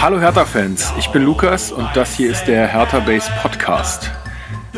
Hallo 0.00 0.18
Hertha-Fans, 0.18 0.94
ich 0.98 1.10
bin 1.10 1.24
Lukas 1.24 1.70
und 1.72 1.86
das 1.92 2.14
hier 2.14 2.30
ist 2.30 2.46
der 2.46 2.66
Hertha 2.66 3.00
Base 3.00 3.30
Podcast. 3.42 4.10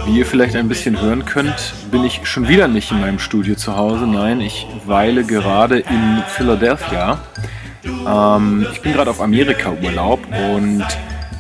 Wie 0.04 0.18
ihr 0.18 0.26
vielleicht 0.26 0.56
ein 0.56 0.66
bisschen 0.66 1.00
hören 1.00 1.24
könnt, 1.24 1.74
bin 1.92 2.02
ich 2.02 2.26
schon 2.26 2.48
wieder 2.48 2.66
nicht 2.66 2.90
in 2.90 3.00
meinem 3.00 3.20
Studio 3.20 3.54
zu 3.54 3.76
Hause. 3.76 4.08
Nein, 4.08 4.40
ich 4.40 4.66
weile 4.84 5.22
gerade 5.22 5.78
in 5.78 6.24
Philadelphia. 6.26 7.20
Ähm, 7.84 8.66
ich 8.72 8.82
bin 8.82 8.94
gerade 8.94 9.10
auf 9.10 9.20
Amerika-Urlaub 9.20 10.18
und 10.56 10.84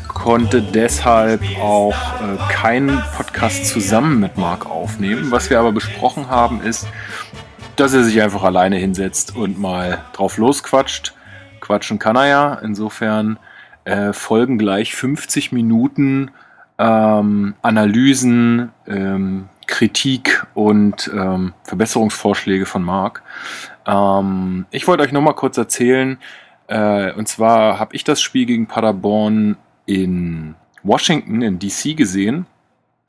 konnte 0.06 0.62
deshalb 0.62 1.42
auch 1.60 1.96
äh, 2.20 2.52
keinen 2.52 3.02
Podcast 3.16 3.66
zusammen 3.66 4.20
mit 4.20 4.38
Marc 4.38 4.64
aufnehmen. 4.64 5.32
Was 5.32 5.50
wir 5.50 5.58
aber 5.58 5.72
besprochen 5.72 6.30
haben, 6.30 6.62
ist, 6.62 6.86
dass 7.74 7.94
er 7.94 8.04
sich 8.04 8.22
einfach 8.22 8.44
alleine 8.44 8.76
hinsetzt 8.76 9.34
und 9.34 9.58
mal 9.58 10.04
drauf 10.12 10.36
losquatscht. 10.36 11.14
Quatschen 11.60 11.98
kann 11.98 12.14
er 12.14 12.28
ja. 12.28 12.54
Insofern 12.54 13.40
äh, 13.84 14.12
folgen 14.12 14.58
gleich 14.58 14.94
50 14.94 15.52
Minuten 15.52 16.30
ähm, 16.78 17.54
Analysen, 17.62 18.70
ähm, 18.86 19.48
Kritik 19.66 20.46
und 20.54 21.10
ähm, 21.14 21.52
Verbesserungsvorschläge 21.64 22.66
von 22.66 22.82
Marc. 22.82 23.22
Ähm, 23.86 24.66
ich 24.70 24.86
wollte 24.88 25.02
euch 25.02 25.12
noch 25.12 25.20
mal 25.20 25.34
kurz 25.34 25.56
erzählen, 25.56 26.18
äh, 26.68 27.12
und 27.12 27.28
zwar 27.28 27.78
habe 27.78 27.94
ich 27.94 28.04
das 28.04 28.20
Spiel 28.20 28.46
gegen 28.46 28.66
Paderborn 28.66 29.56
in 29.86 30.54
Washington, 30.82 31.42
in 31.42 31.58
DC 31.58 31.96
gesehen. 31.96 32.46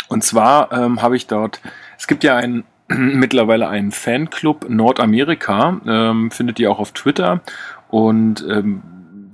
Und 0.10 0.24
zwar 0.24 0.72
ähm, 0.72 1.02
habe 1.02 1.16
ich 1.16 1.28
dort, 1.28 1.62
es 1.98 2.08
gibt 2.08 2.24
ja 2.24 2.36
einen 2.36 2.64
mittlerweile 2.88 3.70
einen 3.70 3.92
Fanclub 3.92 4.70
Nordamerika, 4.70 5.80
ähm, 5.88 6.32
findet 6.32 6.60
ihr 6.60 6.72
auch 6.72 6.80
auf 6.80 6.92
Twitter. 6.92 7.42
Und 7.90 8.46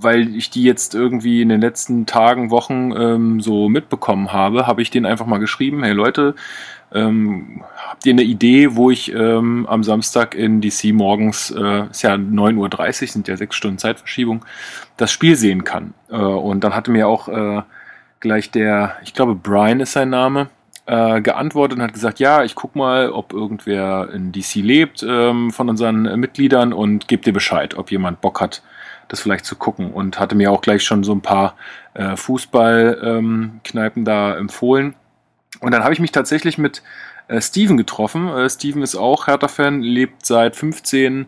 weil 0.02 0.36
ich 0.36 0.50
die 0.50 0.64
jetzt 0.64 0.96
irgendwie 0.96 1.42
in 1.42 1.50
den 1.50 1.62
letzten 1.62 2.06
Tagen, 2.06 2.52
Wochen 2.52 2.92
ähm, 2.96 3.42
so 3.42 3.70
mitbekommen 3.70 4.32
habe, 4.32 4.68
habe 4.68 4.82
ich 4.82 4.92
denen 4.92 5.06
einfach 5.06 5.26
mal 5.26 5.40
geschrieben, 5.40 5.84
hey 5.84 5.94
Leute, 5.94 6.36
ähm, 6.92 7.64
habt 7.88 8.06
ihr 8.06 8.14
eine 8.14 8.24
Idee, 8.24 8.76
wo 8.76 8.90
ich 8.90 9.14
ähm, 9.14 9.68
am 9.68 9.84
Samstag 9.84 10.36
in 10.36 10.62
DC 10.62 10.94
morgens, 10.94 11.52
äh, 11.52 11.88
ist 11.90 12.02
ja 12.02 12.14
9.30 12.14 13.02
Uhr, 13.02 13.08
sind 13.08 13.28
ja 13.28 13.38
sechs 13.38 13.56
Stunden 13.56 13.78
Zeitverschiebung, 13.78 14.44
das 14.98 15.12
Spiel 15.12 15.36
sehen 15.36 15.64
kann? 15.64 15.94
Äh, 16.10 16.16
und 16.16 16.64
dann 16.64 16.76
hatte 16.76 16.92
mir 16.92 17.08
auch 17.08 17.28
äh, 17.28 17.62
gleich 18.20 18.52
der, 18.52 18.96
ich 19.04 19.14
glaube 19.14 19.36
Brian 19.36 19.82
ist 19.82 19.94
sein 19.94 20.10
Name, 20.10 20.50
äh, 20.88 21.22
geantwortet 21.22 21.78
und 21.78 21.84
hat 21.84 21.94
gesagt, 21.94 22.20
ja, 22.20 22.44
ich 22.44 22.56
guck 22.56 22.76
mal, 22.76 23.12
ob 23.12 23.34
irgendwer 23.34 24.10
in 24.12 24.32
DC 24.32 24.56
lebt 24.56 25.06
ähm, 25.08 25.52
von 25.52 25.70
unseren 25.70 26.20
Mitgliedern 26.20 26.74
und 26.74 27.08
gebe 27.08 27.24
dir 27.24 27.34
Bescheid, 27.34 27.78
ob 27.78 27.92
jemand 27.92 28.22
Bock 28.22 28.42
hat, 28.42 28.64
das 29.10 29.20
vielleicht 29.20 29.46
zu 29.46 29.58
gucken. 29.58 29.92
Und 29.92 30.20
hatte 30.20 30.36
mir 30.36 30.52
auch 30.52 30.62
gleich 30.62 30.84
schon 30.84 31.04
so 31.04 31.12
ein 31.14 31.22
paar 31.22 31.56
äh, 31.94 32.16
Fußballkneipen 32.16 34.02
ähm, 34.02 34.06
da 34.06 34.36
empfohlen. 34.38 34.96
Und 35.60 35.72
dann 35.72 35.84
habe 35.84 35.94
ich 35.94 36.00
mich 36.00 36.12
tatsächlich 36.12 36.58
mit 36.58 36.82
äh, 37.28 37.42
Steven 37.42 37.76
getroffen. 37.76 38.30
Äh, 38.30 38.50
Steven 38.50 38.82
ist 38.82 38.96
auch 38.96 39.28
Hertha-Fan, 39.28 39.82
lebt 39.82 40.26
seit 40.26 40.56
15 40.56 41.28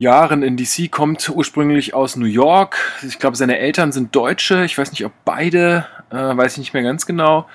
Jahren 0.00 0.44
in 0.44 0.56
DC, 0.56 0.92
kommt 0.92 1.28
ursprünglich 1.28 1.92
aus 1.92 2.14
New 2.14 2.26
York. 2.26 2.78
Ich 3.02 3.18
glaube, 3.18 3.36
seine 3.36 3.58
Eltern 3.58 3.90
sind 3.90 4.14
Deutsche. 4.14 4.64
Ich 4.64 4.78
weiß 4.78 4.92
nicht, 4.92 5.04
ob 5.04 5.10
beide, 5.24 5.86
äh, 6.10 6.14
weiß 6.36 6.52
ich 6.52 6.58
nicht 6.58 6.72
mehr 6.72 6.84
ganz 6.84 7.04
genau. 7.04 7.48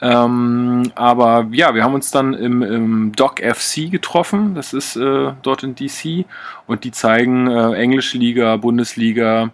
Ähm, 0.00 0.92
aber 0.94 1.48
ja, 1.50 1.74
wir 1.74 1.82
haben 1.82 1.94
uns 1.94 2.12
dann 2.12 2.34
im, 2.34 2.62
im 2.62 3.12
Doc 3.16 3.40
FC 3.40 3.90
getroffen. 3.90 4.54
Das 4.54 4.74
ist 4.74 4.94
äh, 4.94 5.32
dort 5.42 5.64
in 5.64 5.74
DC. 5.74 6.24
Und 6.68 6.84
die 6.84 6.92
zeigen 6.92 7.48
äh, 7.48 7.72
englische 7.72 8.16
Liga, 8.16 8.56
Bundesliga. 8.58 9.50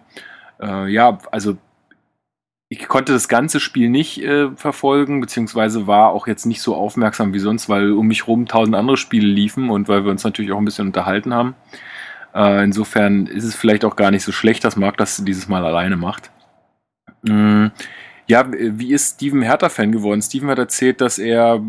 Äh, 0.61 0.89
ja, 0.89 1.17
also 1.31 1.57
ich 2.69 2.87
konnte 2.87 3.13
das 3.13 3.27
ganze 3.27 3.59
Spiel 3.59 3.89
nicht 3.89 4.21
äh, 4.21 4.51
verfolgen, 4.55 5.19
beziehungsweise 5.19 5.87
war 5.87 6.09
auch 6.09 6.27
jetzt 6.27 6.45
nicht 6.45 6.61
so 6.61 6.75
aufmerksam 6.75 7.33
wie 7.33 7.39
sonst, 7.39 7.69
weil 7.69 7.91
um 7.93 8.05
mich 8.05 8.27
rum 8.27 8.47
tausend 8.47 8.75
andere 8.75 8.97
Spiele 8.97 9.27
liefen 9.27 9.71
und 9.71 9.87
weil 9.87 10.03
wir 10.03 10.11
uns 10.11 10.23
natürlich 10.23 10.51
auch 10.51 10.59
ein 10.59 10.65
bisschen 10.65 10.87
unterhalten 10.87 11.33
haben. 11.33 11.55
Äh, 12.35 12.63
insofern 12.63 13.27
ist 13.27 13.45
es 13.45 13.55
vielleicht 13.55 13.85
auch 13.85 13.95
gar 13.95 14.11
nicht 14.11 14.23
so 14.23 14.31
schlecht, 14.31 14.63
dass 14.65 14.75
Marc 14.75 14.97
das 14.97 15.23
dieses 15.23 15.47
Mal 15.47 15.65
alleine 15.65 15.95
macht. 15.95 16.31
Mm, 17.23 17.67
ja, 18.27 18.45
wie 18.51 18.91
ist 18.91 19.15
Steven 19.15 19.41
Hertha-Fan 19.41 19.91
geworden? 19.91 20.21
Steven 20.21 20.49
hat 20.49 20.59
erzählt, 20.59 20.99
dass 20.99 21.17
er, 21.17 21.61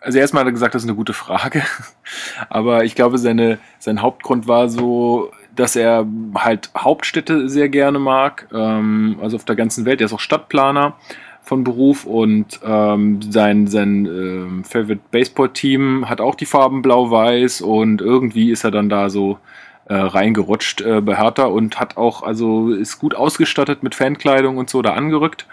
also 0.00 0.18
erstmal 0.18 0.42
hat 0.42 0.48
er 0.48 0.52
gesagt, 0.52 0.74
das 0.74 0.82
ist 0.82 0.88
eine 0.88 0.96
gute 0.96 1.12
Frage, 1.12 1.62
aber 2.50 2.84
ich 2.84 2.94
glaube, 2.94 3.18
seine, 3.18 3.58
sein 3.80 4.00
Hauptgrund 4.00 4.46
war 4.46 4.68
so, 4.68 5.32
dass 5.56 5.74
er 5.74 6.06
halt 6.36 6.70
Hauptstädte 6.76 7.48
sehr 7.48 7.68
gerne 7.68 7.98
mag, 7.98 8.46
ähm, 8.52 9.18
also 9.20 9.36
auf 9.36 9.44
der 9.44 9.56
ganzen 9.56 9.84
Welt. 9.84 10.00
Er 10.00 10.06
ist 10.06 10.12
auch 10.12 10.20
Stadtplaner 10.20 10.96
von 11.42 11.64
Beruf 11.64 12.04
und 12.06 12.60
ähm, 12.64 13.20
sein, 13.22 13.66
sein 13.66 14.06
ähm, 14.06 14.64
Favorite 14.64 15.02
Baseball-Team 15.10 16.08
hat 16.08 16.20
auch 16.20 16.36
die 16.36 16.46
Farben 16.46 16.80
blau-weiß 16.80 17.62
und 17.62 18.00
irgendwie 18.00 18.52
ist 18.52 18.64
er 18.64 18.70
dann 18.70 18.88
da 18.88 19.10
so 19.10 19.38
äh, 19.86 19.94
reingerutscht 19.94 20.80
äh, 20.80 21.00
bei 21.00 21.16
Hertha 21.16 21.44
und 21.44 21.80
hat 21.80 21.96
auch, 21.96 22.22
also 22.22 22.70
ist 22.70 22.98
gut 22.98 23.14
ausgestattet 23.14 23.82
mit 23.82 23.94
Fankleidung 23.94 24.56
und 24.56 24.70
so 24.70 24.82
da 24.82 24.94
angerückt. 24.94 25.46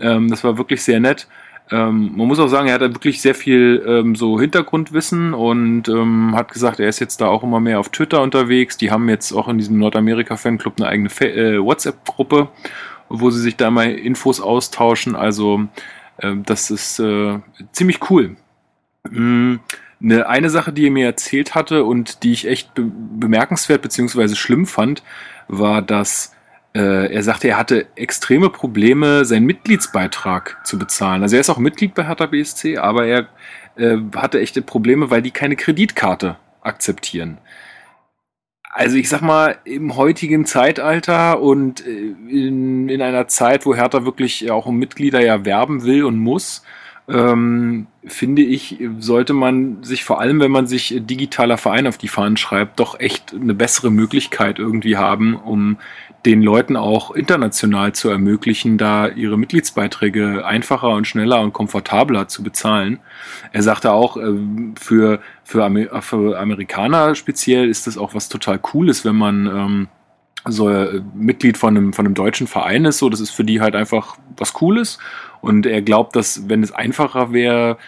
Ähm, 0.00 0.28
das 0.30 0.44
war 0.44 0.58
wirklich 0.58 0.82
sehr 0.82 1.00
nett. 1.00 1.26
Ähm, 1.70 2.12
man 2.16 2.28
muss 2.28 2.38
auch 2.38 2.48
sagen, 2.48 2.68
er 2.68 2.74
hat 2.74 2.82
da 2.82 2.92
wirklich 2.92 3.22
sehr 3.22 3.34
viel 3.34 3.82
ähm, 3.86 4.14
so 4.14 4.38
Hintergrundwissen 4.38 5.32
und 5.32 5.88
ähm, 5.88 6.34
hat 6.36 6.52
gesagt, 6.52 6.80
er 6.80 6.88
ist 6.88 7.00
jetzt 7.00 7.20
da 7.20 7.28
auch 7.28 7.42
immer 7.42 7.60
mehr 7.60 7.80
auf 7.80 7.88
Twitter 7.88 8.20
unterwegs. 8.20 8.76
Die 8.76 8.90
haben 8.90 9.08
jetzt 9.08 9.32
auch 9.32 9.48
in 9.48 9.58
diesem 9.58 9.78
Nordamerika-Fanclub 9.78 10.74
eine 10.78 10.88
eigene 10.88 11.08
äh, 11.08 11.58
WhatsApp-Gruppe, 11.58 12.48
wo 13.08 13.30
sie 13.30 13.40
sich 13.40 13.56
da 13.56 13.70
mal 13.70 13.90
Infos 13.90 14.40
austauschen. 14.40 15.16
Also 15.16 15.62
äh, 16.18 16.34
das 16.44 16.70
ist 16.70 16.98
äh, 16.98 17.38
ziemlich 17.72 18.10
cool. 18.10 18.36
Mhm. 19.10 19.60
Eine, 20.02 20.28
eine 20.28 20.50
Sache, 20.50 20.72
die 20.72 20.86
er 20.86 20.90
mir 20.90 21.06
erzählt 21.06 21.54
hatte 21.54 21.84
und 21.84 22.22
die 22.22 22.32
ich 22.32 22.48
echt 22.48 22.74
be 22.74 22.90
bemerkenswert 23.18 23.82
bzw. 23.82 24.34
schlimm 24.34 24.66
fand, 24.66 25.02
war, 25.48 25.82
dass 25.82 26.34
äh, 26.74 27.12
er 27.12 27.22
sagte, 27.22 27.48
er 27.48 27.58
hatte 27.58 27.86
extreme 27.96 28.50
Probleme, 28.50 29.24
seinen 29.24 29.46
Mitgliedsbeitrag 29.46 30.58
zu 30.64 30.78
bezahlen. 30.78 31.22
Also 31.22 31.36
er 31.36 31.40
ist 31.40 31.50
auch 31.50 31.58
Mitglied 31.58 31.94
bei 31.94 32.04
Hertha 32.06 32.26
BSC, 32.26 32.78
aber 32.78 33.06
er 33.06 33.28
äh, 33.76 33.98
hatte 34.16 34.40
echte 34.40 34.62
Probleme, 34.62 35.10
weil 35.10 35.22
die 35.22 35.30
keine 35.30 35.56
Kreditkarte 35.56 36.36
akzeptieren. 36.62 37.38
Also 38.74 38.96
ich 38.96 39.10
sag 39.10 39.20
mal, 39.20 39.58
im 39.64 39.96
heutigen 39.96 40.46
Zeitalter 40.46 41.40
und 41.40 41.86
äh, 41.86 42.14
in, 42.28 42.88
in 42.88 43.02
einer 43.02 43.28
Zeit, 43.28 43.66
wo 43.66 43.74
Hertha 43.74 44.06
wirklich 44.06 44.50
auch 44.50 44.64
um 44.64 44.76
Mitglieder 44.78 45.22
ja 45.22 45.44
werben 45.44 45.84
will 45.84 46.04
und 46.04 46.18
muss, 46.18 46.64
ähm, 47.08 47.86
finde 48.04 48.42
ich, 48.42 48.78
sollte 48.98 49.32
man 49.32 49.82
sich 49.82 50.04
vor 50.04 50.20
allem, 50.20 50.40
wenn 50.40 50.50
man 50.50 50.66
sich 50.66 50.94
digitaler 51.00 51.58
Verein 51.58 51.86
auf 51.86 51.98
die 51.98 52.08
Fahnen 52.08 52.36
schreibt, 52.36 52.80
doch 52.80 52.98
echt 53.00 53.34
eine 53.34 53.54
bessere 53.54 53.90
Möglichkeit 53.90 54.58
irgendwie 54.58 54.96
haben, 54.96 55.34
um 55.36 55.78
den 56.24 56.42
Leuten 56.42 56.76
auch 56.76 57.10
international 57.10 57.92
zu 57.92 58.08
ermöglichen, 58.08 58.78
da 58.78 59.08
ihre 59.08 59.36
Mitgliedsbeiträge 59.36 60.46
einfacher 60.46 60.90
und 60.90 61.06
schneller 61.06 61.40
und 61.40 61.52
komfortabler 61.52 62.28
zu 62.28 62.44
bezahlen. 62.44 63.00
Er 63.50 63.62
sagte 63.62 63.92
auch, 63.92 64.16
äh, 64.16 64.34
für, 64.78 65.20
für, 65.42 65.64
Amer 65.64 66.02
für 66.02 66.38
Amerikaner 66.38 67.16
speziell 67.16 67.68
ist 67.68 67.88
das 67.88 67.98
auch 67.98 68.14
was 68.14 68.28
total 68.28 68.58
Cooles, 68.60 69.04
wenn 69.04 69.16
man 69.16 69.46
ähm, 69.46 69.88
so 70.46 70.68
äh, 70.68 71.02
Mitglied 71.14 71.56
von 71.56 71.76
einem, 71.76 71.92
von 71.92 72.06
einem 72.06 72.14
deutschen 72.14 72.46
Verein 72.46 72.84
ist. 72.84 72.98
So, 72.98 73.08
das 73.08 73.20
ist 73.20 73.30
für 73.30 73.44
die 73.44 73.60
halt 73.60 73.76
einfach 73.76 74.16
was 74.36 74.52
Cooles. 74.52 74.98
Und 75.40 75.66
er 75.66 75.82
glaubt, 75.82 76.16
dass 76.16 76.48
wenn 76.48 76.62
es 76.62 76.72
einfacher 76.72 77.32
wäre, 77.32 77.78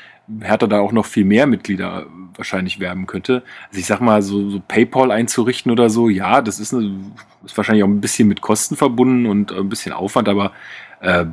Hertha 0.41 0.67
da 0.67 0.81
auch 0.81 0.93
noch 0.93 1.07
viel 1.07 1.25
mehr 1.25 1.47
Mitglieder 1.47 2.07
wahrscheinlich 2.37 2.81
werben 2.81 3.07
könnte. 3.07 3.43
Also 3.69 3.79
ich 3.79 3.87
sag 3.87 4.01
mal, 4.01 4.23
so, 4.23 4.51
so 4.51 4.61
PayPal 4.67 5.11
einzurichten 5.11 5.71
oder 5.71 5.91
so, 5.91 6.09
ja, 6.09 6.41
das 6.41 6.61
ist, 6.61 6.75
eine, 6.75 6.99
ist 7.45 7.57
wahrscheinlich 7.57 7.85
auch 7.85 7.89
ein 7.89 8.01
bisschen 8.01 8.29
mit 8.29 8.41
Kosten 8.41 8.77
verbunden 8.77 9.27
und 9.27 9.53
ein 9.53 9.69
bisschen 9.69 9.93
Aufwand, 9.93 10.29
aber 10.29 10.53
äh, 11.01 11.27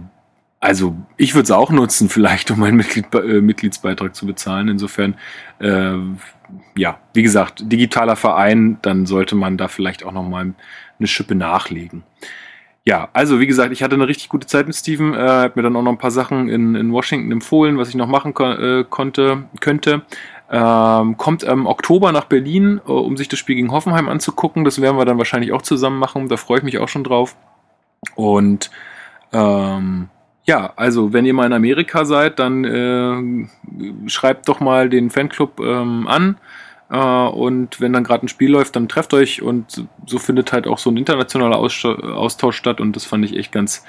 also 0.60 0.96
ich 1.18 1.34
würde 1.34 1.46
es 1.46 1.51
auch 1.51 1.72
nutzen, 1.72 2.07
vielleicht, 2.07 2.51
um 2.51 2.60
meinen 2.60 2.78
Mitglied, 2.78 3.13
äh, 3.16 3.42
Mitgliedsbeitrag 3.42 4.16
zu 4.16 4.28
bezahlen. 4.28 4.68
Insofern, 4.68 5.16
äh, 5.60 5.94
ja, 6.75 7.00
wie 7.13 7.24
gesagt, 7.24 7.63
digitaler 7.66 8.16
Verein, 8.16 8.78
dann 8.84 9.07
sollte 9.07 9.36
man 9.36 9.57
da 9.57 9.68
vielleicht 9.68 10.06
auch 10.06 10.12
nochmal 10.12 10.54
eine 11.01 11.07
Schippe 11.07 11.36
nachlegen. 11.36 12.03
Ja, 12.83 13.09
also 13.13 13.39
wie 13.39 13.45
gesagt, 13.45 13.71
ich 13.71 13.83
hatte 13.83 13.94
eine 13.94 14.07
richtig 14.07 14.30
gute 14.30 14.48
Zeit 14.48 14.65
mit 14.65 14.75
Steven. 14.75 15.13
Er 15.13 15.42
hat 15.42 15.56
mir 15.56 15.62
dann 15.62 15.75
auch 15.75 15.83
noch 15.83 15.92
ein 15.92 16.00
paar 16.00 16.09
Sachen 16.12 16.50
in, 16.50 16.74
in 16.74 16.92
Washington 16.92 17.31
empfohlen, 17.31 17.77
was 17.77 17.89
ich 17.89 17.95
noch 17.95 18.07
machen 18.07 18.33
ko 18.33 18.51
äh, 18.51 18.83
konnte, 18.89 19.44
könnte. 19.59 20.01
Ähm, 20.50 21.15
kommt 21.18 21.44
im 21.44 21.68
Oktober 21.68 22.12
nach 22.12 22.25
Berlin, 22.25 22.81
äh, 22.88 22.92
um 22.92 23.18
sich 23.18 23.27
das 23.27 23.38
Spiel 23.38 23.56
gegen 23.56 23.71
Hoffenheim 23.71 24.09
anzugucken. 24.09 24.63
Das 24.63 24.81
werden 24.81 24.98
wir 24.98 25.06
dann 25.06 25.19
wahrscheinlich 25.19 25.51
auch 25.51 25.62
zusammen 25.62 26.00
machen. 26.00 26.27
Da 26.27 26.38
freue 26.38 26.57
ich 26.57 26.63
mich 26.63 26.80
auch 26.80 26.89
schon 26.89 27.03
drauf. 27.03 27.36
Und 28.15 28.71
ähm, 29.31 30.09
ja, 30.45 30.74
also 30.75 31.13
wenn 31.13 31.25
ihr 31.25 31.36
mal 31.36 31.45
in 31.45 31.53
Amerika 31.53 32.03
seid, 32.03 32.39
dann 32.39 32.65
äh, 32.65 34.09
schreibt 34.09 34.50
doch 34.50 34.59
mal 34.59 34.89
den 34.89 35.12
Fanclub 35.12 35.59
ähm, 35.59 36.07
an. 36.07 36.38
Äh, 36.92 36.98
und 36.98 37.80
wenn 37.80 37.94
dann 37.94 38.04
gerade 38.04 38.26
ein 38.26 38.30
Spiel 38.30 38.52
läuft, 38.52 38.76
dann 38.76 38.90
trefft 38.90 39.14
euch 39.14 39.42
und 39.42 39.88
so 40.06 40.20
findet 40.20 40.52
halt 40.52 40.68
auch 40.68 40.78
so 40.78 40.92
ein 40.92 40.98
internationaler 40.98 41.58
Austausch 41.58 42.58
statt 42.58 42.82
und 42.82 42.96
das 42.96 43.06
fand 43.06 43.24
ich 43.26 43.36
echt 43.36 43.52
ganz, 43.52 43.84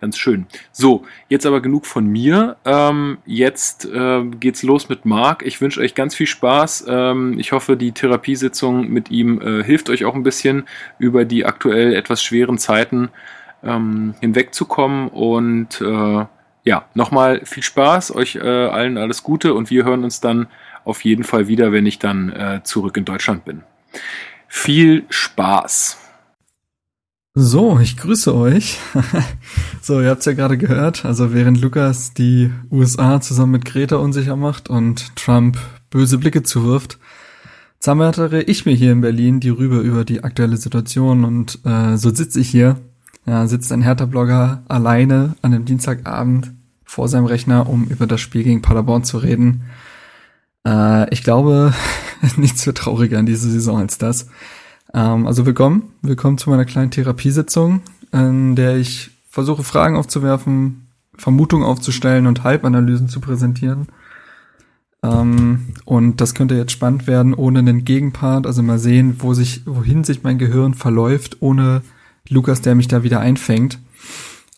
ganz 0.00 0.16
schön. 0.16 0.46
So, 0.70 1.04
jetzt 1.28 1.46
aber 1.46 1.60
genug 1.60 1.84
von 1.84 2.06
mir. 2.06 2.56
Ähm, 2.64 3.18
jetzt 3.26 3.86
äh, 3.86 4.22
geht's 4.22 4.62
los 4.62 4.88
mit 4.88 5.04
Marc. 5.04 5.44
Ich 5.44 5.60
wünsche 5.60 5.80
euch 5.80 5.94
ganz 5.96 6.14
viel 6.14 6.28
Spaß. 6.28 6.86
Ähm, 6.88 7.38
ich 7.38 7.52
hoffe, 7.52 7.76
die 7.76 7.92
Therapiesitzung 7.92 8.88
mit 8.88 9.10
ihm 9.10 9.40
äh, 9.40 9.64
hilft 9.64 9.90
euch 9.90 10.04
auch 10.04 10.14
ein 10.14 10.22
bisschen 10.22 10.64
über 10.98 11.24
die 11.24 11.44
aktuell 11.44 11.94
etwas 11.94 12.22
schweren 12.22 12.58
Zeiten 12.58 13.10
ähm, 13.64 14.14
hinwegzukommen. 14.20 15.08
Und 15.08 15.80
äh, 15.80 16.26
ja, 16.64 16.86
nochmal 16.94 17.42
viel 17.44 17.62
Spaß, 17.62 18.14
euch 18.14 18.36
äh, 18.36 18.40
allen 18.40 18.96
alles 18.96 19.22
Gute 19.22 19.54
und 19.54 19.70
wir 19.70 19.84
hören 19.84 20.04
uns 20.04 20.20
dann 20.20 20.46
auf 20.84 21.04
jeden 21.04 21.24
Fall 21.24 21.48
wieder, 21.48 21.72
wenn 21.72 21.86
ich 21.86 21.98
dann 21.98 22.30
äh, 22.30 22.60
zurück 22.64 22.96
in 22.96 23.04
Deutschland 23.04 23.44
bin. 23.44 23.62
Viel 24.48 25.04
Spaß! 25.08 25.98
So, 27.36 27.80
ich 27.80 27.96
grüße 27.96 28.32
euch. 28.32 28.78
so, 29.82 30.00
ihr 30.00 30.10
habt's 30.10 30.24
ja 30.24 30.34
gerade 30.34 30.56
gehört. 30.56 31.04
Also 31.04 31.34
während 31.34 31.60
Lukas 31.60 32.14
die 32.14 32.52
USA 32.70 33.20
zusammen 33.20 33.52
mit 33.52 33.64
Greta 33.64 33.96
unsicher 33.96 34.36
macht 34.36 34.70
und 34.70 35.16
Trump 35.16 35.58
böse 35.90 36.18
Blicke 36.18 36.44
zuwirft, 36.44 37.00
zammere 37.80 38.42
ich 38.42 38.66
mir 38.66 38.74
hier 38.74 38.92
in 38.92 39.00
Berlin 39.00 39.40
die 39.40 39.48
Rübe 39.48 39.78
über 39.78 40.04
die 40.04 40.22
aktuelle 40.22 40.56
Situation 40.56 41.24
und 41.24 41.58
äh, 41.64 41.96
so 41.96 42.14
sitze 42.14 42.38
ich 42.38 42.48
hier. 42.48 42.76
Ja, 43.26 43.46
sitzt 43.46 43.72
ein 43.72 43.82
Hertha-Blogger 43.82 44.62
alleine 44.68 45.34
an 45.40 45.54
einem 45.54 45.64
Dienstagabend 45.64 46.52
vor 46.84 47.08
seinem 47.08 47.24
Rechner, 47.24 47.68
um 47.68 47.84
über 47.84 48.06
das 48.06 48.20
Spiel 48.20 48.44
gegen 48.44 48.60
Paderborn 48.60 49.04
zu 49.04 49.18
reden. 49.18 49.62
Äh, 50.66 51.12
ich 51.12 51.22
glaube, 51.22 51.72
nichts 52.36 52.66
wird 52.66 52.78
trauriger 52.78 53.18
in 53.18 53.26
dieser 53.26 53.48
Saison 53.48 53.78
als 53.78 53.96
das. 53.96 54.28
Ähm, 54.92 55.26
also 55.26 55.46
willkommen, 55.46 55.94
willkommen 56.02 56.36
zu 56.36 56.50
meiner 56.50 56.66
kleinen 56.66 56.90
Therapiesitzung, 56.90 57.80
in 58.12 58.56
der 58.56 58.76
ich 58.76 59.10
versuche 59.28 59.64
Fragen 59.64 59.96
aufzuwerfen, 59.96 60.88
Vermutungen 61.16 61.66
aufzustellen 61.66 62.26
und 62.26 62.44
Hype-Analysen 62.44 63.08
zu 63.08 63.20
präsentieren. 63.20 63.88
Ähm, 65.02 65.74
und 65.86 66.20
das 66.20 66.34
könnte 66.34 66.56
jetzt 66.56 66.72
spannend 66.72 67.06
werden 67.06 67.32
ohne 67.32 67.60
einen 67.60 67.84
Gegenpart, 67.84 68.46
also 68.46 68.62
mal 68.62 68.78
sehen, 68.78 69.16
wo 69.18 69.32
sich, 69.32 69.62
wohin 69.64 70.04
sich 70.04 70.22
mein 70.22 70.38
Gehirn 70.38 70.74
verläuft, 70.74 71.38
ohne 71.40 71.82
Lukas, 72.28 72.60
der 72.60 72.74
mich 72.74 72.88
da 72.88 73.02
wieder 73.02 73.20
einfängt. 73.20 73.78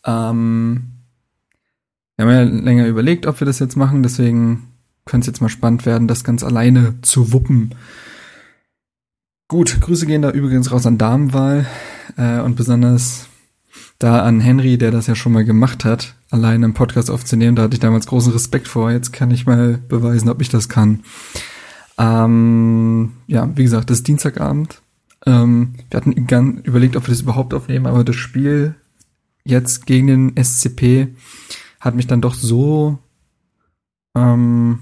Ähm, 0.04 0.92
wir 2.16 2.24
haben 2.24 2.32
ja 2.32 2.42
länger 2.42 2.86
überlegt, 2.86 3.26
ob 3.26 3.40
wir 3.40 3.46
das 3.46 3.58
jetzt 3.58 3.76
machen, 3.76 4.02
deswegen 4.02 4.68
könnte 5.04 5.24
es 5.24 5.26
jetzt 5.28 5.40
mal 5.40 5.48
spannend 5.48 5.86
werden, 5.86 6.08
das 6.08 6.24
ganz 6.24 6.42
alleine 6.42 7.00
zu 7.02 7.32
wuppen. 7.32 7.74
Gut, 9.48 9.80
Grüße 9.80 10.06
gehen 10.06 10.22
da 10.22 10.30
übrigens 10.30 10.72
raus 10.72 10.86
an 10.86 10.98
Damenwahl 10.98 11.66
äh, 12.16 12.40
und 12.40 12.56
besonders 12.56 13.28
da 13.98 14.22
an 14.22 14.40
Henry, 14.40 14.76
der 14.76 14.90
das 14.90 15.06
ja 15.06 15.14
schon 15.14 15.32
mal 15.32 15.44
gemacht 15.44 15.84
hat, 15.84 16.16
allein 16.30 16.62
im 16.62 16.74
Podcast 16.74 17.10
aufzunehmen. 17.10 17.56
Da 17.56 17.62
hatte 17.62 17.74
ich 17.74 17.80
damals 17.80 18.06
großen 18.06 18.32
Respekt 18.32 18.68
vor. 18.68 18.90
Jetzt 18.90 19.12
kann 19.12 19.30
ich 19.30 19.46
mal 19.46 19.78
beweisen, 19.88 20.28
ob 20.28 20.40
ich 20.40 20.48
das 20.48 20.68
kann. 20.68 21.04
Ähm, 21.98 23.12
ja, 23.26 23.48
wie 23.56 23.62
gesagt, 23.62 23.90
das 23.90 23.98
ist 23.98 24.08
Dienstagabend. 24.08 24.82
Ähm, 25.26 25.74
wir 25.90 25.96
hatten 25.96 26.26
gern 26.26 26.58
überlegt, 26.62 26.96
ob 26.96 27.06
wir 27.06 27.12
das 27.12 27.22
überhaupt 27.22 27.52
aufnehmen, 27.52 27.86
aber 27.86 28.04
das 28.04 28.16
Spiel 28.16 28.74
jetzt 29.44 29.86
gegen 29.86 30.06
den 30.06 30.36
SCP 30.42 31.08
hat 31.80 31.94
mich 31.94 32.06
dann 32.06 32.20
doch 32.20 32.34
so 32.34 32.98
ähm, 34.16 34.78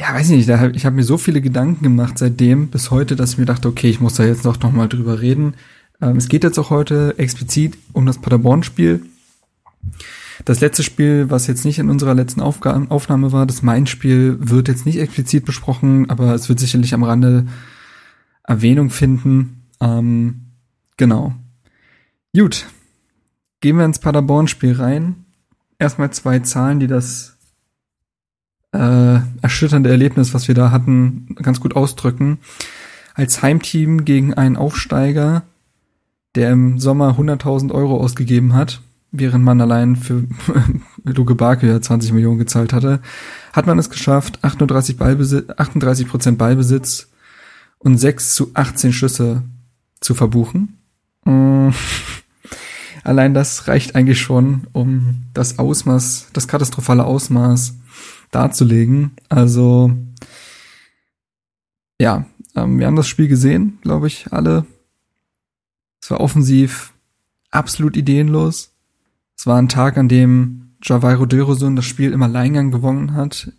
ja, 0.00 0.14
weiß 0.14 0.30
ich 0.30 0.36
nicht, 0.36 0.48
hab, 0.48 0.74
ich 0.74 0.86
habe 0.86 0.96
mir 0.96 1.04
so 1.04 1.18
viele 1.18 1.42
Gedanken 1.42 1.82
gemacht 1.82 2.16
seitdem 2.16 2.68
bis 2.68 2.90
heute, 2.90 3.16
dass 3.16 3.32
ich 3.32 3.38
mir 3.38 3.44
dachte, 3.44 3.68
okay, 3.68 3.90
ich 3.90 4.00
muss 4.00 4.14
da 4.14 4.24
jetzt 4.24 4.46
doch 4.46 4.58
noch 4.60 4.72
mal 4.72 4.88
drüber 4.88 5.20
reden. 5.20 5.54
Ähm, 6.00 6.16
es 6.16 6.28
geht 6.28 6.42
jetzt 6.42 6.58
auch 6.58 6.70
heute 6.70 7.18
explizit 7.18 7.76
um 7.92 8.06
das 8.06 8.18
Paderborn-Spiel. 8.18 9.02
Das 10.44 10.60
letzte 10.60 10.82
Spiel, 10.82 11.30
was 11.30 11.46
jetzt 11.46 11.64
nicht 11.64 11.78
in 11.78 11.90
unserer 11.90 12.14
letzten 12.14 12.40
Aufga 12.40 12.86
Aufnahme 12.88 13.32
war, 13.32 13.46
das 13.46 13.62
Main-Spiel, 13.62 14.38
wird 14.40 14.68
jetzt 14.68 14.86
nicht 14.86 14.98
explizit 14.98 15.44
besprochen, 15.44 16.08
aber 16.08 16.34
es 16.34 16.48
wird 16.48 16.60
sicherlich 16.60 16.94
am 16.94 17.02
Rande 17.02 17.46
Erwähnung 18.42 18.90
finden. 18.90 19.66
Ähm, 19.80 20.46
genau. 20.96 21.34
Gut. 22.34 22.66
Gehen 23.60 23.76
wir 23.76 23.84
ins 23.84 23.98
Paderborn-Spiel 23.98 24.72
rein. 24.72 25.26
Erstmal 25.78 26.10
zwei 26.10 26.38
Zahlen, 26.40 26.80
die 26.80 26.86
das 26.86 27.36
äh, 28.72 29.18
erschütternde 29.42 29.90
Erlebnis, 29.90 30.32
was 30.32 30.48
wir 30.48 30.54
da 30.54 30.70
hatten, 30.70 31.34
ganz 31.36 31.60
gut 31.60 31.76
ausdrücken. 31.76 32.38
Als 33.14 33.42
Heimteam 33.42 34.04
gegen 34.04 34.34
einen 34.34 34.56
Aufsteiger, 34.56 35.42
der 36.34 36.50
im 36.50 36.78
Sommer 36.78 37.18
100.000 37.18 37.72
Euro 37.72 37.98
ausgegeben 37.98 38.54
hat, 38.54 38.80
während 39.12 39.44
man 39.44 39.60
allein 39.60 39.96
für 39.96 40.24
Luke 41.04 41.34
Barke 41.34 41.66
ja 41.66 41.80
20 41.80 42.12
Millionen 42.12 42.38
gezahlt 42.38 42.72
hatte, 42.72 43.00
hat 43.52 43.66
man 43.66 43.78
es 43.78 43.90
geschafft, 43.90 44.38
38 44.42 44.96
Ballbesitz, 44.96 45.50
38 45.56 46.08
Prozent 46.08 46.38
Ballbesitz 46.38 47.08
und 47.78 47.98
6 47.98 48.34
zu 48.34 48.50
18 48.54 48.92
Schüsse 48.92 49.42
zu 50.00 50.14
verbuchen. 50.14 50.78
Allein 53.04 53.34
das 53.34 53.68
reicht 53.68 53.94
eigentlich 53.94 54.20
schon, 54.20 54.66
um 54.72 55.24
das 55.34 55.58
Ausmaß, 55.58 56.28
das 56.32 56.48
katastrophale 56.48 57.04
Ausmaß 57.04 57.74
darzulegen. 58.30 59.12
Also 59.28 59.92
ja, 62.00 62.26
ähm, 62.54 62.78
wir 62.78 62.86
haben 62.86 62.96
das 62.96 63.08
Spiel 63.08 63.28
gesehen, 63.28 63.78
glaube 63.82 64.06
ich, 64.06 64.32
alle. 64.32 64.66
Es 66.02 66.10
war 66.10 66.20
offensiv 66.20 66.94
absolut 67.50 67.96
ideenlos. 67.96 68.69
Es 69.40 69.46
war 69.46 69.56
ein 69.56 69.70
Tag, 69.70 69.96
an 69.96 70.10
dem 70.10 70.72
Javairo 70.82 71.24
Dörosun 71.24 71.74
das 71.74 71.86
Spiel 71.86 72.12
im 72.12 72.22
Alleingang 72.22 72.70
gewonnen 72.70 73.14
hat, 73.14 73.50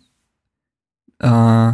äh, 1.18 1.72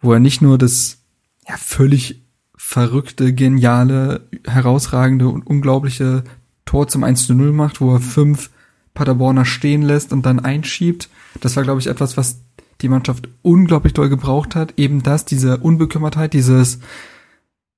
wo 0.00 0.12
er 0.14 0.20
nicht 0.20 0.40
nur 0.40 0.56
das 0.56 1.02
ja, 1.46 1.58
völlig 1.58 2.22
verrückte, 2.56 3.34
geniale, 3.34 4.26
herausragende 4.46 5.28
und 5.28 5.46
unglaubliche 5.46 6.24
Tor 6.64 6.88
zum 6.88 7.04
1 7.04 7.26
zu 7.26 7.34
0 7.34 7.52
macht, 7.52 7.82
wo 7.82 7.92
er 7.92 8.00
fünf 8.00 8.48
Paderborner 8.94 9.44
stehen 9.44 9.82
lässt 9.82 10.14
und 10.14 10.24
dann 10.24 10.40
einschiebt. 10.40 11.10
Das 11.42 11.54
war, 11.54 11.62
glaube 11.62 11.80
ich, 11.80 11.88
etwas, 11.88 12.16
was 12.16 12.40
die 12.80 12.88
Mannschaft 12.88 13.28
unglaublich 13.42 13.92
doll 13.92 14.08
gebraucht 14.08 14.54
hat. 14.56 14.78
Eben 14.78 15.02
das, 15.02 15.26
diese 15.26 15.58
Unbekümmertheit, 15.58 16.32
dieses 16.32 16.78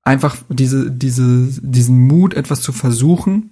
einfach 0.03 0.37
diese, 0.47 0.89
diese, 0.89 1.49
diesen 1.61 2.07
Mut, 2.07 2.33
etwas 2.33 2.61
zu 2.61 2.71
versuchen 2.71 3.51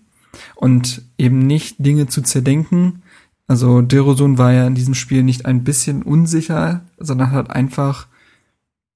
und 0.55 1.01
eben 1.17 1.39
nicht 1.39 1.75
Dinge 1.79 2.07
zu 2.07 2.21
zerdenken. 2.21 3.03
Also 3.47 3.81
Derosun 3.81 4.37
war 4.37 4.53
ja 4.53 4.65
in 4.67 4.75
diesem 4.75 4.95
Spiel 4.95 5.23
nicht 5.23 5.45
ein 5.45 5.63
bisschen 5.63 6.03
unsicher, 6.03 6.81
sondern 6.97 7.31
hat 7.31 7.51
einfach, 7.51 8.07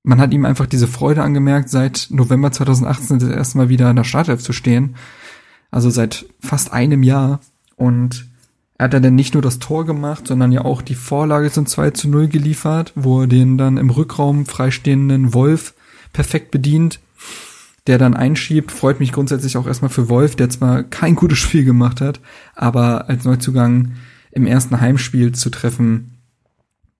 man 0.03 0.20
hat 0.20 0.34
ihm 0.34 0.46
einfach 0.46 0.65
diese 0.65 0.88
Freude 0.88 1.24
angemerkt, 1.24 1.70
seit 1.70 2.08
November 2.10 2.51
2018 2.51 3.20
das 3.20 3.29
erste 3.29 3.58
Mal 3.58 3.70
wieder 3.70 3.89
in 3.89 3.98
der 3.98 4.03
Startelf 4.03 4.41
zu 4.41 4.53
stehen. 4.53 4.96
Also 5.70 5.89
seit 5.89 6.25
fast 6.39 6.72
einem 6.72 7.03
Jahr. 7.03 7.41
Und 7.75 8.25
er 8.77 8.86
hat 8.86 8.94
dann 8.94 9.15
nicht 9.15 9.34
nur 9.34 9.44
das 9.44 9.60
Tor 9.60 9.86
gemacht, 9.86 10.27
sondern 10.27 10.51
ja 10.51 10.63
auch 10.63 10.82
die 10.82 10.96
Vorlage 10.96 11.51
zum 11.51 11.65
2 11.65 11.91
zu 11.91 12.10
0 12.10 12.27
geliefert, 12.27 12.94
wo 12.96 13.22
er 13.22 13.27
den 13.27 13.58
dann 13.58 13.77
im 13.77 13.89
Rückraum 13.89 14.46
freistehenden 14.46 15.34
Wolf 15.34 15.74
perfekt 16.13 16.51
bedient, 16.51 17.00
der 17.88 17.98
dann 17.98 18.13
einschiebt. 18.13 18.72
Freut 18.72 19.00
mich 19.00 19.12
grundsätzlich 19.12 19.58
auch 19.58 19.67
erstmal 19.67 19.89
für 19.89 20.10
Wolf, 20.10 20.36
der 20.36 20.50
zwar 20.50 20.84
kein 20.84 21.15
gutes 21.15 21.39
Spiel 21.39 21.63
gemacht 21.63 22.01
hat, 22.01 22.20
aber 22.56 23.10
als 23.10 23.25
Neuzugang 23.25 23.94
im 24.32 24.46
ersten 24.46 24.79
Heimspiel 24.79 25.34
zu 25.34 25.50
treffen, 25.50 26.17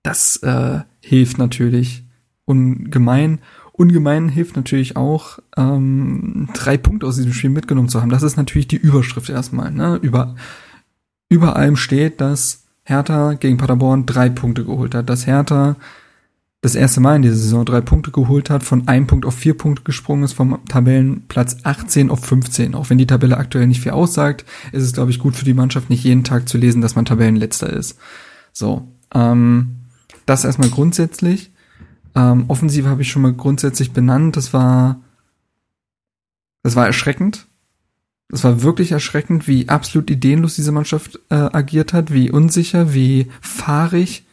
das 0.02 0.36
äh, 0.38 0.80
hilft 1.00 1.38
natürlich 1.38 2.04
ungemein. 2.44 3.40
Ungemein 3.72 4.28
hilft 4.28 4.56
natürlich 4.56 4.96
auch, 4.96 5.38
ähm, 5.56 6.48
drei 6.54 6.76
Punkte 6.76 7.06
aus 7.06 7.16
diesem 7.16 7.32
Spiel 7.32 7.50
mitgenommen 7.50 7.88
zu 7.88 8.00
haben. 8.00 8.10
Das 8.10 8.24
ist 8.24 8.36
natürlich 8.36 8.66
die 8.66 8.76
Überschrift 8.76 9.28
erstmal. 9.28 9.70
Ne? 9.70 9.98
Über 10.02 10.34
über 11.28 11.56
allem 11.56 11.76
steht, 11.76 12.20
dass 12.20 12.64
Hertha 12.84 13.34
gegen 13.34 13.58
Paderborn 13.58 14.06
drei 14.06 14.30
Punkte 14.30 14.64
geholt 14.64 14.94
hat. 14.94 15.10
Dass 15.10 15.26
Hertha 15.26 15.76
das 16.60 16.74
erste 16.74 17.00
Mal 17.00 17.16
in 17.16 17.22
dieser 17.22 17.36
Saison 17.36 17.64
drei 17.64 17.80
Punkte 17.80 18.10
geholt 18.10 18.50
hat, 18.50 18.64
von 18.64 18.88
einem 18.88 19.06
Punkt 19.06 19.24
auf 19.24 19.34
vier 19.34 19.56
Punkte 19.56 19.84
gesprungen 19.84 20.24
ist, 20.24 20.32
vom 20.32 20.64
Tabellenplatz 20.66 21.58
18 21.62 22.10
auf 22.10 22.24
15. 22.24 22.74
Auch 22.74 22.90
wenn 22.90 22.98
die 22.98 23.06
Tabelle 23.06 23.36
aktuell 23.36 23.68
nicht 23.68 23.80
viel 23.80 23.92
aussagt, 23.92 24.44
ist 24.72 24.82
es, 24.82 24.92
glaube 24.92 25.12
ich, 25.12 25.20
gut 25.20 25.36
für 25.36 25.44
die 25.44 25.54
Mannschaft, 25.54 25.88
nicht 25.88 26.02
jeden 26.02 26.24
Tag 26.24 26.48
zu 26.48 26.58
lesen, 26.58 26.82
dass 26.82 26.96
man 26.96 27.04
Tabellenletzter 27.04 27.72
ist. 27.72 27.98
So, 28.52 28.88
ähm, 29.14 29.76
das 30.26 30.44
erstmal 30.44 30.70
grundsätzlich. 30.70 31.52
Ähm, 32.16 32.46
Offensive 32.48 32.88
habe 32.88 33.02
ich 33.02 33.10
schon 33.10 33.22
mal 33.22 33.32
grundsätzlich 33.32 33.92
benannt. 33.92 34.36
Das 34.36 34.52
war, 34.52 35.00
das 36.64 36.74
war 36.74 36.86
erschreckend. 36.86 37.46
Es 38.30 38.42
war 38.42 38.62
wirklich 38.62 38.90
erschreckend, 38.92 39.46
wie 39.46 39.68
absolut 39.68 40.10
ideenlos 40.10 40.56
diese 40.56 40.72
Mannschaft 40.72 41.20
äh, 41.30 41.34
agiert 41.36 41.92
hat, 41.92 42.12
wie 42.12 42.32
unsicher, 42.32 42.92
wie 42.92 43.28
fahrig. 43.40 44.24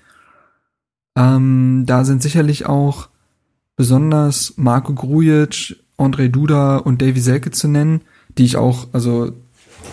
Ähm, 1.15 1.83
da 1.85 2.03
sind 2.03 2.21
sicherlich 2.21 2.65
auch 2.65 3.09
besonders 3.75 4.53
Marco 4.57 4.93
Grujic, 4.93 5.77
André 5.97 6.29
Duda 6.29 6.77
und 6.77 7.01
Davy 7.01 7.19
Selke 7.19 7.51
zu 7.51 7.67
nennen, 7.67 8.01
die 8.37 8.45
ich 8.45 8.57
auch, 8.57 8.87
also 8.91 9.31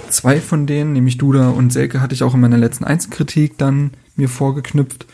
zwei 0.08 0.40
von 0.40 0.66
denen, 0.66 0.92
nämlich 0.92 1.18
Duda 1.18 1.50
und 1.50 1.72
Selke, 1.72 2.00
hatte 2.00 2.14
ich 2.14 2.22
auch 2.22 2.34
in 2.34 2.40
meiner 2.40 2.58
letzten 2.58 2.84
Einzelkritik 2.84 3.58
dann 3.58 3.92
mir 4.16 4.28
vorgeknüpft, 4.28 5.06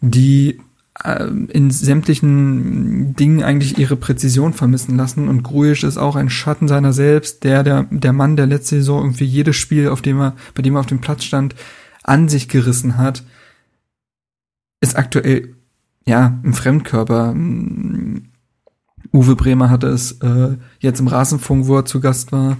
die 0.00 0.60
äh, 1.02 1.24
in 1.24 1.70
sämtlichen 1.70 3.16
Dingen 3.16 3.42
eigentlich 3.42 3.78
ihre 3.78 3.96
Präzision 3.96 4.52
vermissen 4.52 4.96
lassen. 4.96 5.28
Und 5.28 5.42
Grujic 5.42 5.82
ist 5.82 5.96
auch 5.96 6.16
ein 6.16 6.30
Schatten 6.30 6.68
seiner 6.68 6.92
selbst, 6.92 7.44
der, 7.44 7.62
der, 7.62 7.84
der 7.90 8.12
Mann, 8.12 8.36
der 8.36 8.46
letzte 8.46 8.76
Saison 8.76 9.02
irgendwie 9.02 9.24
jedes 9.24 9.56
Spiel, 9.56 9.88
auf 9.88 10.02
dem 10.02 10.20
er, 10.20 10.36
bei 10.54 10.62
dem 10.62 10.76
er 10.76 10.80
auf 10.80 10.86
dem 10.86 11.00
Platz 11.00 11.24
stand, 11.24 11.54
an 12.02 12.28
sich 12.28 12.48
gerissen 12.48 12.98
hat, 12.98 13.24
ist 14.80 14.96
aktuell, 14.96 15.53
ja, 16.06 16.38
ein 16.42 16.52
Fremdkörper. 16.52 17.34
Uwe 19.12 19.36
Bremer 19.36 19.70
hatte 19.70 19.88
es 19.88 20.12
äh, 20.20 20.56
jetzt 20.80 21.00
im 21.00 21.08
Rasenfunk, 21.08 21.66
wo 21.66 21.76
er 21.76 21.84
zu 21.84 22.00
Gast 22.00 22.32
war, 22.32 22.56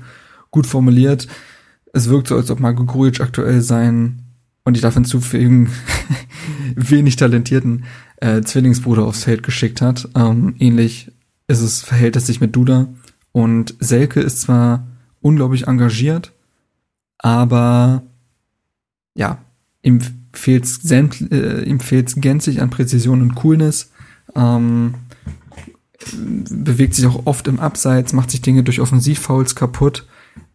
gut 0.50 0.66
formuliert. 0.66 1.26
Es 1.92 2.08
wirkt 2.08 2.28
so, 2.28 2.36
als 2.36 2.50
ob 2.50 2.60
Marco 2.60 2.84
Grujic 2.84 3.20
aktuell 3.20 3.60
sein, 3.60 4.20
und 4.64 4.76
ich 4.76 4.82
darf 4.82 4.94
hinzufügen, 4.94 5.70
wenig 6.74 7.16
talentierten 7.16 7.84
äh, 8.16 8.40
Zwillingsbruder 8.40 9.04
aufs 9.04 9.24
Feld 9.24 9.42
geschickt 9.42 9.82
hat. 9.82 10.08
Ähm, 10.14 10.54
ähnlich 10.58 11.12
ist 11.46 11.60
es, 11.60 11.82
verhält 11.82 12.16
es 12.16 12.26
sich 12.26 12.40
mit 12.40 12.56
Duda. 12.56 12.88
Und 13.32 13.74
Selke 13.80 14.20
ist 14.20 14.40
zwar 14.40 14.86
unglaublich 15.20 15.66
engagiert, 15.66 16.32
aber 17.18 18.02
ja, 19.14 19.38
ihm 19.82 20.00
fehlt's, 20.36 20.80
äh, 20.90 21.62
ihm 21.64 21.80
fehlt's 21.80 22.16
gänzlich 22.16 22.60
an 22.60 22.70
Präzision 22.70 23.22
und 23.22 23.34
Coolness. 23.34 23.90
Ähm, 24.34 24.94
bewegt 26.12 26.94
sich 26.94 27.06
auch 27.06 27.26
oft 27.26 27.48
im 27.48 27.60
Abseits, 27.60 28.12
macht 28.12 28.30
sich 28.30 28.42
Dinge 28.42 28.62
durch 28.62 28.80
Offensivfouls 28.80 29.54
kaputt, 29.54 30.06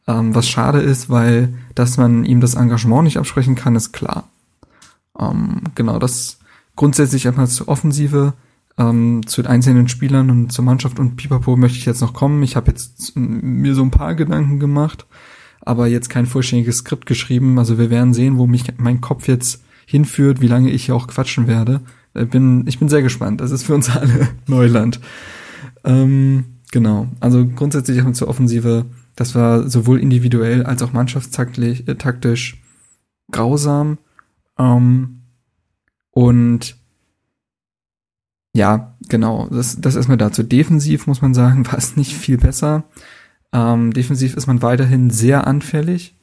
ähm, 0.07 0.35
was 0.35 0.47
schade 0.47 0.79
ist, 0.79 1.09
weil 1.09 1.53
dass 1.75 1.97
man 1.97 2.25
ihm 2.25 2.41
das 2.41 2.55
Engagement 2.55 3.03
nicht 3.03 3.17
absprechen 3.17 3.55
kann, 3.55 3.75
ist 3.75 3.91
klar. 3.91 4.29
Ähm, 5.17 5.61
genau, 5.75 5.99
das 5.99 6.39
grundsätzlich 6.75 7.25
erstmal 7.25 7.47
zur 7.47 7.67
Offensive, 7.67 8.33
ähm, 8.77 9.21
zu 9.25 9.41
den 9.41 9.51
einzelnen 9.51 9.87
Spielern 9.87 10.29
und 10.29 10.51
zur 10.51 10.65
Mannschaft 10.65 10.99
und 10.99 11.15
Pipapo 11.15 11.55
möchte 11.57 11.77
ich 11.77 11.85
jetzt 11.85 12.01
noch 12.01 12.13
kommen. 12.13 12.41
Ich 12.43 12.55
habe 12.55 12.71
jetzt 12.71 13.13
mir 13.15 13.75
so 13.75 13.83
ein 13.83 13.91
paar 13.91 14.15
Gedanken 14.15 14.59
gemacht, 14.59 15.05
aber 15.61 15.87
jetzt 15.87 16.09
kein 16.09 16.25
vollständiges 16.25 16.77
Skript 16.77 17.05
geschrieben. 17.05 17.59
Also 17.59 17.77
wir 17.77 17.89
werden 17.89 18.13
sehen, 18.13 18.37
wo 18.37 18.47
mich 18.47 18.65
mein 18.77 19.01
Kopf 19.01 19.27
jetzt 19.27 19.63
hinführt, 19.89 20.39
wie 20.39 20.47
lange 20.47 20.69
ich 20.69 20.85
hier 20.85 20.95
auch 20.95 21.07
quatschen 21.07 21.47
werde. 21.47 21.81
Ich 22.13 22.29
bin, 22.29 22.67
ich 22.67 22.77
bin 22.77 22.89
sehr 22.89 23.01
gespannt. 23.01 23.41
Das 23.41 23.49
ist 23.49 23.63
für 23.63 23.73
uns 23.73 23.89
alle 23.89 24.29
Neuland. 24.47 24.99
Ähm, 25.83 26.45
genau. 26.71 27.07
Also 27.19 27.45
grundsätzlich 27.47 27.97
erstmal 27.97 28.13
zur 28.13 28.27
Offensive. 28.27 28.85
Das 29.15 29.33
war 29.33 29.67
sowohl 29.67 29.99
individuell 29.99 30.63
als 30.63 30.83
auch 30.83 30.93
mannschaftstaktisch 30.93 31.83
äh, 31.87 31.95
taktisch 31.95 32.61
grausam. 33.31 33.97
Ähm, 34.59 35.21
und 36.11 36.75
ja, 38.53 38.95
genau, 39.07 39.47
das, 39.49 39.81
das 39.81 39.95
erstmal 39.95 40.17
dazu. 40.17 40.43
Defensiv 40.43 41.07
muss 41.07 41.23
man 41.23 41.33
sagen, 41.33 41.65
war 41.71 41.79
es 41.79 41.95
nicht 41.95 42.15
viel 42.15 42.37
besser. 42.37 42.83
Ähm, 43.51 43.91
defensiv 43.91 44.35
ist 44.35 44.45
man 44.45 44.61
weiterhin 44.61 45.09
sehr 45.09 45.47
anfällig. 45.47 46.15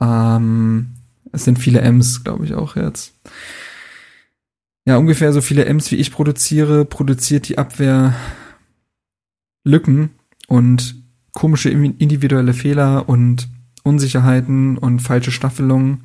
Ähm, 0.00 0.94
es 1.34 1.44
sind 1.44 1.58
viele 1.58 1.80
M's, 1.80 2.24
glaube 2.24 2.44
ich, 2.44 2.54
auch 2.54 2.76
jetzt. 2.76 3.14
Ja, 4.86 4.96
ungefähr 4.96 5.32
so 5.32 5.40
viele 5.40 5.64
M's, 5.64 5.90
wie 5.90 5.96
ich 5.96 6.12
produziere, 6.12 6.84
produziert 6.84 7.48
die 7.48 7.58
Abwehr 7.58 8.14
Lücken 9.64 10.10
und 10.46 10.94
komische 11.32 11.70
individuelle 11.70 12.54
Fehler 12.54 13.08
und 13.08 13.48
Unsicherheiten 13.82 14.78
und 14.78 15.00
falsche 15.00 15.30
Staffelungen 15.30 16.04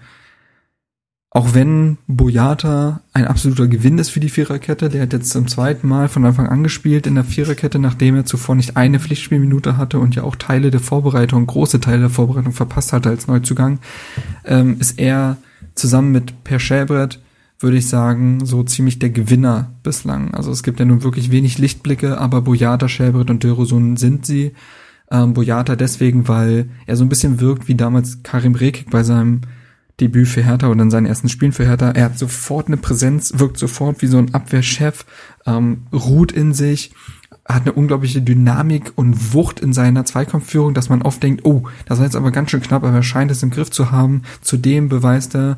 auch 1.31 1.53
wenn 1.53 1.99
Boyata 2.07 3.01
ein 3.13 3.25
absoluter 3.25 3.67
Gewinn 3.67 3.99
ist 3.99 4.09
für 4.09 4.19
die 4.19 4.29
Viererkette, 4.29 4.89
der 4.89 5.03
hat 5.03 5.13
jetzt 5.13 5.29
zum 5.29 5.47
zweiten 5.47 5.87
Mal 5.87 6.07
von 6.07 6.25
Anfang 6.25 6.47
an 6.47 6.63
gespielt 6.63 7.05
in 7.05 7.15
der 7.15 7.23
Viererkette, 7.23 7.77
nachdem 7.77 8.15
er 8.15 8.25
zuvor 8.25 8.55
nicht 8.55 8.77
eine 8.77 8.99
Pflichtspielminute 8.99 9.77
hatte 9.77 9.99
und 9.99 10.15
ja 10.15 10.23
auch 10.23 10.35
Teile 10.35 10.71
der 10.71 10.79
Vorbereitung, 10.79 11.45
große 11.45 11.79
Teile 11.81 11.99
der 11.99 12.09
Vorbereitung 12.09 12.51
verpasst 12.53 12.93
hatte 12.93 13.09
als 13.09 13.27
Neuzugang, 13.27 13.77
ähm, 14.43 14.77
ist 14.79 14.97
er 14.97 15.37
zusammen 15.75 16.11
mit 16.11 16.43
Per 16.43 16.59
Schäbrett, 16.59 17.19
würde 17.59 17.77
ich 17.77 17.87
sagen, 17.87 18.43
so 18.43 18.63
ziemlich 18.63 18.97
der 18.97 19.11
Gewinner 19.11 19.69
bislang. 19.83 20.33
Also 20.33 20.49
es 20.49 20.63
gibt 20.63 20.79
ja 20.79 20.85
nun 20.85 21.03
wirklich 21.03 21.29
wenig 21.29 21.59
Lichtblicke, 21.59 22.17
aber 22.17 22.41
Boyata, 22.41 22.89
Schäbrett 22.89 23.29
und 23.29 23.43
Dörrosun 23.43 23.97
sind 23.97 24.25
sie. 24.25 24.53
Ähm, 25.11 25.33
Boyata 25.33 25.75
deswegen, 25.75 26.27
weil 26.27 26.69
er 26.87 26.95
so 26.95 27.05
ein 27.05 27.09
bisschen 27.09 27.39
wirkt 27.39 27.67
wie 27.67 27.75
damals 27.75 28.23
Karim 28.23 28.55
Rekik 28.55 28.89
bei 28.89 29.03
seinem 29.03 29.41
Debüt 29.99 30.27
für 30.27 30.43
Hertha 30.43 30.67
und 30.67 30.79
in 30.79 30.91
seinen 30.91 31.05
ersten 31.05 31.29
Spielen 31.29 31.51
für 31.51 31.65
Hertha. 31.65 31.91
Er 31.91 32.05
hat 32.05 32.17
sofort 32.17 32.67
eine 32.67 32.77
Präsenz, 32.77 33.33
wirkt 33.37 33.57
sofort 33.57 34.01
wie 34.01 34.07
so 34.07 34.17
ein 34.17 34.33
Abwehrchef, 34.33 35.05
ähm, 35.45 35.83
ruht 35.93 36.31
in 36.31 36.53
sich, 36.53 36.93
hat 37.45 37.63
eine 37.63 37.73
unglaubliche 37.73 38.21
Dynamik 38.21 38.93
und 38.95 39.33
Wucht 39.33 39.59
in 39.59 39.73
seiner 39.73 40.05
Zweikampfführung, 40.05 40.73
dass 40.73 40.89
man 40.89 41.01
oft 41.01 41.21
denkt, 41.23 41.45
oh, 41.45 41.63
das 41.85 41.97
war 41.97 42.05
jetzt 42.05 42.15
aber 42.15 42.31
ganz 42.31 42.51
schön 42.51 42.61
knapp, 42.61 42.83
aber 42.83 42.97
er 42.97 43.03
scheint 43.03 43.31
es 43.31 43.43
im 43.43 43.49
Griff 43.49 43.71
zu 43.71 43.91
haben. 43.91 44.23
Zudem 44.41 44.89
beweist 44.89 45.35
er, 45.35 45.57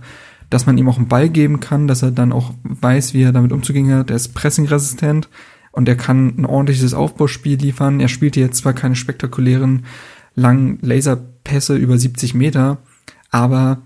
dass 0.50 0.66
man 0.66 0.78
ihm 0.78 0.88
auch 0.90 0.98
einen 0.98 1.08
Ball 1.08 1.30
geben 1.30 1.60
kann, 1.60 1.88
dass 1.88 2.02
er 2.02 2.12
dann 2.12 2.32
auch 2.32 2.54
weiß, 2.64 3.14
wie 3.14 3.24
er 3.24 3.32
damit 3.32 3.52
umzugehen 3.52 3.94
hat. 3.94 4.10
Er 4.10 4.16
ist 4.16 4.34
pressingresistent 4.34 5.30
und 5.72 5.88
er 5.88 5.96
kann 5.96 6.36
ein 6.38 6.46
ordentliches 6.46 6.94
Aufbauspiel 6.94 7.58
liefern. 7.58 8.00
Er 8.00 8.10
spielte 8.10 8.40
jetzt 8.40 8.58
zwar 8.58 8.74
keine 8.74 8.96
spektakulären 8.96 9.86
langen 10.36 10.80
Laserpässe 10.82 11.76
über 11.76 11.98
70 11.98 12.34
Meter, 12.34 12.80
aber 13.32 13.82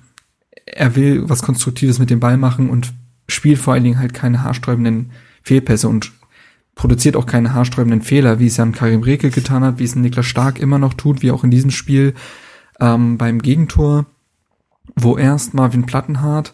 er 0.65 0.95
will 0.95 1.29
was 1.29 1.43
Konstruktives 1.43 2.00
mit 2.00 2.10
dem 2.10 2.19
Ball 2.19 2.38
machen 2.38 2.69
und 2.69 2.93
spielt 3.27 3.60
vor 3.60 3.74
allen 3.74 3.84
Dingen 3.84 4.00
halt 4.00 4.13
keine 4.13 4.43
haarsträubenden 4.43 5.12
Fehlpässe 5.43 5.88
und 5.88 6.12
produziert 6.75 7.15
auch 7.15 7.25
keine 7.25 7.53
haarsträubenden 7.53 8.01
Fehler, 8.01 8.39
wie 8.39 8.48
es 8.48 8.57
ja 8.57 8.65
Karim 8.67 9.03
Rekel 9.03 9.31
getan 9.31 9.63
hat, 9.63 9.79
wie 9.79 9.86
es 9.86 9.95
Niklas 9.95 10.25
Stark 10.25 10.60
immer 10.60 10.77
noch 10.77 10.93
tut, 10.93 11.22
wie 11.22 11.31
auch 11.31 11.43
in 11.43 11.51
diesem 11.51 11.72
Spiel 11.72 12.13
ähm, 12.79 13.17
beim 13.17 13.41
Gegentor, 13.41 14.05
wo 14.95 15.17
erst 15.17 15.53
Marvin 15.53 15.86
Plattenhardt 15.86 16.53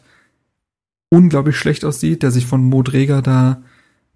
unglaublich 1.09 1.57
schlecht 1.57 1.83
aussieht, 1.83 2.23
der 2.23 2.31
sich 2.31 2.45
von 2.45 2.63
Mo 2.63 2.83
Dreger 2.83 3.21
da 3.21 3.63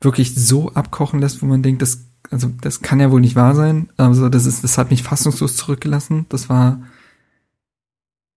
wirklich 0.02 0.36
so 0.36 0.72
abkochen 0.74 1.20
lässt, 1.20 1.42
wo 1.42 1.48
man 1.48 1.64
denkt, 1.64 1.82
das, 1.82 2.06
also 2.30 2.52
das 2.62 2.82
kann 2.82 3.00
ja 3.00 3.12
wohl 3.12 3.22
nicht 3.22 3.36
wahr 3.36 3.56
sein. 3.56 3.90
Also 3.98 4.30
das 4.30 4.46
ist, 4.46 4.64
das 4.64 4.78
hat 4.78 4.92
mich 4.92 5.04
fassungslos 5.04 5.58
zurückgelassen. 5.58 6.26
Das 6.30 6.48
war 6.50 6.82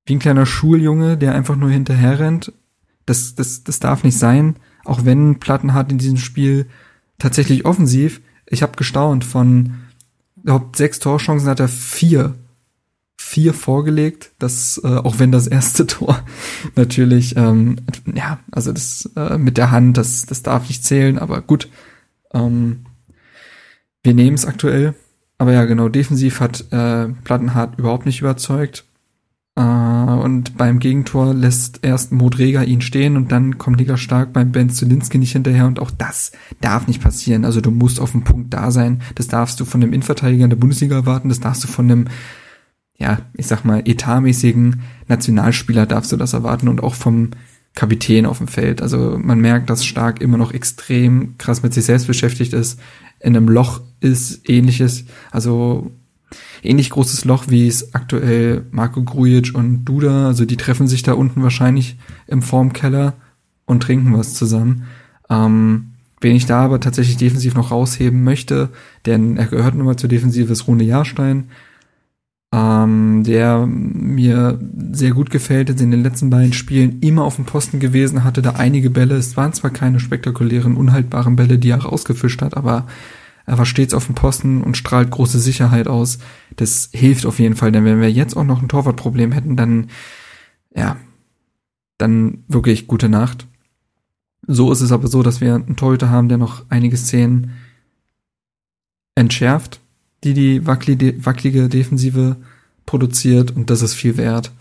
wie 0.08 0.14
ein 0.14 0.20
kleiner 0.20 0.46
Schuljunge, 0.46 1.18
der 1.18 1.34
einfach 1.34 1.56
nur 1.56 1.70
hinterher 1.70 2.18
rennt. 2.18 2.52
Das, 3.06 3.34
das, 3.34 3.62
das 3.64 3.78
darf 3.78 4.04
nicht 4.04 4.18
sein. 4.18 4.56
Auch 4.84 5.04
wenn 5.04 5.38
Plattenhardt 5.38 5.92
in 5.92 5.98
diesem 5.98 6.16
Spiel 6.16 6.66
tatsächlich 7.18 7.66
offensiv, 7.66 8.20
ich 8.46 8.62
habe 8.62 8.76
gestaunt, 8.76 9.24
von 9.24 9.74
überhaupt 10.42 10.76
sechs 10.76 10.98
Torchancen 10.98 11.48
hat 11.48 11.60
er 11.60 11.68
vier 11.68 12.34
vier 13.20 13.52
vorgelegt, 13.52 14.30
das 14.38 14.80
äh, 14.82 14.86
auch 14.86 15.18
wenn 15.18 15.32
das 15.32 15.48
erste 15.48 15.86
Tor 15.86 16.22
natürlich 16.76 17.36
ähm, 17.36 17.76
ja 18.14 18.38
also 18.50 18.72
das 18.72 19.10
äh, 19.16 19.36
mit 19.36 19.58
der 19.58 19.70
Hand 19.70 19.98
das 19.98 20.24
das 20.24 20.42
darf 20.42 20.68
nicht 20.68 20.84
zählen, 20.84 21.18
aber 21.18 21.42
gut 21.42 21.68
ähm, 22.32 22.86
wir 24.02 24.14
nehmen 24.14 24.34
es 24.34 24.46
aktuell, 24.46 24.94
aber 25.36 25.52
ja 25.52 25.64
genau 25.64 25.88
defensiv 25.88 26.40
hat 26.40 26.72
äh, 26.72 27.08
Plattenhardt 27.24 27.78
überhaupt 27.78 28.06
nicht 28.06 28.20
überzeugt 28.20 28.87
und 29.58 30.56
beim 30.56 30.78
Gegentor 30.78 31.34
lässt 31.34 31.80
erst 31.82 32.12
Modrega 32.12 32.62
ihn 32.62 32.80
stehen 32.80 33.16
und 33.16 33.32
dann 33.32 33.58
kommt 33.58 33.80
Liga 33.80 33.96
stark 33.96 34.32
beim 34.32 34.52
Ben 34.52 34.70
Zulinski 34.70 35.18
nicht 35.18 35.32
hinterher 35.32 35.66
und 35.66 35.80
auch 35.80 35.90
das 35.90 36.30
darf 36.60 36.86
nicht 36.86 37.02
passieren. 37.02 37.44
Also 37.44 37.60
du 37.60 37.72
musst 37.72 37.98
auf 37.98 38.12
dem 38.12 38.22
Punkt 38.22 38.54
da 38.54 38.70
sein. 38.70 39.02
Das 39.16 39.26
darfst 39.26 39.58
du 39.58 39.64
von 39.64 39.80
dem 39.80 39.92
Innenverteidiger 39.92 40.44
in 40.44 40.50
der 40.50 40.56
Bundesliga 40.56 40.94
erwarten. 40.94 41.28
Das 41.28 41.40
darfst 41.40 41.64
du 41.64 41.68
von 41.68 41.90
einem, 41.90 42.06
ja, 42.98 43.18
ich 43.34 43.48
sag 43.48 43.64
mal, 43.64 43.82
etatmäßigen 43.84 44.80
Nationalspieler 45.08 45.86
darfst 45.86 46.12
du 46.12 46.16
das 46.16 46.34
erwarten 46.34 46.68
und 46.68 46.80
auch 46.80 46.94
vom 46.94 47.30
Kapitän 47.74 48.26
auf 48.26 48.38
dem 48.38 48.48
Feld. 48.48 48.80
Also 48.80 49.18
man 49.20 49.40
merkt, 49.40 49.70
dass 49.70 49.84
Stark 49.84 50.20
immer 50.20 50.38
noch 50.38 50.52
extrem 50.52 51.36
krass 51.36 51.64
mit 51.64 51.74
sich 51.74 51.84
selbst 51.84 52.06
beschäftigt 52.06 52.52
ist, 52.52 52.78
in 53.18 53.36
einem 53.36 53.48
Loch 53.48 53.80
ist, 54.00 54.48
ähnliches. 54.48 55.06
Also 55.32 55.90
ähnlich 56.62 56.90
großes 56.90 57.24
Loch, 57.24 57.44
wie 57.48 57.66
es 57.66 57.94
aktuell 57.94 58.64
Marco 58.70 59.02
Grujic 59.02 59.54
und 59.54 59.84
Duda, 59.84 60.26
also 60.26 60.44
die 60.44 60.56
treffen 60.56 60.88
sich 60.88 61.02
da 61.02 61.14
unten 61.14 61.42
wahrscheinlich 61.42 61.96
im 62.26 62.42
Formkeller 62.42 63.14
und 63.66 63.82
trinken 63.82 64.16
was 64.16 64.34
zusammen. 64.34 64.84
Ähm, 65.30 65.92
wen 66.20 66.36
ich 66.36 66.46
da 66.46 66.64
aber 66.64 66.80
tatsächlich 66.80 67.16
defensiv 67.16 67.54
noch 67.54 67.70
rausheben 67.70 68.24
möchte, 68.24 68.70
denn 69.06 69.36
er 69.36 69.46
gehört 69.46 69.74
nun 69.74 69.86
mal 69.86 69.96
zur 69.96 70.08
Defensive, 70.08 70.52
ist 70.52 70.66
Rune 70.66 70.84
Jahrstein, 70.84 71.48
ähm, 72.52 73.24
der 73.24 73.66
mir 73.66 74.58
sehr 74.92 75.10
gut 75.10 75.30
gefällt, 75.30 75.70
ist 75.70 75.80
in 75.80 75.90
den 75.90 76.02
letzten 76.02 76.30
beiden 76.30 76.54
Spielen 76.54 77.00
immer 77.00 77.24
auf 77.24 77.36
dem 77.36 77.44
Posten 77.44 77.78
gewesen, 77.78 78.24
hatte 78.24 78.42
da 78.42 78.52
einige 78.52 78.90
Bälle, 78.90 79.16
es 79.16 79.36
waren 79.36 79.52
zwar 79.52 79.70
keine 79.70 80.00
spektakulären, 80.00 80.76
unhaltbaren 80.76 81.36
Bälle, 81.36 81.58
die 81.58 81.70
er 81.70 81.84
rausgefischt 81.84 82.40
hat, 82.42 82.56
aber 82.56 82.86
Er 83.48 83.56
war 83.56 83.64
stets 83.64 83.94
auf 83.94 84.04
dem 84.04 84.14
Posten 84.14 84.62
und 84.62 84.76
strahlt 84.76 85.10
große 85.10 85.40
Sicherheit 85.40 85.88
aus. 85.88 86.18
Das 86.56 86.90
hilft 86.92 87.24
auf 87.24 87.38
jeden 87.38 87.56
Fall, 87.56 87.72
denn 87.72 87.86
wenn 87.86 87.98
wir 87.98 88.12
jetzt 88.12 88.36
auch 88.36 88.44
noch 88.44 88.60
ein 88.60 88.68
Torwartproblem 88.68 89.32
hätten, 89.32 89.56
dann, 89.56 89.86
ja, 90.76 90.98
dann 91.96 92.44
wirklich 92.46 92.86
gute 92.86 93.08
Nacht. 93.08 93.46
So 94.46 94.70
ist 94.70 94.82
es 94.82 94.92
aber 94.92 95.08
so, 95.08 95.22
dass 95.22 95.40
wir 95.40 95.54
einen 95.54 95.76
Torhüter 95.76 96.10
haben, 96.10 96.28
der 96.28 96.36
noch 96.36 96.66
einige 96.68 96.98
Szenen 96.98 97.52
entschärft, 99.14 99.80
die 100.24 100.34
die 100.34 100.66
wackelige 100.66 101.70
Defensive 101.70 102.36
produziert 102.84 103.56
und 103.56 103.70
das 103.70 103.80
ist 103.80 103.94
viel 103.94 104.18
wert. 104.18 104.52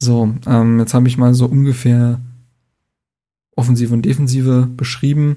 So, 0.00 0.34
ähm, 0.46 0.80
jetzt 0.80 0.92
habe 0.92 1.06
ich 1.06 1.18
mal 1.18 1.34
so 1.34 1.46
ungefähr 1.46 2.20
Offensive 3.54 3.94
und 3.94 4.02
Defensive 4.02 4.68
beschrieben. 4.76 5.36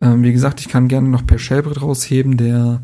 Ähm, 0.00 0.22
wie 0.22 0.32
gesagt, 0.32 0.60
ich 0.60 0.68
kann 0.68 0.88
gerne 0.88 1.08
noch 1.08 1.26
Per 1.26 1.38
Schellbrett 1.38 1.80
rausheben, 1.82 2.36
der 2.36 2.82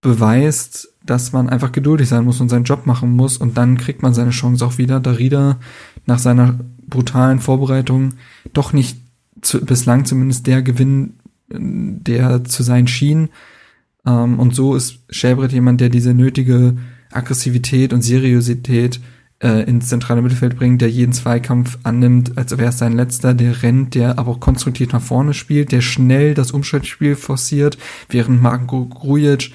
beweist, 0.00 0.94
dass 1.04 1.32
man 1.32 1.48
einfach 1.48 1.72
geduldig 1.72 2.08
sein 2.08 2.24
muss 2.24 2.40
und 2.40 2.48
seinen 2.48 2.64
Job 2.64 2.86
machen 2.86 3.10
muss 3.10 3.38
und 3.38 3.56
dann 3.56 3.76
kriegt 3.76 4.02
man 4.02 4.14
seine 4.14 4.30
Chance 4.30 4.64
auch 4.64 4.78
wieder, 4.78 5.00
da 5.00 5.12
Rieder 5.12 5.58
nach 6.04 6.18
seiner 6.18 6.58
brutalen 6.86 7.40
Vorbereitung 7.40 8.14
doch 8.52 8.72
nicht 8.72 8.98
zu, 9.42 9.64
bislang 9.64 10.04
zumindest 10.04 10.46
der 10.46 10.62
Gewinn, 10.62 11.14
der 11.48 12.44
zu 12.44 12.62
sein 12.62 12.86
schien. 12.86 13.28
Ähm, 14.06 14.38
und 14.38 14.54
so 14.54 14.74
ist 14.74 15.00
Schellbrett 15.10 15.52
jemand, 15.52 15.80
der 15.80 15.88
diese 15.88 16.14
nötige 16.14 16.76
Aggressivität 17.10 17.92
und 17.92 18.02
Seriosität 18.02 19.00
äh, 19.42 19.64
ins 19.64 19.88
zentrale 19.88 20.22
Mittelfeld 20.22 20.56
bringt, 20.56 20.80
der 20.80 20.90
jeden 20.90 21.12
Zweikampf 21.12 21.78
annimmt, 21.82 22.38
als 22.38 22.56
wäre 22.56 22.70
es 22.70 22.78
sein 22.78 22.94
letzter, 22.94 23.34
der 23.34 23.62
rennt, 23.62 23.94
der 23.94 24.18
aber 24.18 24.32
auch 24.32 24.40
konstruktiv 24.40 24.92
nach 24.92 25.02
vorne 25.02 25.34
spielt, 25.34 25.72
der 25.72 25.82
schnell 25.82 26.34
das 26.34 26.52
Umschaltspiel 26.52 27.16
forciert, 27.16 27.76
während 28.08 28.42
Marco 28.42 28.86
Grujic 28.86 29.52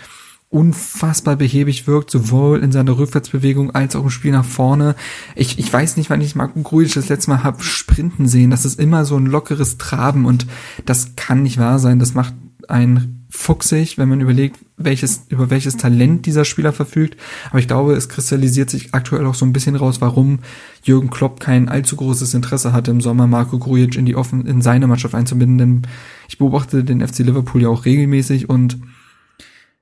unfassbar 0.50 1.38
behäbig 1.38 1.88
wirkt, 1.88 2.11
sowohl 2.11 2.59
in 2.59 2.73
seiner 2.73 2.97
Rückwärtsbewegung 2.97 3.71
als 3.71 3.95
auch 3.95 4.03
im 4.03 4.09
Spiel 4.09 4.33
nach 4.33 4.45
vorne. 4.45 4.95
Ich, 5.35 5.57
ich 5.57 5.71
weiß 5.71 5.95
nicht, 5.95 6.09
wann 6.09 6.19
ich 6.19 6.35
Marco 6.35 6.61
Grujic 6.61 6.93
das 6.93 7.07
letzte 7.07 7.31
Mal 7.31 7.43
hab 7.43 7.63
sprinten 7.63 8.27
sehen. 8.27 8.51
Das 8.51 8.65
ist 8.65 8.79
immer 8.79 9.05
so 9.05 9.15
ein 9.15 9.25
lockeres 9.25 9.77
Traben 9.77 10.25
und 10.25 10.45
das 10.85 11.15
kann 11.15 11.43
nicht 11.43 11.57
wahr 11.57 11.79
sein. 11.79 12.00
Das 12.00 12.13
macht 12.13 12.33
einen 12.67 13.21
fuchsig, 13.31 13.97
wenn 13.97 14.09
man 14.09 14.19
überlegt, 14.19 14.59
welches, 14.75 15.23
über 15.29 15.50
welches 15.50 15.77
Talent 15.77 16.25
dieser 16.25 16.43
Spieler 16.43 16.73
verfügt. 16.73 17.17
Aber 17.50 17.59
ich 17.59 17.67
glaube, 17.67 17.93
es 17.93 18.09
kristallisiert 18.09 18.69
sich 18.69 18.93
aktuell 18.93 19.25
auch 19.25 19.35
so 19.35 19.45
ein 19.45 19.53
bisschen 19.53 19.77
raus, 19.77 20.01
warum 20.01 20.39
Jürgen 20.83 21.09
Klopp 21.09 21.39
kein 21.39 21.69
allzu 21.69 21.95
großes 21.95 22.33
Interesse 22.33 22.73
hatte, 22.73 22.91
im 22.91 23.00
Sommer 23.00 23.27
Marco 23.27 23.57
Grujic 23.57 23.95
in 23.95 24.05
die 24.05 24.15
offen, 24.15 24.45
in 24.45 24.61
seine 24.61 24.85
Mannschaft 24.85 25.15
einzubinden. 25.15 25.57
Denn 25.57 25.81
ich 26.27 26.38
beobachte 26.38 26.83
den 26.83 27.05
FC 27.05 27.19
Liverpool 27.19 27.61
ja 27.61 27.69
auch 27.69 27.85
regelmäßig 27.85 28.50
und 28.50 28.77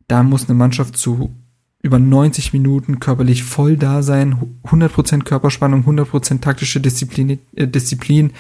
da 0.08 0.22
muss 0.24 0.48
eine 0.48 0.58
Mannschaft 0.58 0.96
zu 0.96 1.36
über 1.82 1.98
90 1.98 2.54
Minuten 2.54 3.00
körperlich 3.00 3.44
voll 3.44 3.78
da 3.78 4.04
sein, 4.04 4.38
100% 4.66 5.24
Körperspannung, 5.24 5.86
100% 5.86 6.42
taktische 6.42 6.82
Disziplin, 6.82 7.40
äh, 7.56 7.68
Disziplin. 7.68 8.32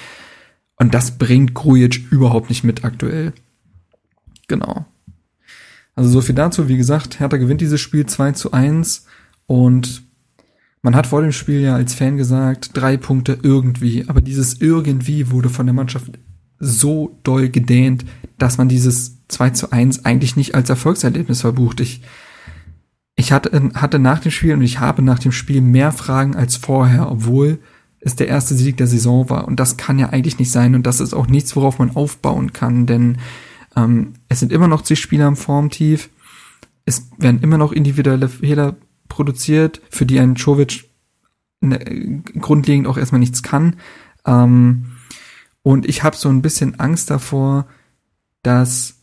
Und 0.75 0.93
das 0.93 1.17
bringt 1.17 1.55
Grujic 1.55 2.11
überhaupt 2.11 2.49
nicht 2.49 2.63
mit 2.63 2.83
aktuell. 2.83 3.33
Genau. 4.47 4.85
Also 5.99 6.11
so 6.11 6.21
viel 6.21 6.35
dazu. 6.35 6.69
Wie 6.69 6.77
gesagt, 6.77 7.19
Hertha 7.19 7.35
gewinnt 7.35 7.59
dieses 7.59 7.81
Spiel 7.81 8.05
2 8.05 8.31
zu 8.31 8.53
1 8.53 9.05
und 9.47 10.03
man 10.81 10.95
hat 10.95 11.07
vor 11.07 11.21
dem 11.21 11.33
Spiel 11.33 11.59
ja 11.59 11.75
als 11.75 11.93
Fan 11.93 12.15
gesagt, 12.15 12.69
drei 12.73 12.95
Punkte 12.95 13.37
irgendwie. 13.43 14.05
Aber 14.07 14.21
dieses 14.21 14.61
irgendwie 14.61 15.29
wurde 15.29 15.49
von 15.49 15.65
der 15.65 15.75
Mannschaft 15.75 16.17
so 16.57 17.19
doll 17.23 17.49
gedehnt, 17.49 18.05
dass 18.37 18.57
man 18.57 18.69
dieses 18.69 19.27
2 19.27 19.49
zu 19.49 19.73
1 19.73 20.05
eigentlich 20.05 20.37
nicht 20.37 20.55
als 20.55 20.69
Erfolgserlebnis 20.69 21.41
verbucht. 21.41 21.81
Ich, 21.81 22.01
ich 23.17 23.33
hatte, 23.33 23.71
hatte 23.73 23.99
nach 23.99 24.19
dem 24.19 24.31
Spiel 24.31 24.53
und 24.53 24.61
ich 24.61 24.79
habe 24.79 25.01
nach 25.01 25.19
dem 25.19 25.33
Spiel 25.33 25.59
mehr 25.59 25.91
Fragen 25.91 26.33
als 26.33 26.55
vorher, 26.55 27.11
obwohl 27.11 27.59
es 27.99 28.15
der 28.15 28.29
erste 28.29 28.55
Sieg 28.55 28.77
der 28.77 28.87
Saison 28.87 29.29
war. 29.29 29.49
Und 29.49 29.59
das 29.59 29.75
kann 29.75 29.99
ja 29.99 30.11
eigentlich 30.11 30.39
nicht 30.39 30.51
sein 30.51 30.75
und 30.75 30.87
das 30.87 31.01
ist 31.01 31.13
auch 31.13 31.27
nichts, 31.27 31.57
worauf 31.57 31.77
man 31.77 31.93
aufbauen 31.93 32.53
kann, 32.53 32.85
denn 32.85 33.17
ähm, 33.83 34.13
es 34.27 34.39
sind 34.39 34.51
immer 34.51 34.67
noch 34.67 34.81
zig 34.81 34.99
Spieler 34.99 35.27
im 35.27 35.35
Formtief. 35.35 36.09
Es 36.85 37.09
werden 37.17 37.41
immer 37.41 37.57
noch 37.57 37.71
individuelle 37.71 38.29
Fehler 38.29 38.75
produziert, 39.07 39.81
für 39.89 40.05
die 40.05 40.19
ein 40.19 40.35
Chovic 40.35 40.89
ne, 41.61 42.23
grundlegend 42.39 42.87
auch 42.87 42.97
erstmal 42.97 43.19
nichts 43.19 43.43
kann. 43.43 43.77
Ähm, 44.25 44.91
und 45.61 45.87
ich 45.87 46.03
habe 46.03 46.15
so 46.15 46.29
ein 46.29 46.41
bisschen 46.41 46.79
Angst 46.79 47.09
davor, 47.09 47.67
dass 48.43 48.95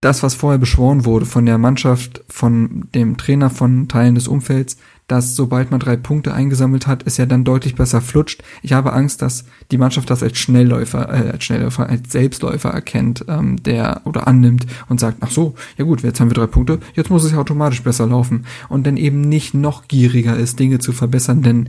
das, 0.00 0.22
was 0.22 0.34
vorher 0.34 0.58
beschworen 0.58 1.04
wurde 1.04 1.26
von 1.26 1.46
der 1.46 1.58
Mannschaft, 1.58 2.24
von 2.28 2.88
dem 2.94 3.16
Trainer, 3.16 3.50
von 3.50 3.88
Teilen 3.88 4.14
des 4.14 4.28
Umfelds, 4.28 4.76
dass 5.06 5.36
sobald 5.36 5.70
man 5.70 5.78
drei 5.78 5.96
Punkte 5.96 6.34
eingesammelt 6.34 6.86
hat, 6.86 7.06
es 7.06 7.16
ja 7.16 7.26
dann 7.26 7.44
deutlich 7.44 7.76
besser 7.76 8.00
flutscht. 8.00 8.42
Ich 8.62 8.72
habe 8.72 8.92
Angst, 8.92 9.22
dass 9.22 9.44
die 9.70 9.78
Mannschaft 9.78 10.10
das 10.10 10.22
als 10.22 10.36
Schnellläufer, 10.38 11.08
äh, 11.08 11.30
als 11.30 11.44
Schnellläufer, 11.44 11.88
als 11.88 12.10
Selbstläufer 12.10 12.70
erkennt, 12.70 13.24
ähm, 13.28 13.62
der 13.62 14.02
oder 14.04 14.26
annimmt 14.26 14.66
und 14.88 14.98
sagt, 14.98 15.18
ach 15.20 15.30
so, 15.30 15.54
ja 15.76 15.84
gut, 15.84 16.02
jetzt 16.02 16.18
haben 16.18 16.30
wir 16.30 16.34
drei 16.34 16.48
Punkte, 16.48 16.80
jetzt 16.94 17.10
muss 17.10 17.24
es 17.24 17.32
ja 17.32 17.38
automatisch 17.38 17.82
besser 17.82 18.06
laufen 18.06 18.46
und 18.68 18.86
dann 18.86 18.96
eben 18.96 19.20
nicht 19.20 19.54
noch 19.54 19.86
gieriger 19.86 20.36
ist, 20.36 20.58
Dinge 20.58 20.80
zu 20.80 20.92
verbessern, 20.92 21.42
denn 21.42 21.68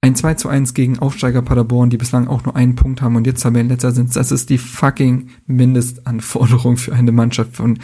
ein 0.00 0.14
2 0.14 0.34
zu 0.34 0.48
1 0.48 0.74
gegen 0.74 1.00
Aufsteiger 1.00 1.42
Paderborn, 1.42 1.90
die 1.90 1.96
bislang 1.96 2.28
auch 2.28 2.44
nur 2.44 2.54
einen 2.54 2.76
Punkt 2.76 3.02
haben 3.02 3.16
und 3.16 3.26
jetzt 3.26 3.42
Tabellenletzter 3.42 3.92
sind, 3.92 4.14
das 4.14 4.30
ist 4.30 4.48
die 4.48 4.58
fucking 4.58 5.30
Mindestanforderung 5.46 6.76
für 6.76 6.94
eine 6.94 7.12
Mannschaft 7.12 7.56
von, 7.56 7.80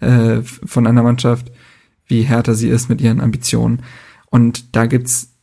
äh, 0.00 0.40
von 0.42 0.86
einer 0.86 1.02
Mannschaft, 1.02 1.52
wie 2.06 2.22
härter 2.22 2.54
sie 2.54 2.68
ist 2.68 2.88
mit 2.88 3.00
ihren 3.00 3.20
Ambitionen. 3.20 3.82
Und 4.30 4.76
da 4.76 4.86
gibt's, 4.86 5.34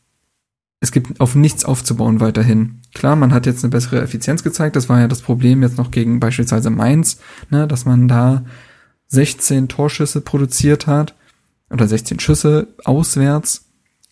es 0.80 0.92
gibt 0.92 1.20
auf 1.20 1.34
nichts 1.34 1.64
aufzubauen 1.64 2.20
weiterhin. 2.20 2.80
Klar, 2.94 3.16
man 3.16 3.32
hat 3.32 3.46
jetzt 3.46 3.64
eine 3.64 3.70
bessere 3.70 4.00
Effizienz 4.00 4.42
gezeigt, 4.42 4.76
das 4.76 4.88
war 4.88 5.00
ja 5.00 5.08
das 5.08 5.22
Problem 5.22 5.62
jetzt 5.62 5.78
noch 5.78 5.90
gegen 5.90 6.20
beispielsweise 6.20 6.70
Mainz, 6.70 7.18
ne, 7.50 7.66
dass 7.66 7.84
man 7.84 8.08
da 8.08 8.44
16 9.08 9.68
Torschüsse 9.68 10.20
produziert 10.20 10.86
hat 10.86 11.14
oder 11.70 11.86
16 11.86 12.20
Schüsse 12.20 12.68
auswärts. 12.84 13.66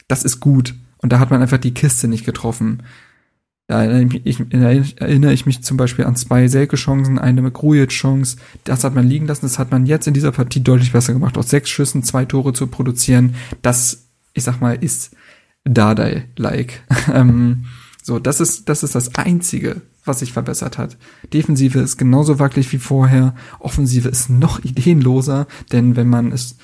Das 0.08 0.24
ist 0.24 0.40
gut 0.40 0.74
und 0.98 1.12
da 1.12 1.18
hat 1.18 1.30
man 1.30 1.42
einfach 1.42 1.58
die 1.58 1.74
Kiste 1.74 2.08
nicht 2.08 2.24
getroffen. 2.24 2.82
Da 3.66 3.82
erinnere 3.82 5.32
ich, 5.32 5.46
mich 5.46 5.62
zum 5.62 5.78
Beispiel 5.78 6.04
an 6.04 6.16
zwei 6.16 6.48
Selke-Chancen, 6.48 7.18
eine 7.18 7.40
mit 7.40 7.54
chance 7.88 8.37
Das 8.64 8.84
hat 8.84 8.94
man 8.94 9.08
liegen 9.08 9.26
lassen. 9.26 9.46
Das 9.46 9.58
hat 9.58 9.70
man 9.70 9.87
jetzt 9.87 10.06
in 10.06 10.12
dieser 10.12 10.32
Partie 10.32 10.60
deutlich 10.60 10.92
besser 10.92 11.14
gemacht. 11.14 11.38
Aus 11.38 11.48
sechs 11.48 11.70
Schüssen 11.70 12.02
zwei 12.02 12.26
Tore 12.26 12.52
zu 12.52 12.66
produzieren, 12.66 13.34
das, 13.62 14.03
ich 14.35 14.44
sag 14.44 14.61
mal, 14.61 14.75
ist 14.75 15.16
Dardai-like. 15.64 16.83
ähm, 17.12 17.64
so, 18.03 18.18
das 18.18 18.40
ist, 18.40 18.68
das 18.68 18.83
ist 18.83 18.94
das 18.94 19.14
Einzige, 19.14 19.81
was 20.05 20.18
sich 20.18 20.33
verbessert 20.33 20.77
hat. 20.77 20.99
Defensive 21.33 21.79
ist 21.79 21.97
genauso 21.97 22.38
wackelig 22.38 22.70
wie 22.73 22.79
vorher. 22.79 23.35
Offensive 23.61 24.09
ist 24.09 24.29
noch 24.29 24.62
ideenloser, 24.62 25.47
denn 25.73 25.97
wenn 25.97 26.09
man 26.09 26.31
es 26.31 26.59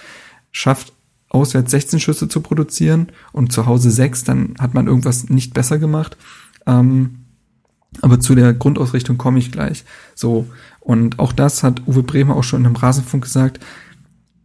schafft, 0.52 0.92
auswärts 1.30 1.70
16 1.70 2.00
Schüsse 2.00 2.28
zu 2.28 2.40
produzieren 2.40 3.12
und 3.32 3.52
zu 3.52 3.64
Hause 3.64 3.90
6, 3.90 4.24
dann 4.24 4.54
hat 4.58 4.74
man 4.74 4.86
irgendwas 4.86 5.30
nicht 5.30 5.54
besser 5.54 5.78
gemacht. 5.78 6.16
Ähm, 6.66 7.20
aber 8.02 8.20
zu 8.20 8.34
der 8.34 8.52
Grundausrichtung 8.52 9.16
komme 9.16 9.38
ich 9.38 9.52
gleich. 9.52 9.84
So. 10.14 10.46
Und 10.80 11.18
auch 11.18 11.32
das 11.32 11.62
hat 11.62 11.86
Uwe 11.86 12.02
Bremer 12.02 12.36
auch 12.36 12.44
schon 12.44 12.64
im 12.64 12.76
Rasenfunk 12.76 13.24
gesagt. 13.24 13.60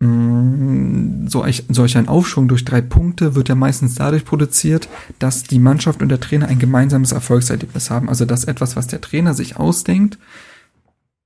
Mm, 0.05 1.27
so 1.27 1.45
solch 1.69 1.97
ein 1.97 2.07
Aufschwung 2.07 2.47
durch 2.47 2.65
drei 2.65 2.81
Punkte 2.81 3.35
wird 3.35 3.49
ja 3.49 3.55
meistens 3.55 3.95
dadurch 3.95 4.25
produziert, 4.25 4.87
dass 5.19 5.43
die 5.43 5.59
Mannschaft 5.59 6.01
und 6.01 6.09
der 6.09 6.19
Trainer 6.19 6.47
ein 6.47 6.59
gemeinsames 6.59 7.11
Erfolgserlebnis 7.11 7.89
haben. 7.89 8.09
Also 8.09 8.25
dass 8.25 8.45
etwas, 8.45 8.75
was 8.75 8.87
der 8.87 9.01
Trainer 9.01 9.33
sich 9.33 9.57
ausdenkt, 9.57 10.17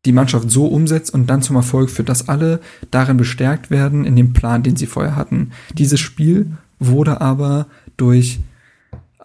die 0.05 0.13
Mannschaft 0.13 0.49
so 0.49 0.67
umsetzt 0.67 1.13
und 1.13 1.27
dann 1.29 1.41
zum 1.41 1.57
Erfolg 1.57 1.89
führt, 1.89 2.09
dass 2.09 2.29
alle 2.29 2.61
darin 2.89 3.17
bestärkt 3.17 3.69
werden 3.69 4.05
in 4.05 4.15
dem 4.15 4.33
Plan, 4.33 4.63
den 4.63 4.77
sie 4.77 4.87
vorher 4.87 5.15
hatten. 5.15 5.51
Dieses 5.73 5.99
Spiel 5.99 6.51
wurde 6.79 7.19
aber 7.19 7.67
durch 7.97 8.39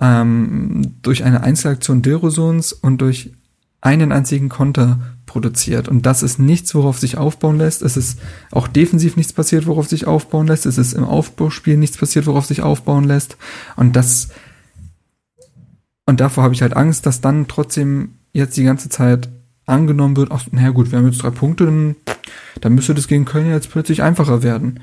ähm, 0.01 0.95
durch 1.03 1.23
eine 1.23 1.43
Einzelaktion 1.43 2.03
Dilrosons 2.03 2.73
und 2.73 3.01
durch 3.01 3.31
einen 3.85 4.12
einzigen 4.12 4.49
Konter 4.49 4.99
produziert. 5.27 5.88
Und 5.88 6.07
das 6.07 6.23
ist 6.23 6.38
nichts, 6.38 6.75
worauf 6.75 6.99
sich 6.99 7.18
aufbauen 7.18 7.59
lässt. 7.59 7.83
Es 7.83 7.99
ist 7.99 8.18
auch 8.51 8.66
defensiv 8.66 9.16
nichts 9.16 9.35
passiert, 9.35 9.66
worauf 9.66 9.88
sich 9.88 10.07
aufbauen 10.07 10.47
lässt. 10.47 10.64
Es 10.64 10.79
ist 10.79 10.94
im 10.94 11.05
Aufbauspiel 11.05 11.77
nichts 11.77 11.99
passiert, 11.99 12.27
worauf 12.27 12.47
sich 12.47 12.62
aufbauen 12.62 13.05
lässt. 13.05 13.37
Und 13.77 13.94
das, 13.94 14.31
und 16.07 16.20
davor 16.20 16.44
habe 16.44 16.55
ich 16.55 16.62
halt 16.62 16.75
Angst, 16.75 17.05
dass 17.05 17.20
dann 17.20 17.47
trotzdem 17.47 18.14
jetzt 18.33 18.57
die 18.57 18.64
ganze 18.64 18.88
Zeit 18.88 19.29
angenommen 19.66 20.16
wird, 20.16 20.33
ach, 20.33 20.47
naja 20.51 20.70
gut, 20.70 20.90
wir 20.90 20.99
haben 20.99 21.07
jetzt 21.07 21.23
drei 21.23 21.31
Punkte, 21.31 21.66
dann, 21.66 21.97
dann 22.62 22.75
müsste 22.75 22.94
das 22.94 23.07
gegen 23.07 23.27
Köln 23.27 23.51
jetzt 23.51 23.70
plötzlich 23.70 24.03
einfacher 24.03 24.42
werden. 24.42 24.81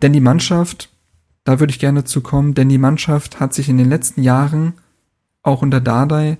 Denn 0.00 0.14
die 0.14 0.20
Mannschaft, 0.20 0.88
da 1.44 1.60
würde 1.60 1.70
ich 1.70 1.78
gerne 1.80 2.04
zu 2.04 2.22
kommen, 2.22 2.54
denn 2.54 2.70
die 2.70 2.78
Mannschaft 2.78 3.40
hat 3.40 3.52
sich 3.52 3.68
in 3.68 3.76
den 3.76 3.90
letzten 3.90 4.22
Jahren, 4.22 4.72
auch 5.42 5.60
unter 5.60 5.82
Dardai, 5.82 6.38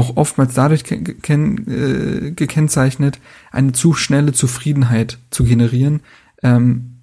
auch 0.00 0.16
oftmals 0.16 0.54
dadurch 0.54 0.84
äh, 0.90 2.32
gekennzeichnet, 2.32 3.20
eine 3.52 3.72
zu 3.72 3.92
schnelle 3.92 4.32
Zufriedenheit 4.32 5.18
zu 5.30 5.44
generieren, 5.44 6.00
ähm, 6.42 7.02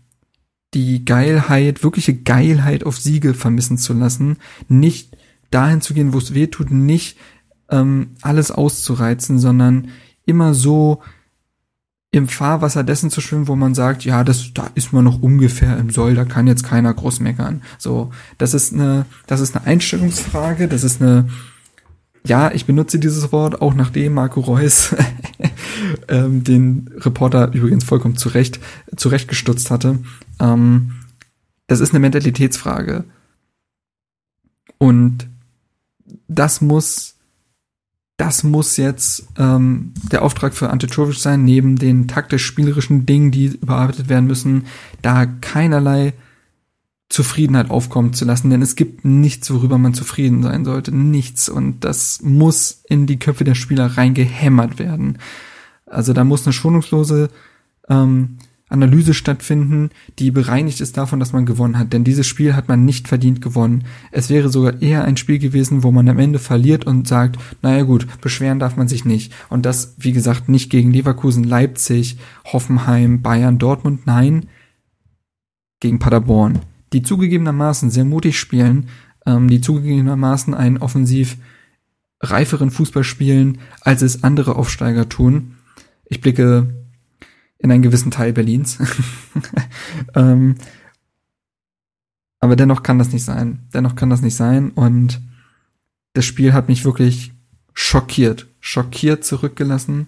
die 0.73 1.05
Geilheit, 1.05 1.83
wirkliche 1.83 2.15
Geilheit 2.15 2.83
auf 2.85 2.97
Siege 2.99 3.33
vermissen 3.33 3.77
zu 3.77 3.93
lassen, 3.93 4.37
nicht 4.67 5.15
dahin 5.51 5.81
zu 5.81 5.93
gehen, 5.93 6.11
wo 6.13 6.17
es 6.17 6.33
weh 6.33 6.47
tut, 6.47 6.71
nicht 6.71 7.17
ähm, 7.69 8.15
alles 8.21 8.51
auszureizen, 8.51 9.39
sondern 9.39 9.89
immer 10.25 10.53
so 10.53 11.01
im 12.11 12.27
Fahrwasser 12.27 12.83
dessen 12.83 13.11
zu 13.11 13.21
schwimmen, 13.21 13.47
wo 13.47 13.55
man 13.55 13.75
sagt, 13.75 14.03
ja, 14.05 14.23
das, 14.23 14.53
da 14.53 14.69
ist 14.75 14.91
man 14.91 15.03
noch 15.03 15.21
ungefähr 15.21 15.77
im 15.77 15.89
Soll, 15.89 16.15
da 16.15 16.25
kann 16.25 16.47
jetzt 16.47 16.63
keiner 16.63 16.93
groß 16.93 17.19
meckern. 17.19 17.61
So, 17.77 18.11
das 18.37 18.53
ist 18.53 18.73
eine, 18.73 19.05
das 19.27 19.39
ist 19.39 19.55
eine 19.55 19.65
Einstellungsfrage, 19.67 20.67
das 20.67 20.83
ist 20.83 21.01
eine, 21.01 21.29
ja, 22.25 22.51
ich 22.51 22.65
benutze 22.65 22.99
dieses 22.99 23.31
Wort 23.31 23.61
auch 23.61 23.73
nachdem 23.73 24.13
Marco 24.13 24.41
Reus 24.41 24.95
ähm, 26.07 26.43
den 26.43 26.89
Reporter 26.97 27.51
übrigens 27.53 27.83
vollkommen 27.83 28.17
zurecht, 28.17 28.59
zurechtgestutzt 28.95 29.71
hatte. 29.71 29.99
Ähm, 30.39 30.93
das 31.67 31.79
ist 31.79 31.91
eine 31.91 31.99
Mentalitätsfrage. 31.99 33.03
Und 34.77 35.27
das 36.27 36.61
muss 36.61 37.17
das 38.17 38.43
muss 38.43 38.77
jetzt 38.77 39.27
ähm, 39.37 39.93
der 40.11 40.23
Auftrag 40.23 40.55
für 40.55 40.71
Ante 40.71 40.87
sein, 41.13 41.45
neben 41.45 41.75
den 41.75 42.07
taktisch-spielerischen 42.07 43.05
Dingen, 43.05 43.29
die 43.29 43.45
überarbeitet 43.45 44.09
werden 44.09 44.25
müssen, 44.25 44.65
da 45.03 45.27
keinerlei 45.27 46.13
Zufriedenheit 47.09 47.69
aufkommen 47.69 48.13
zu 48.13 48.25
lassen, 48.25 48.49
denn 48.49 48.61
es 48.61 48.75
gibt 48.75 49.05
nichts, 49.05 49.49
worüber 49.51 49.77
man 49.77 49.93
zufrieden 49.93 50.43
sein 50.43 50.65
sollte, 50.65 50.93
nichts 50.93 51.47
und 51.47 51.83
das 51.85 52.21
muss 52.21 52.83
in 52.89 53.05
die 53.05 53.17
Köpfe 53.17 53.45
der 53.45 53.55
Spieler 53.55 53.97
reingehämmert 53.97 54.77
werden. 54.77 55.17
Also 55.85 56.11
da 56.11 56.25
muss 56.25 56.45
eine 56.45 56.53
schonungslose 56.53 57.29
ähm, 57.87 58.37
Analyse 58.69 59.13
stattfinden, 59.13 59.91
die 60.19 60.31
bereinigt 60.31 60.81
ist 60.81 60.97
davon, 60.97 61.21
dass 61.21 61.31
man 61.31 61.45
gewonnen 61.45 61.79
hat. 61.79 61.93
Denn 61.93 62.03
dieses 62.03 62.27
Spiel 62.27 62.53
hat 62.55 62.67
man 62.67 62.83
nicht 62.83 63.07
verdient 63.07 63.41
gewonnen. 63.41 63.85
Es 64.11 64.29
wäre 64.29 64.49
sogar 64.49 64.81
eher 64.81 65.05
ein 65.05 65.15
Spiel 65.15 65.39
gewesen, 65.39 65.83
wo 65.83 65.91
man 65.91 66.09
am 66.09 66.19
Ende 66.19 66.39
verliert 66.39 66.85
und 66.85 67.07
sagt, 67.07 67.37
naja 67.61 67.83
gut, 67.83 68.07
beschweren 68.19 68.59
darf 68.59 68.75
man 68.75 68.89
sich 68.89 69.05
nicht. 69.05 69.33
Und 69.49 69.65
das, 69.65 69.95
wie 69.97 70.11
gesagt, 70.11 70.49
nicht 70.49 70.69
gegen 70.69 70.91
Leverkusen, 70.91 71.45
Leipzig, 71.45 72.17
Hoffenheim, 72.45 73.21
Bayern, 73.21 73.57
Dortmund, 73.57 74.05
nein, 74.05 74.47
gegen 75.79 75.99
Paderborn. 75.99 76.59
Die 76.93 77.01
zugegebenermaßen 77.01 77.89
sehr 77.89 78.05
mutig 78.05 78.39
spielen, 78.39 78.89
ähm, 79.25 79.49
die 79.49 79.61
zugegebenermaßen 79.61 80.53
einen 80.53 80.77
offensiv 80.77 81.37
reiferen 82.21 82.71
Fußball 82.71 83.03
spielen, 83.03 83.59
als 83.81 84.01
es 84.01 84.23
andere 84.23 84.55
Aufsteiger 84.55 85.09
tun. 85.09 85.55
Ich 86.05 86.21
blicke 86.21 86.73
in 87.59 87.71
einen 87.71 87.81
gewissen 87.81 88.11
Teil 88.11 88.33
Berlins. 88.33 88.77
ähm, 90.15 90.55
aber 92.39 92.55
dennoch 92.55 92.83
kann 92.83 92.99
das 92.99 93.11
nicht 93.11 93.23
sein. 93.23 93.67
Dennoch 93.73 93.95
kann 93.95 94.09
das 94.09 94.21
nicht 94.21 94.35
sein. 94.35 94.71
Und 94.71 95.21
das 96.13 96.25
Spiel 96.25 96.53
hat 96.53 96.67
mich 96.67 96.85
wirklich 96.85 97.33
schockiert, 97.73 98.47
schockiert 98.59 99.23
zurückgelassen. 99.23 100.07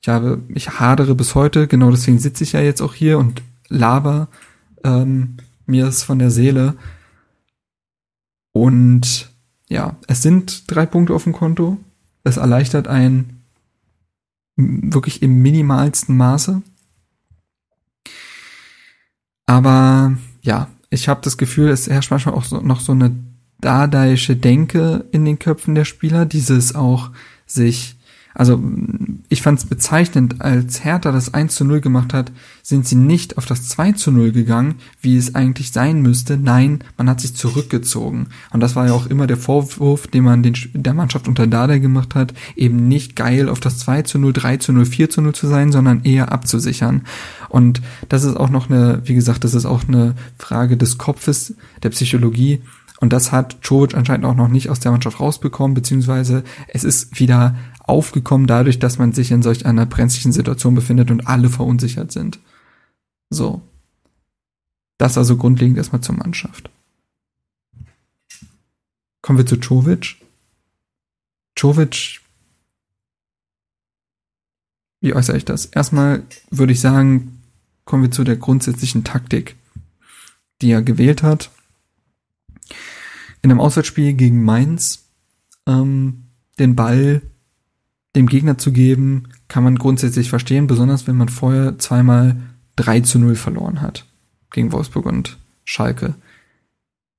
Ich 0.00 0.08
habe, 0.08 0.42
ich 0.48 0.78
hadere 0.78 1.14
bis 1.14 1.34
heute, 1.34 1.66
genau 1.66 1.90
deswegen 1.90 2.18
sitze 2.18 2.44
ich 2.44 2.52
ja 2.52 2.60
jetzt 2.60 2.80
auch 2.80 2.94
hier 2.94 3.18
und 3.18 3.42
laber 3.68 4.28
ähm, 4.84 5.36
mir 5.68 5.86
es 5.86 6.02
von 6.02 6.18
der 6.18 6.30
Seele. 6.30 6.76
Und 8.52 9.30
ja, 9.68 9.96
es 10.06 10.22
sind 10.22 10.70
drei 10.70 10.86
Punkte 10.86 11.14
auf 11.14 11.24
dem 11.24 11.32
Konto. 11.32 11.78
Es 12.24 12.36
erleichtert 12.36 12.88
ein 12.88 13.42
wirklich 14.56 15.22
im 15.22 15.40
minimalsten 15.40 16.16
Maße. 16.16 16.62
Aber 19.46 20.16
ja, 20.42 20.68
ich 20.90 21.08
habe 21.08 21.20
das 21.22 21.38
Gefühl, 21.38 21.68
es 21.68 21.88
herrscht 21.88 22.10
manchmal 22.10 22.34
auch 22.34 22.44
so, 22.44 22.60
noch 22.60 22.80
so 22.80 22.92
eine 22.92 23.14
dadaische 23.60 24.36
Denke 24.36 25.06
in 25.12 25.24
den 25.24 25.38
Köpfen 25.38 25.74
der 25.74 25.84
Spieler, 25.84 26.26
dieses 26.26 26.74
auch 26.74 27.10
sich 27.46 27.97
also 28.38 28.62
ich 29.28 29.42
fand 29.42 29.58
es 29.58 29.66
bezeichnend, 29.66 30.40
als 30.40 30.84
Hertha 30.84 31.10
das 31.10 31.34
1 31.34 31.56
zu 31.56 31.64
0 31.64 31.80
gemacht 31.80 32.14
hat, 32.14 32.30
sind 32.62 32.86
sie 32.86 32.94
nicht 32.94 33.36
auf 33.36 33.46
das 33.46 33.68
2 33.68 33.92
zu 33.92 34.12
0 34.12 34.30
gegangen, 34.30 34.76
wie 35.00 35.16
es 35.16 35.34
eigentlich 35.34 35.72
sein 35.72 36.02
müsste. 36.02 36.38
Nein, 36.38 36.84
man 36.96 37.10
hat 37.10 37.20
sich 37.20 37.34
zurückgezogen. 37.34 38.28
Und 38.52 38.60
das 38.60 38.76
war 38.76 38.86
ja 38.86 38.92
auch 38.92 39.06
immer 39.06 39.26
der 39.26 39.38
Vorwurf, 39.38 40.06
den 40.06 40.22
man 40.22 40.44
den, 40.44 40.54
der 40.72 40.94
Mannschaft 40.94 41.26
unter 41.26 41.48
Dada 41.48 41.78
gemacht 41.78 42.14
hat, 42.14 42.32
eben 42.54 42.86
nicht 42.86 43.16
geil 43.16 43.48
auf 43.48 43.58
das 43.58 43.78
2 43.78 44.02
zu 44.02 44.20
0, 44.20 44.32
3 44.32 44.58
zu 44.58 44.72
0, 44.72 44.86
4 44.86 45.10
zu 45.10 45.20
0 45.20 45.34
zu 45.34 45.48
sein, 45.48 45.72
sondern 45.72 46.04
eher 46.04 46.30
abzusichern. 46.30 47.02
Und 47.48 47.82
das 48.08 48.22
ist 48.22 48.36
auch 48.36 48.50
noch 48.50 48.70
eine, 48.70 49.02
wie 49.04 49.14
gesagt, 49.14 49.42
das 49.42 49.54
ist 49.54 49.66
auch 49.66 49.88
eine 49.88 50.14
Frage 50.38 50.76
des 50.76 50.96
Kopfes, 50.96 51.56
der 51.82 51.90
Psychologie. 51.90 52.62
Und 53.00 53.12
das 53.12 53.32
hat 53.32 53.58
Czovic 53.62 53.96
anscheinend 53.96 54.26
auch 54.26 54.34
noch 54.34 54.48
nicht 54.48 54.70
aus 54.70 54.80
der 54.80 54.92
Mannschaft 54.92 55.18
rausbekommen, 55.18 55.74
beziehungsweise 55.74 56.44
es 56.68 56.84
ist 56.84 57.18
wieder 57.18 57.56
aufgekommen 57.88 58.46
dadurch, 58.46 58.78
dass 58.78 58.98
man 58.98 59.12
sich 59.12 59.30
in 59.30 59.42
solch 59.42 59.66
einer 59.66 59.86
brenzlichen 59.86 60.32
Situation 60.32 60.74
befindet 60.74 61.10
und 61.10 61.26
alle 61.26 61.48
verunsichert 61.48 62.12
sind. 62.12 62.38
So. 63.30 63.62
Das 64.98 65.16
also 65.16 65.36
grundlegend 65.36 65.78
erstmal 65.78 66.02
zur 66.02 66.16
Mannschaft. 66.16 66.70
Kommen 69.22 69.38
wir 69.38 69.46
zu 69.46 69.56
Czovic. 69.56 70.16
Czovic, 71.56 72.20
wie 75.00 75.14
äußere 75.14 75.36
ich 75.36 75.44
das? 75.44 75.66
Erstmal 75.66 76.22
würde 76.50 76.72
ich 76.72 76.80
sagen, 76.80 77.42
kommen 77.84 78.02
wir 78.02 78.10
zu 78.10 78.24
der 78.24 78.36
grundsätzlichen 78.36 79.04
Taktik, 79.04 79.56
die 80.60 80.70
er 80.70 80.82
gewählt 80.82 81.22
hat. 81.22 81.50
In 83.42 83.50
einem 83.50 83.60
Auswärtsspiel 83.60 84.14
gegen 84.14 84.42
Mainz 84.42 85.04
ähm, 85.66 86.24
den 86.58 86.74
Ball 86.74 87.22
dem 88.16 88.26
Gegner 88.26 88.58
zu 88.58 88.72
geben, 88.72 89.28
kann 89.48 89.64
man 89.64 89.76
grundsätzlich 89.76 90.30
verstehen, 90.30 90.66
besonders 90.66 91.06
wenn 91.06 91.16
man 91.16 91.28
vorher 91.28 91.78
zweimal 91.78 92.36
3 92.76 93.00
zu 93.00 93.18
0 93.18 93.34
verloren 93.34 93.80
hat 93.80 94.06
gegen 94.50 94.72
Wolfsburg 94.72 95.06
und 95.06 95.38
Schalke. 95.64 96.14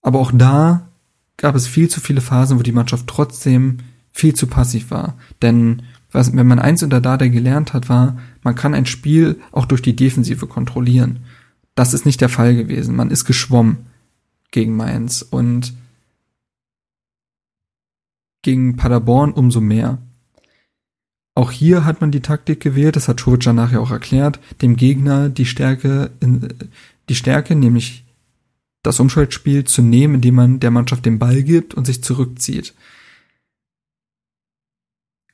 Aber 0.02 0.20
auch 0.20 0.32
da 0.34 0.90
gab 1.38 1.56
es 1.56 1.68
viel 1.68 1.90
zu 1.90 2.02
viele 2.02 2.22
Phasen, 2.22 2.58
wo 2.58 2.64
die 2.64 2.72
Mannschaft 2.72 3.08
trotzdem 3.08 3.78
viel 4.12 4.34
zu 4.34 4.48
passiv 4.48 4.92
war. 4.92 5.18
Denn 5.42 5.84
was, 6.12 6.36
wenn 6.36 6.48
man 6.48 6.60
eins 6.60 6.84
unter 6.84 7.02
Dada 7.02 7.28
gelernt 7.28 7.74
hat, 7.74 7.88
war, 7.90 8.18
man 8.42 8.56
kann 8.56 8.74
ein 8.74 8.86
Spiel 8.86 9.40
auch 9.52 9.66
durch 9.66 9.82
die 9.82 9.96
Defensive 9.96 10.48
kontrollieren. 10.48 11.20
Das 11.76 11.94
ist 11.94 12.06
nicht 12.06 12.20
der 12.22 12.30
Fall 12.30 12.56
gewesen. 12.56 12.96
Man 12.96 13.12
ist 13.12 13.26
geschwommen 13.26 13.86
gegen 14.52 14.76
Mainz 14.76 15.22
und 15.22 15.74
gegen 18.42 18.76
Paderborn 18.76 19.32
umso 19.32 19.62
mehr. 19.62 20.00
Auch 21.40 21.52
hier 21.52 21.86
hat 21.86 22.02
man 22.02 22.12
die 22.12 22.20
Taktik 22.20 22.60
gewählt, 22.60 22.98
das 22.98 23.08
hat 23.08 23.22
Czovic 23.22 23.46
nachher 23.54 23.80
auch 23.80 23.92
erklärt, 23.92 24.42
dem 24.62 24.76
Gegner 24.76 25.30
die 25.30 25.46
Stärke, 25.46 26.12
die 26.20 27.16
Stärke, 27.16 27.56
nämlich 27.56 28.04
das 28.84 29.00
Umschaltspiel 29.00 29.64
zu 29.64 29.82
nehmen, 29.82 30.16
indem 30.16 30.36
man 30.36 30.60
der 30.60 30.70
Mannschaft 30.70 31.06
den 31.06 31.18
Ball 31.18 31.42
gibt 31.44 31.74
und 31.74 31.86
sich 31.86 32.04
zurückzieht. 32.04 32.76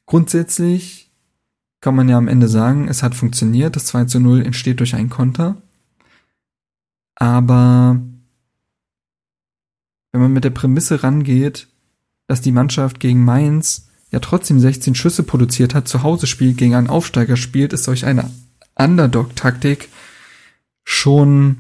Grundsätzlich 0.06 1.10
kann 1.82 1.96
man 1.96 2.08
ja 2.08 2.20
am 2.20 2.28
Ende 2.28 2.50
sagen, 2.50 2.88
es 2.88 3.02
hat 3.02 3.16
funktioniert, 3.16 3.76
das 3.76 3.88
2 3.88 4.06
zu 4.06 4.20
0 4.20 4.46
entsteht 4.46 4.82
durch 4.82 4.94
einen 4.94 5.10
Konter. 5.10 5.60
Aber 7.16 8.00
wenn 10.12 10.22
man 10.22 10.34
mit 10.34 10.44
der 10.44 10.52
Prämisse 10.52 11.02
rangeht, 11.02 11.68
dass 12.28 12.42
die 12.42 12.52
Mannschaft 12.52 13.00
gegen 13.00 13.26
Mainz 13.26 13.90
ja 14.16 14.22
trotzdem 14.22 14.62
16 14.62 14.96
Schüsse 14.96 15.24
produziert 15.24 15.76
hat, 15.76 15.90
zu 15.90 16.02
Hause 16.02 16.26
spielt, 16.26 16.58
gegen 16.58 16.74
einen 16.74 16.90
Aufsteiger 16.90 17.36
spielt, 17.36 17.74
ist 17.74 17.84
solch 17.84 18.06
eine 18.06 18.32
Underdog-Taktik 18.76 19.90
schon 20.86 21.58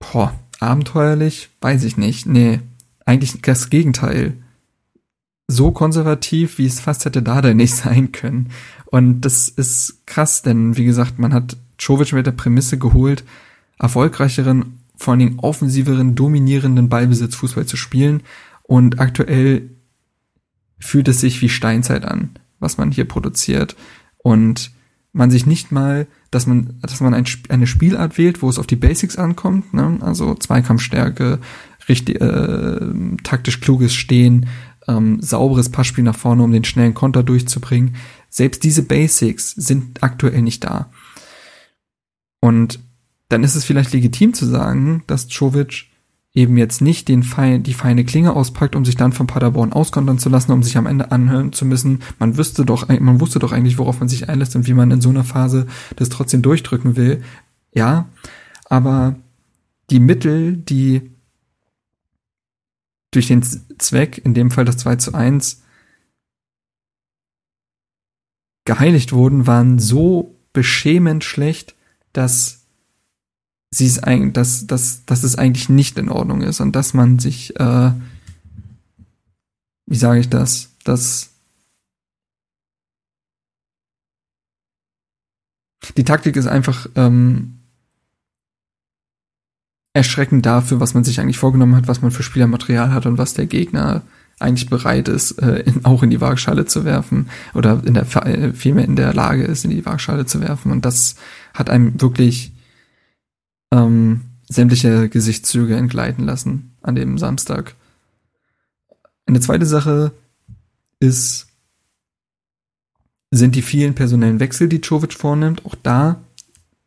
boah, 0.00 0.34
abenteuerlich, 0.58 1.50
weiß 1.60 1.84
ich 1.84 1.96
nicht. 1.96 2.26
Nee, 2.26 2.58
eigentlich 3.04 3.40
das 3.40 3.70
Gegenteil. 3.70 4.34
So 5.46 5.70
konservativ, 5.70 6.58
wie 6.58 6.66
es 6.66 6.80
fast 6.80 7.04
hätte 7.04 7.22
Dada 7.22 7.54
nicht 7.54 7.76
sein 7.76 8.10
können. 8.10 8.50
Und 8.86 9.20
das 9.20 9.48
ist 9.48 10.06
krass, 10.06 10.42
denn 10.42 10.76
wie 10.76 10.84
gesagt, 10.84 11.20
man 11.20 11.32
hat 11.32 11.56
Czovic 11.78 12.12
mit 12.12 12.26
der 12.26 12.32
Prämisse 12.32 12.78
geholt, 12.78 13.22
erfolgreicheren, 13.78 14.80
vor 14.96 15.12
allen 15.12 15.20
Dingen 15.20 15.38
offensiveren, 15.38 16.16
dominierenden 16.16 16.88
Ballbesitz 16.88 17.36
Fußball 17.36 17.66
zu 17.66 17.76
spielen. 17.76 18.24
Und 18.64 18.98
aktuell 18.98 19.70
fühlt 20.78 21.08
es 21.08 21.20
sich 21.20 21.40
wie 21.42 21.48
Steinzeit 21.48 22.04
an, 22.04 22.30
was 22.58 22.78
man 22.78 22.90
hier 22.90 23.06
produziert. 23.06 23.76
Und 24.18 24.70
man 25.12 25.30
sich 25.30 25.46
nicht 25.46 25.72
mal, 25.72 26.06
dass 26.30 26.46
man, 26.46 26.78
dass 26.82 27.00
man 27.00 27.14
ein, 27.14 27.24
eine 27.48 27.66
Spielart 27.66 28.18
wählt, 28.18 28.42
wo 28.42 28.48
es 28.48 28.58
auf 28.58 28.66
die 28.66 28.76
Basics 28.76 29.16
ankommt, 29.16 29.74
ne? 29.74 29.98
also 30.00 30.34
Zweikampfstärke, 30.34 31.40
richtig, 31.88 32.20
äh, 32.20 32.80
taktisch 33.24 33.60
kluges 33.60 33.94
Stehen, 33.94 34.46
ähm, 34.86 35.20
sauberes 35.20 35.70
Passspiel 35.70 36.04
nach 36.04 36.16
vorne, 36.16 36.42
um 36.42 36.52
den 36.52 36.64
schnellen 36.64 36.94
Konter 36.94 37.22
durchzubringen. 37.22 37.96
Selbst 38.28 38.64
diese 38.64 38.82
Basics 38.82 39.52
sind 39.52 40.02
aktuell 40.02 40.42
nicht 40.42 40.64
da. 40.64 40.90
Und 42.40 42.80
dann 43.28 43.42
ist 43.42 43.54
es 43.54 43.64
vielleicht 43.64 43.92
legitim 43.92 44.34
zu 44.34 44.46
sagen, 44.46 45.02
dass 45.06 45.28
Czovic 45.28 45.86
eben 46.34 46.56
jetzt 46.56 46.80
nicht 46.80 47.08
den 47.08 47.22
fein, 47.22 47.62
die 47.62 47.74
feine 47.74 48.04
Klinge 48.04 48.34
auspackt, 48.34 48.76
um 48.76 48.84
sich 48.84 48.96
dann 48.96 49.12
von 49.12 49.26
Paderborn 49.26 49.72
auskontern 49.72 50.18
zu 50.18 50.28
lassen, 50.28 50.52
um 50.52 50.62
sich 50.62 50.76
am 50.76 50.86
Ende 50.86 51.10
anhören 51.10 51.52
zu 51.52 51.64
müssen. 51.64 52.02
Man 52.18 52.36
wüsste 52.36 52.64
doch, 52.64 52.88
man 52.88 53.20
wusste 53.20 53.38
doch 53.38 53.52
eigentlich, 53.52 53.78
worauf 53.78 54.00
man 54.00 54.08
sich 54.08 54.28
einlässt 54.28 54.54
und 54.54 54.66
wie 54.66 54.74
man 54.74 54.90
in 54.90 55.00
so 55.00 55.08
einer 55.08 55.24
Phase 55.24 55.66
das 55.96 56.10
trotzdem 56.10 56.42
durchdrücken 56.42 56.96
will. 56.96 57.22
Ja, 57.72 58.08
aber 58.66 59.16
die 59.90 60.00
Mittel, 60.00 60.56
die 60.56 61.10
durch 63.10 63.26
den 63.26 63.42
Zweck, 63.42 64.18
in 64.24 64.34
dem 64.34 64.50
Fall 64.50 64.64
das 64.64 64.76
2 64.78 64.96
zu 64.96 65.14
1, 65.14 65.62
geheiligt 68.64 69.12
wurden, 69.12 69.46
waren 69.46 69.78
so 69.78 70.36
beschämend 70.52 71.24
schlecht, 71.24 71.74
dass 72.12 72.57
sie 73.70 73.86
es 73.86 74.02
eigentlich, 74.02 74.32
dass, 74.32 74.66
dass, 74.66 75.04
dass 75.04 75.22
es 75.22 75.36
eigentlich 75.36 75.68
nicht 75.68 75.98
in 75.98 76.08
Ordnung 76.08 76.42
ist 76.42 76.60
und 76.60 76.74
dass 76.74 76.94
man 76.94 77.18
sich, 77.18 77.58
äh, 77.58 77.90
wie 79.86 79.96
sage 79.96 80.20
ich 80.20 80.28
das, 80.28 80.70
dass 80.84 81.30
die 85.96 86.04
Taktik 86.04 86.36
ist 86.36 86.46
einfach 86.46 86.88
ähm, 86.94 87.58
erschreckend 89.94 90.46
dafür, 90.46 90.80
was 90.80 90.94
man 90.94 91.04
sich 91.04 91.20
eigentlich 91.20 91.38
vorgenommen 91.38 91.76
hat, 91.76 91.88
was 91.88 92.02
man 92.02 92.10
für 92.10 92.22
Spielermaterial 92.22 92.92
hat 92.92 93.06
und 93.06 93.18
was 93.18 93.34
der 93.34 93.46
Gegner 93.46 94.02
eigentlich 94.38 94.70
bereit 94.70 95.08
ist, 95.08 95.32
äh, 95.42 95.60
in, 95.60 95.84
auch 95.84 96.02
in 96.02 96.10
die 96.10 96.20
Waagschale 96.20 96.66
zu 96.66 96.84
werfen 96.84 97.28
oder 97.54 97.82
in 97.84 97.94
der 97.94 98.04
äh, 98.24 98.52
vielmehr 98.52 98.84
in 98.84 98.96
der 98.96 99.12
Lage 99.12 99.44
ist, 99.44 99.64
in 99.64 99.70
die 99.70 99.84
Waagschale 99.84 100.26
zu 100.26 100.40
werfen. 100.40 100.70
Und 100.70 100.84
das 100.84 101.16
hat 101.54 101.68
einem 101.68 102.00
wirklich 102.00 102.52
ähm, 103.70 104.22
sämtliche 104.48 105.08
Gesichtszüge 105.08 105.76
entgleiten 105.76 106.24
lassen 106.24 106.72
an 106.82 106.94
dem 106.94 107.18
Samstag. 107.18 107.74
Eine 109.26 109.40
zweite 109.40 109.66
Sache 109.66 110.12
ist, 111.00 111.48
sind 113.30 113.54
die 113.54 113.62
vielen 113.62 113.94
personellen 113.94 114.40
Wechsel, 114.40 114.68
die 114.68 114.80
Czovic 114.80 115.12
vornimmt. 115.12 115.66
Auch 115.66 115.74
da 115.74 116.20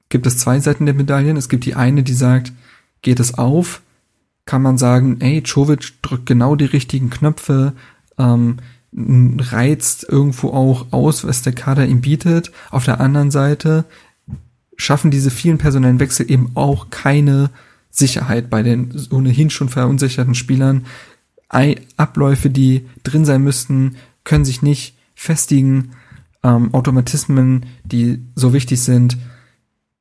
gibt 0.10 0.26
es 0.26 0.38
zwei 0.38 0.60
Seiten 0.60 0.86
der 0.86 0.96
Medaillen. 0.96 1.38
Es 1.38 1.50
gibt 1.50 1.65
die 1.65 1.76
eine, 1.76 2.04
die 2.04 2.13
sagt, 2.13 2.52
geht 3.02 3.20
es 3.20 3.36
auf, 3.36 3.82
kann 4.46 4.62
man 4.62 4.78
sagen, 4.78 5.22
ey, 5.22 5.44
Czovic 5.44 6.02
drückt 6.02 6.26
genau 6.26 6.56
die 6.56 6.65
richtigen 6.65 7.10
Knöpfe, 7.10 7.74
ähm, 8.17 8.58
reizt 8.94 10.04
irgendwo 10.08 10.50
auch 10.50 10.91
aus, 10.91 11.26
was 11.26 11.44
der 11.44 11.54
Kader 11.54 11.86
ihm 11.86 12.02
bietet. 12.02 12.52
Auf 12.72 12.86
der 12.86 13.00
anderen 13.00 13.32
Seite 13.32 13.86
schaffen 14.82 15.12
diese 15.12 15.30
vielen 15.30 15.60
personellen 15.60 16.00
Wechsel 16.00 16.30
eben 16.32 16.52
auch 16.56 16.89
keine 16.89 17.52
Sicherheit 17.91 18.50
bei 18.50 18.63
den 18.63 18.91
ohnehin 19.12 19.52
schon 19.52 19.70
verunsicherten 19.70 20.34
Spielern. 20.34 20.86
Abläufe, 21.98 22.50
die 22.50 22.88
drin 23.04 23.24
sein 23.24 23.44
müssten, 23.44 23.98
können 24.24 24.44
sich 24.44 24.63
nicht 24.63 24.96
festigen. 25.13 25.91
Ähm, 26.44 26.74
Automatismen, 26.74 27.67
die 27.84 28.24
so 28.34 28.54
wichtig 28.54 28.82
sind, 28.82 29.17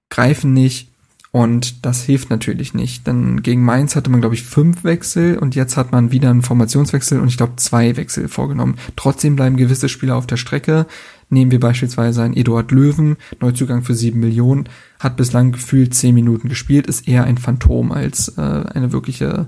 greifen 0.08 0.54
nicht. 0.54 0.88
Und 1.30 1.84
das 1.84 2.02
hilft 2.02 2.30
natürlich 2.30 2.72
nicht. 2.72 3.06
Denn 3.06 3.42
gegen 3.42 3.62
Mainz 3.62 3.94
hatte 3.96 4.10
man, 4.10 4.20
glaube 4.20 4.34
ich, 4.34 4.44
fünf 4.44 4.82
Wechsel 4.82 5.36
und 5.36 5.54
jetzt 5.54 5.76
hat 5.76 5.92
man 5.92 6.10
wieder 6.10 6.30
einen 6.30 6.42
Formationswechsel 6.42 7.20
und 7.20 7.28
ich 7.28 7.36
glaube 7.36 7.56
zwei 7.56 7.96
Wechsel 7.98 8.28
vorgenommen. 8.28 8.76
Trotzdem 8.96 9.36
bleiben 9.36 9.58
gewisse 9.58 9.90
Spieler 9.90 10.16
auf 10.16 10.26
der 10.26 10.38
Strecke. 10.38 10.86
Nehmen 11.30 11.52
wir 11.52 11.60
beispielsweise 11.60 12.22
einen 12.22 12.36
Eduard 12.36 12.72
Löwen, 12.72 13.16
Neuzugang 13.40 13.82
für 13.82 13.94
sieben 13.94 14.20
Millionen, 14.20 14.68
hat 14.98 15.16
bislang 15.16 15.52
gefühlt 15.52 15.94
zehn 15.94 16.14
Minuten 16.14 16.48
gespielt, 16.48 16.88
ist 16.88 17.06
eher 17.08 17.24
ein 17.24 17.38
Phantom 17.38 17.92
als 17.92 18.36
äh, 18.36 18.40
eine 18.40 18.92
wirkliche 18.92 19.46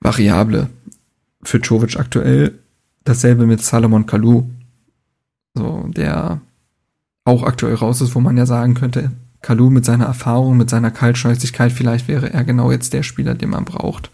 Variable 0.00 0.70
für 1.42 1.60
Czovic 1.60 1.98
aktuell. 1.98 2.58
Dasselbe 3.02 3.46
mit 3.46 3.60
Salomon 3.60 4.06
Kalou, 4.06 4.48
so 5.54 5.88
der 5.88 6.40
auch 7.24 7.42
aktuell 7.42 7.74
raus 7.74 8.00
ist, 8.00 8.14
wo 8.14 8.20
man 8.20 8.36
ja 8.36 8.46
sagen 8.46 8.74
könnte, 8.74 9.10
Kalou 9.42 9.68
mit 9.68 9.84
seiner 9.84 10.06
Erfahrung, 10.06 10.56
mit 10.56 10.70
seiner 10.70 10.90
Kaltschnäuzigkeit, 10.90 11.72
vielleicht 11.72 12.08
wäre 12.08 12.32
er 12.32 12.44
genau 12.44 12.70
jetzt 12.70 12.92
der 12.92 13.02
Spieler, 13.02 13.34
den 13.34 13.50
man 13.50 13.64
braucht. 13.64 14.10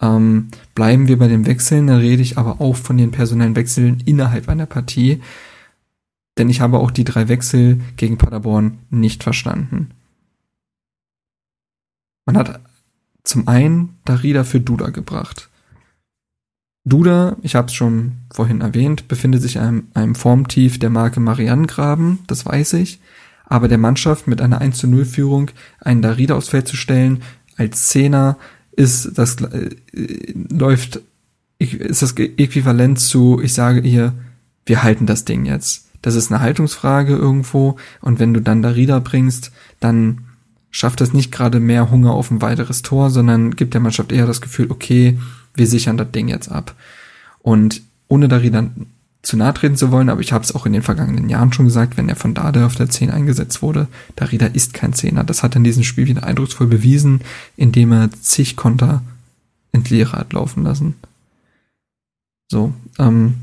Ähm, 0.00 0.48
bleiben 0.74 1.08
wir 1.08 1.18
bei 1.18 1.28
den 1.28 1.46
Wechseln, 1.46 1.86
da 1.86 1.96
rede 1.96 2.22
ich 2.22 2.36
aber 2.36 2.60
auch 2.60 2.76
von 2.76 2.96
den 2.96 3.10
personellen 3.10 3.56
Wechseln 3.56 4.02
innerhalb 4.04 4.48
einer 4.48 4.66
Partie, 4.66 5.22
denn 6.38 6.50
ich 6.50 6.60
habe 6.60 6.78
auch 6.78 6.90
die 6.90 7.04
drei 7.04 7.28
Wechsel 7.28 7.80
gegen 7.96 8.18
Paderborn 8.18 8.78
nicht 8.90 9.22
verstanden. 9.22 9.90
Man 12.26 12.36
hat 12.36 12.60
zum 13.24 13.48
einen 13.48 13.96
Darida 14.04 14.44
für 14.44 14.60
Duda 14.60 14.90
gebracht. 14.90 15.48
Duda, 16.84 17.36
ich 17.42 17.56
habe 17.56 17.66
es 17.66 17.74
schon 17.74 18.12
vorhin 18.32 18.60
erwähnt, 18.60 19.08
befindet 19.08 19.42
sich 19.42 19.56
in 19.56 19.62
einem, 19.62 19.88
einem 19.94 20.14
Formtief 20.14 20.78
der 20.78 20.90
Marke 20.90 21.20
Marianne 21.20 21.66
das 22.26 22.46
weiß 22.46 22.74
ich. 22.74 23.00
Aber 23.44 23.68
der 23.68 23.78
Mannschaft 23.78 24.26
mit 24.26 24.40
einer 24.40 24.60
1 24.60 24.78
zu 24.78 24.86
0 24.88 25.04
Führung 25.04 25.50
einen 25.80 26.02
Darida 26.02 26.36
aufs 26.36 26.48
Feld 26.48 26.68
zu 26.68 26.76
stellen, 26.76 27.22
als 27.56 27.88
Zehner, 27.88 28.36
ist 28.76 29.18
das 29.18 29.36
äh, 29.42 29.70
läuft 30.50 31.00
ist 31.58 32.02
das 32.02 32.14
äquivalent 32.16 33.00
zu 33.00 33.40
ich 33.42 33.52
sage 33.52 33.80
ihr 33.80 34.12
wir 34.66 34.82
halten 34.82 35.06
das 35.06 35.24
Ding 35.24 35.44
jetzt. 35.44 35.86
Das 36.02 36.14
ist 36.14 36.30
eine 36.30 36.40
Haltungsfrage 36.40 37.14
irgendwo 37.14 37.76
und 38.00 38.18
wenn 38.18 38.34
du 38.34 38.40
dann 38.40 38.62
Darida 38.62 39.00
bringst 39.00 39.52
dann 39.80 40.22
schafft 40.70 41.00
das 41.00 41.12
nicht 41.12 41.32
gerade 41.32 41.58
mehr 41.58 41.90
Hunger 41.90 42.12
auf 42.12 42.30
ein 42.30 42.42
weiteres 42.42 42.82
Tor 42.82 43.10
sondern 43.10 43.56
gibt 43.56 43.74
der 43.74 43.80
Mannschaft 43.80 44.12
eher 44.12 44.26
das 44.26 44.40
Gefühl 44.40 44.70
okay 44.70 45.18
wir 45.56 45.66
sichern 45.66 45.96
das 45.96 46.10
Ding 46.12 46.28
jetzt 46.28 46.50
ab. 46.50 46.74
Und 47.40 47.82
ohne 48.08 48.28
Darida 48.28 48.70
zu 49.26 49.36
nahe 49.36 49.52
treten 49.52 49.74
zu 49.74 49.90
wollen, 49.90 50.08
aber 50.08 50.20
ich 50.20 50.32
habe 50.32 50.44
es 50.44 50.54
auch 50.54 50.66
in 50.66 50.72
den 50.72 50.82
vergangenen 50.82 51.28
Jahren 51.28 51.52
schon 51.52 51.64
gesagt, 51.64 51.96
wenn 51.96 52.08
er 52.08 52.14
von 52.14 52.32
Dade 52.32 52.64
auf 52.64 52.76
der 52.76 52.88
10 52.88 53.10
eingesetzt 53.10 53.60
wurde, 53.60 53.88
Darida 54.14 54.46
ist 54.46 54.72
kein 54.72 54.92
Zehner. 54.92 55.24
Das 55.24 55.42
hat 55.42 55.56
er 55.56 55.58
in 55.58 55.64
diesem 55.64 55.82
Spiel 55.82 56.06
wieder 56.06 56.22
eindrucksvoll 56.22 56.68
bewiesen, 56.68 57.22
indem 57.56 57.90
er 57.90 58.12
zig 58.12 58.54
Konter 58.54 59.02
entleere 59.72 60.12
hat 60.12 60.32
laufen 60.32 60.62
lassen. 60.62 60.94
So, 62.48 62.72
ähm, 63.00 63.34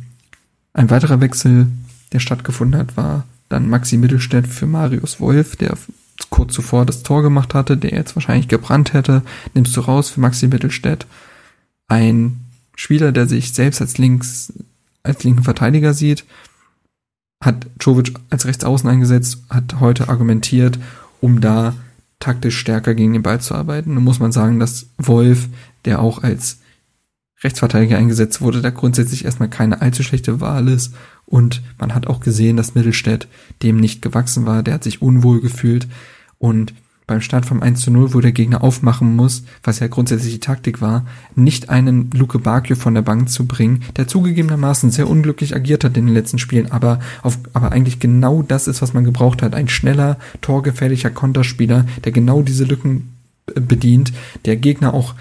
ein 0.71 0.89
weiterer 0.89 1.19
Wechsel, 1.19 1.67
der 2.13 2.19
stattgefunden 2.19 2.79
hat, 2.79 2.95
war 2.95 3.25
dann 3.49 3.67
Maxi 3.67 3.97
Mittelstädt 3.97 4.47
für 4.47 4.67
Marius 4.67 5.19
Wolf, 5.19 5.57
der 5.57 5.77
kurz 6.29 6.53
zuvor 6.53 6.85
das 6.85 7.03
Tor 7.03 7.23
gemacht 7.23 7.53
hatte, 7.53 7.75
der 7.75 7.91
jetzt 7.91 8.15
wahrscheinlich 8.15 8.47
gebrannt 8.47 8.93
hätte, 8.93 9.21
nimmst 9.53 9.75
du 9.75 9.81
raus 9.81 10.11
für 10.11 10.21
Maxi 10.21 10.47
Mittelstädt. 10.47 11.07
Ein 11.89 12.39
Spieler, 12.73 13.11
der 13.11 13.27
sich 13.27 13.51
selbst 13.51 13.81
als 13.81 13.97
links 13.97 14.53
als 15.03 15.23
linken 15.23 15.43
Verteidiger 15.43 15.93
sieht, 15.93 16.25
hat 17.43 17.67
Jovic 17.79 18.13
als 18.29 18.45
Rechtsaußen 18.45 18.89
eingesetzt, 18.89 19.43
hat 19.49 19.79
heute 19.79 20.09
argumentiert, 20.09 20.79
um 21.19 21.41
da 21.41 21.75
taktisch 22.19 22.57
stärker 22.57 22.95
gegen 22.95 23.13
den 23.13 23.23
Ball 23.23 23.41
zu 23.41 23.53
arbeiten. 23.53 23.95
Nun 23.95 24.03
muss 24.03 24.19
man 24.19 24.31
sagen, 24.31 24.59
dass 24.59 24.87
Wolf, 24.97 25.49
der 25.83 26.01
auch 26.01 26.23
als 26.23 26.59
Rechtsverteidiger 27.43 27.97
eingesetzt 27.97 28.39
wurde, 28.39 28.61
da 28.61 28.69
grundsätzlich 28.69 29.25
erstmal 29.25 29.49
keine 29.49 29.81
allzu 29.81 30.03
schlechte 30.03 30.39
Wahl 30.39 30.69
ist. 30.69 30.93
Und 31.25 31.61
man 31.77 31.93
hat 31.93 32.07
auch 32.07 32.21
gesehen, 32.21 32.55
dass 32.55 32.75
Mittelstädt 32.75 33.27
dem 33.61 33.77
nicht 33.77 34.01
gewachsen 34.01 34.45
war. 34.45 34.63
Der 34.63 34.75
hat 34.75 34.83
sich 34.85 35.01
unwohl 35.01 35.41
gefühlt. 35.41 35.87
Und 36.37 36.73
beim 37.07 37.21
Start 37.21 37.45
vom 37.45 37.61
1 37.61 37.81
zu 37.81 37.91
0, 37.91 38.13
wo 38.13 38.21
der 38.21 38.31
Gegner 38.31 38.63
aufmachen 38.63 39.15
muss, 39.15 39.43
was 39.63 39.79
ja 39.79 39.87
grundsätzlich 39.87 40.33
die 40.33 40.39
Taktik 40.39 40.81
war, 40.81 41.05
nicht 41.35 41.69
einen 41.69 42.09
Luke 42.11 42.39
Bakio 42.39 42.75
von 42.75 42.93
der 42.93 43.01
Bank 43.01 43.29
zu 43.29 43.45
bringen, 43.45 43.83
der 43.97 44.07
zugegebenermaßen 44.07 44.91
sehr 44.91 45.09
unglücklich 45.09 45.55
agiert 45.55 45.83
hat 45.83 45.97
in 45.97 46.05
den 46.05 46.13
letzten 46.13 46.39
Spielen, 46.39 46.71
aber 46.71 46.99
auf, 47.21 47.39
aber 47.53 47.71
eigentlich 47.71 47.99
genau 47.99 48.41
das 48.41 48.67
ist, 48.67 48.81
was 48.81 48.93
man 48.93 49.03
gebraucht 49.03 49.41
hat. 49.41 49.53
Ein 49.55 49.67
schneller, 49.67 50.17
torgefährlicher 50.41 51.09
Konterspieler, 51.09 51.85
der 52.03 52.11
genau 52.11 52.41
diese 52.41 52.63
Lücken 52.63 53.13
äh, 53.53 53.59
bedient, 53.59 54.13
der 54.45 54.55
Gegner 54.55 54.93
auch, 54.93 55.15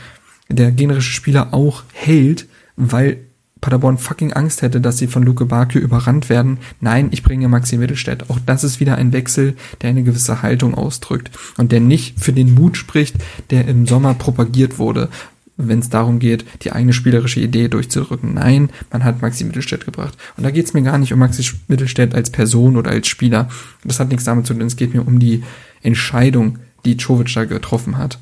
der 0.48 0.70
gegnerische 0.70 1.12
Spieler 1.12 1.52
auch 1.54 1.82
hält, 1.92 2.46
weil 2.76 3.18
Paderborn 3.62 3.96
fucking 3.96 4.32
Angst 4.32 4.60
hätte, 4.60 4.80
dass 4.80 4.98
sie 4.98 5.06
von 5.06 5.22
Luke 5.22 5.46
Bakio 5.46 5.80
überrannt 5.80 6.28
werden. 6.28 6.58
Nein, 6.80 7.08
ich 7.12 7.22
bringe 7.22 7.48
Maxi 7.48 7.78
Mittelstädt. 7.78 8.28
Auch 8.28 8.38
das 8.44 8.64
ist 8.64 8.80
wieder 8.80 8.96
ein 8.96 9.12
Wechsel, 9.12 9.54
der 9.80 9.90
eine 9.90 10.02
gewisse 10.02 10.42
Haltung 10.42 10.74
ausdrückt 10.74 11.30
und 11.56 11.72
der 11.72 11.80
nicht 11.80 12.18
für 12.20 12.32
den 12.32 12.54
Mut 12.54 12.76
spricht, 12.76 13.16
der 13.50 13.66
im 13.68 13.86
Sommer 13.86 14.14
propagiert 14.14 14.78
wurde, 14.78 15.08
wenn 15.56 15.78
es 15.78 15.90
darum 15.90 16.18
geht, 16.18 16.44
die 16.62 16.72
eigene 16.72 16.92
spielerische 16.92 17.38
Idee 17.38 17.68
durchzudrücken. 17.68 18.34
Nein, 18.34 18.70
man 18.90 19.04
hat 19.04 19.22
Maxi 19.22 19.44
Mittelstädt 19.44 19.84
gebracht. 19.84 20.18
Und 20.36 20.42
da 20.42 20.50
geht 20.50 20.66
es 20.66 20.74
mir 20.74 20.82
gar 20.82 20.98
nicht 20.98 21.12
um 21.12 21.20
Maxi 21.20 21.48
Mittelstädt 21.68 22.16
als 22.16 22.30
Person 22.30 22.76
oder 22.76 22.90
als 22.90 23.06
Spieler. 23.06 23.48
Das 23.84 24.00
hat 24.00 24.08
nichts 24.08 24.24
damit 24.24 24.44
zu 24.44 24.54
tun. 24.54 24.66
Es 24.66 24.76
geht 24.76 24.92
mir 24.92 25.06
um 25.06 25.20
die 25.20 25.44
Entscheidung, 25.82 26.58
die 26.84 26.96
Czovic 26.96 27.32
da 27.32 27.44
getroffen 27.44 27.96
hat. 27.96 28.18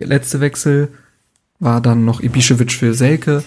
Der 0.00 0.06
letzte 0.06 0.40
Wechsel 0.40 0.88
war 1.58 1.82
dann 1.82 2.06
noch 2.06 2.22
Ibišević 2.22 2.74
für 2.74 2.94
Selke 2.94 3.44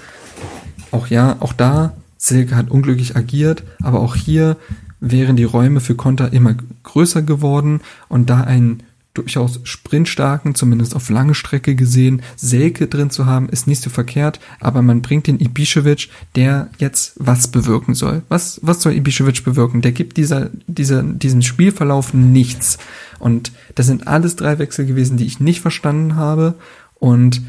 auch 0.91 1.07
ja, 1.07 1.37
auch 1.39 1.53
da, 1.53 1.93
Silke 2.17 2.55
hat 2.55 2.71
unglücklich 2.71 3.15
agiert, 3.15 3.63
aber 3.81 3.99
auch 3.99 4.15
hier 4.15 4.57
wären 4.99 5.35
die 5.35 5.43
Räume 5.43 5.81
für 5.81 5.95
Konter 5.95 6.31
immer 6.31 6.55
größer 6.83 7.21
geworden 7.21 7.81
und 8.07 8.29
da 8.29 8.41
ein 8.41 8.83
durchaus 9.13 9.59
sprintstarken, 9.63 10.55
zumindest 10.55 10.95
auf 10.95 11.09
lange 11.09 11.35
Strecke 11.35 11.75
gesehen, 11.75 12.23
Selke 12.35 12.87
drin 12.87 13.11
zu 13.11 13.25
haben, 13.25 13.47
ist 13.49 13.67
nicht 13.67 13.83
so 13.83 13.89
verkehrt, 13.89 14.39
aber 14.59 14.81
man 14.81 15.01
bringt 15.01 15.27
den 15.27 15.37
Ibišević, 15.37 16.09
der 16.35 16.69
jetzt 16.79 17.13
was 17.17 17.47
bewirken 17.47 17.93
soll. 17.93 18.23
Was, 18.29 18.59
was 18.63 18.81
soll 18.81 18.93
Ibišević 18.93 19.43
bewirken? 19.43 19.81
Der 19.81 19.91
gibt 19.91 20.17
dieser, 20.17 20.49
dieser, 20.65 21.03
diesem 21.03 21.43
Spielverlauf 21.43 22.13
nichts. 22.13 22.79
Und 23.19 23.51
das 23.75 23.85
sind 23.85 24.07
alles 24.07 24.35
drei 24.35 24.57
Wechsel 24.57 24.85
gewesen, 24.85 25.17
die 25.17 25.25
ich 25.25 25.39
nicht 25.39 25.61
verstanden 25.61 26.15
habe. 26.15 26.55
Und 26.95 27.43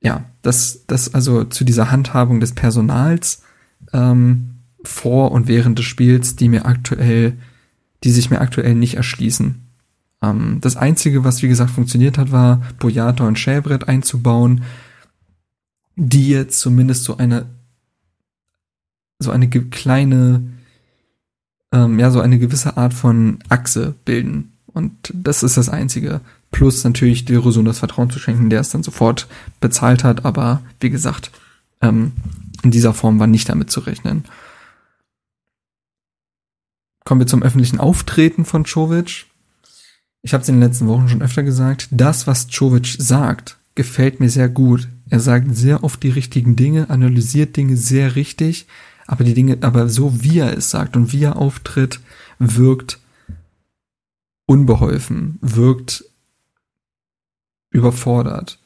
ja, 0.00 0.24
das, 0.42 0.84
das 0.86 1.14
also 1.14 1.44
zu 1.44 1.64
dieser 1.64 1.90
Handhabung 1.90 2.40
des 2.40 2.52
Personals 2.52 3.42
ähm, 3.92 4.56
vor 4.82 5.32
und 5.32 5.46
während 5.48 5.78
des 5.78 5.86
Spiels, 5.86 6.36
die 6.36 6.48
mir 6.48 6.64
aktuell, 6.64 7.36
die 8.02 8.10
sich 8.10 8.30
mir 8.30 8.40
aktuell 8.40 8.74
nicht 8.74 8.94
erschließen. 8.94 9.60
Ähm, 10.22 10.58
das 10.60 10.76
Einzige, 10.76 11.24
was 11.24 11.42
wie 11.42 11.48
gesagt 11.48 11.70
funktioniert 11.70 12.18
hat, 12.18 12.32
war 12.32 12.62
Boyata 12.78 13.26
und 13.26 13.38
Schäbrett 13.38 13.88
einzubauen, 13.88 14.64
die 15.96 16.28
jetzt 16.28 16.60
zumindest 16.60 17.04
so 17.04 17.16
eine 17.16 17.46
so 19.18 19.30
eine 19.30 19.50
kleine 19.50 20.42
ähm, 21.72 21.98
ja 21.98 22.10
so 22.10 22.20
eine 22.20 22.38
gewisse 22.38 22.78
Art 22.78 22.94
von 22.94 23.38
Achse 23.50 23.94
bilden 24.06 24.52
und 24.66 25.12
das 25.14 25.42
ist 25.42 25.56
das 25.56 25.68
Einzige. 25.68 26.20
Plus 26.50 26.82
natürlich 26.84 27.24
die 27.24 27.34
Rosun 27.34 27.64
das 27.64 27.78
Vertrauen 27.78 28.10
zu 28.10 28.18
schenken, 28.18 28.50
der 28.50 28.60
es 28.60 28.70
dann 28.70 28.82
sofort 28.82 29.28
bezahlt 29.60 30.04
hat, 30.04 30.24
aber 30.24 30.62
wie 30.80 30.90
gesagt, 30.90 31.30
ähm, 31.80 32.12
in 32.62 32.70
dieser 32.70 32.92
Form 32.92 33.18
war 33.18 33.26
nicht 33.26 33.48
damit 33.48 33.70
zu 33.70 33.80
rechnen. 33.80 34.24
Kommen 37.04 37.20
wir 37.20 37.26
zum 37.26 37.42
öffentlichen 37.42 37.80
Auftreten 37.80 38.44
von 38.44 38.64
Czovic 38.64 39.26
ich 40.22 40.34
habe 40.34 40.42
es 40.42 40.48
in 40.48 40.56
den 40.56 40.68
letzten 40.68 40.86
Wochen 40.86 41.08
schon 41.08 41.22
öfter 41.22 41.42
gesagt, 41.42 41.88
das, 41.90 42.26
was 42.26 42.46
Jovic 42.50 42.96
sagt, 42.98 43.56
gefällt 43.74 44.20
mir 44.20 44.28
sehr 44.28 44.48
gut. 44.48 44.88
Er 45.08 45.20
sagt 45.20 45.56
sehr 45.56 45.82
oft 45.82 46.02
die 46.02 46.10
richtigen 46.10 46.56
Dinge, 46.56 46.90
analysiert 46.90 47.56
Dinge 47.56 47.76
sehr 47.76 48.16
richtig, 48.16 48.66
aber 49.06 49.24
die 49.24 49.34
Dinge, 49.34 49.58
aber 49.62 49.88
so 49.88 50.22
wie 50.22 50.38
er 50.38 50.56
es 50.56 50.70
sagt 50.70 50.96
und 50.96 51.12
wie 51.12 51.24
er 51.24 51.36
auftritt, 51.36 52.00
wirkt 52.38 52.98
unbeholfen, 54.46 55.38
wirkt 55.40 56.04
überfordert. 57.70 58.58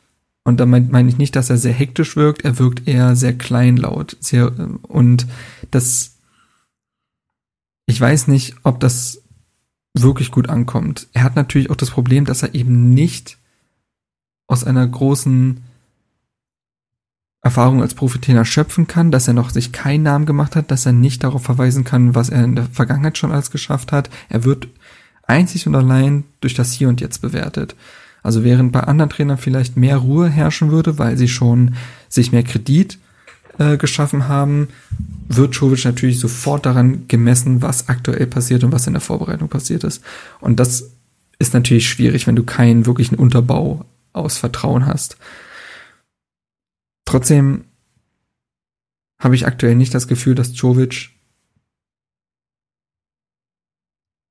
Und 0.45 0.61
da 0.61 0.67
meine 0.67 0.89
mein 0.91 1.09
ich 1.09 1.17
nicht, 1.17 1.37
dass 1.37 1.51
er 1.51 1.57
sehr 1.57 1.73
hektisch 1.73 2.17
wirkt, 2.17 2.45
er 2.45 2.59
wirkt 2.59 2.87
eher 2.87 3.17
sehr 3.17 3.37
kleinlaut, 3.37 4.17
sehr, 4.21 4.53
und 4.83 5.27
das, 5.71 6.17
ich 7.87 7.99
weiß 8.01 8.29
nicht, 8.29 8.57
ob 8.63 8.79
das 8.81 9.23
wirklich 9.95 10.31
gut 10.31 10.49
ankommt. 10.49 11.09
Er 11.13 11.23
hat 11.23 11.37
natürlich 11.37 11.71
auch 11.71 11.77
das 11.77 11.91
Problem, 11.91 12.25
dass 12.25 12.43
er 12.43 12.55
eben 12.55 12.91
nicht 12.91 13.39
aus 14.47 14.65
einer 14.65 14.87
großen 14.87 15.63
Erfahrung 17.41 17.83
als 17.83 17.95
Profitrainer 17.95 18.45
schöpfen 18.45 18.87
kann, 18.87 19.11
dass 19.11 19.29
er 19.29 19.35
noch 19.35 19.51
sich 19.51 19.73
keinen 19.73 20.03
Namen 20.03 20.27
gemacht 20.27 20.57
hat, 20.57 20.71
dass 20.71 20.87
er 20.87 20.93
nicht 20.93 21.25
darauf 21.25 21.43
verweisen 21.43 21.85
kann, 21.85 22.15
was 22.15 22.31
er 22.31 22.43
in 22.43 22.57
der 22.57 22.67
Vergangenheit 22.67 23.19
schon 23.19 23.33
alles 23.33 23.51
geschafft 23.51 23.93
hat. 23.93 24.11
Er 24.29 24.45
wird 24.45 24.69
einzig 25.23 25.67
und 25.67 25.75
allein 25.75 26.25
durch 26.41 26.55
das 26.55 26.73
Hier 26.73 26.89
und 26.89 27.01
Jetzt 27.01 27.21
bewertet. 27.21 27.77
Also 28.25 28.43
während 28.43 28.73
bei 28.73 28.81
anderen 28.81 29.11
Trainern 29.11 29.37
vielleicht 29.37 29.77
mehr 29.77 29.99
Ruhe 29.99 30.31
herrschen 30.31 30.71
würde, 30.71 30.99
weil 30.99 31.19
sie 31.19 31.29
schon 31.29 31.75
sich 32.09 32.33
mehr 32.33 32.43
Kredit 32.43 32.99
äh, 33.59 33.77
geschaffen 33.77 34.29
haben, 34.29 34.69
wird 35.29 35.55
Jovic 35.55 35.85
natürlich 35.85 36.19
sofort 36.19 36.65
daran 36.65 37.07
gemessen, 37.07 37.61
was 37.61 37.89
aktuell 37.91 38.27
passiert 38.27 38.65
und 38.65 38.73
was 38.73 38.87
in 38.87 38.95
der 38.95 39.03
Vorbereitung 39.03 39.49
passiert 39.49 39.85
ist. 39.85 40.03
Und 40.41 40.59
das 40.59 40.91
ist 41.39 41.53
natürlich 41.53 41.87
schwierig, 41.87 42.27
wenn 42.27 42.35
du 42.35 42.45
keinen 42.45 42.87
wirklichen 42.87 43.17
Unterbau 43.17 43.85
aus 44.15 44.39
Vertrauen 44.39 44.87
hast. 44.87 45.19
Trotzdem 47.05 47.65
habe 49.19 49.35
ich 49.35 49.47
aktuell 49.47 49.75
nicht 49.75 49.93
das 49.93 50.09
Gefühl, 50.09 50.35
dass 50.35 50.59
Jovic 50.59 51.11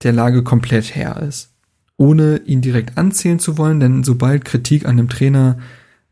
der 0.01 0.13
Lage 0.13 0.43
komplett 0.43 0.95
Herr 0.95 1.21
ist. 1.21 1.52
Ohne 2.03 2.41
ihn 2.45 2.59
direkt 2.59 2.97
anzählen 2.97 3.39
zu 3.39 3.57
wollen, 3.57 3.79
denn 3.79 4.03
sobald 4.03 4.43
Kritik 4.43 4.85
an 4.85 4.97
dem 4.97 5.07
Trainer 5.07 5.57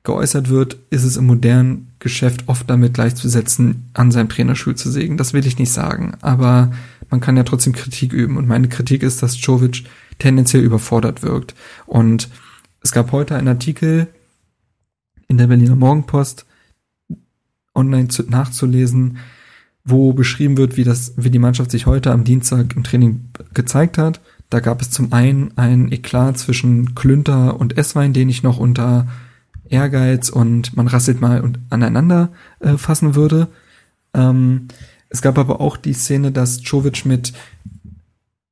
geäußert 0.03 0.47
wird, 0.47 0.77
ist 0.89 1.03
es 1.03 1.17
im 1.17 1.25
modernen 1.25 1.89
Geschäft 1.99 2.47
oft 2.47 2.69
damit 2.69 2.93
gleichzusetzen, 2.93 3.89
an 3.93 4.09
seinem 4.09 4.29
Trainerstuhl 4.29 4.75
zu 4.75 4.89
sägen. 4.89 5.17
Das 5.17 5.33
will 5.33 5.45
ich 5.45 5.59
nicht 5.59 5.73
sagen, 5.73 6.13
aber 6.21 6.71
man 7.09 7.19
kann 7.19 7.35
ja 7.35 7.43
trotzdem 7.43 7.73
Kritik 7.73 8.13
üben. 8.13 8.37
Und 8.37 8.47
meine 8.47 8.69
Kritik 8.69 9.03
ist, 9.03 9.21
dass 9.21 9.45
Jovic 9.45 9.83
tendenziell 10.17 10.63
überfordert 10.63 11.23
wirkt. 11.23 11.55
Und 11.87 12.29
es 12.81 12.93
gab 12.93 13.11
heute 13.11 13.35
einen 13.35 13.49
Artikel 13.49 14.07
in 15.27 15.37
der 15.37 15.47
Berliner 15.47 15.75
Morgenpost 15.75 16.45
online 17.75 18.07
zu, 18.07 18.23
nachzulesen, 18.23 19.17
wo 19.83 20.13
beschrieben 20.13 20.55
wird, 20.55 20.77
wie 20.77 20.85
das, 20.85 21.15
wie 21.17 21.31
die 21.31 21.39
Mannschaft 21.39 21.69
sich 21.69 21.85
heute 21.85 22.13
am 22.13 22.23
Dienstag 22.23 22.77
im 22.77 22.85
Training 22.85 23.25
gezeigt 23.53 23.97
hat. 23.97 24.21
Da 24.51 24.59
gab 24.59 24.81
es 24.81 24.91
zum 24.91 25.13
einen 25.13 25.57
ein 25.57 25.93
Eklat 25.93 26.37
zwischen 26.37 26.93
Klünter 26.93 27.57
und 27.57 27.77
Esswein, 27.77 28.11
den 28.11 28.27
ich 28.27 28.43
noch 28.43 28.57
unter 28.57 29.07
Ehrgeiz 29.69 30.27
und 30.27 30.75
man 30.75 30.87
rasselt 30.87 31.21
mal 31.21 31.39
und 31.39 31.57
aneinander 31.69 32.33
äh, 32.59 32.75
fassen 32.75 33.15
würde. 33.15 33.47
Ähm, 34.13 34.67
es 35.07 35.21
gab 35.21 35.37
aber 35.37 35.61
auch 35.61 35.77
die 35.77 35.93
Szene, 35.93 36.33
dass 36.33 36.59
Jovic 36.63 37.05
mit 37.05 37.31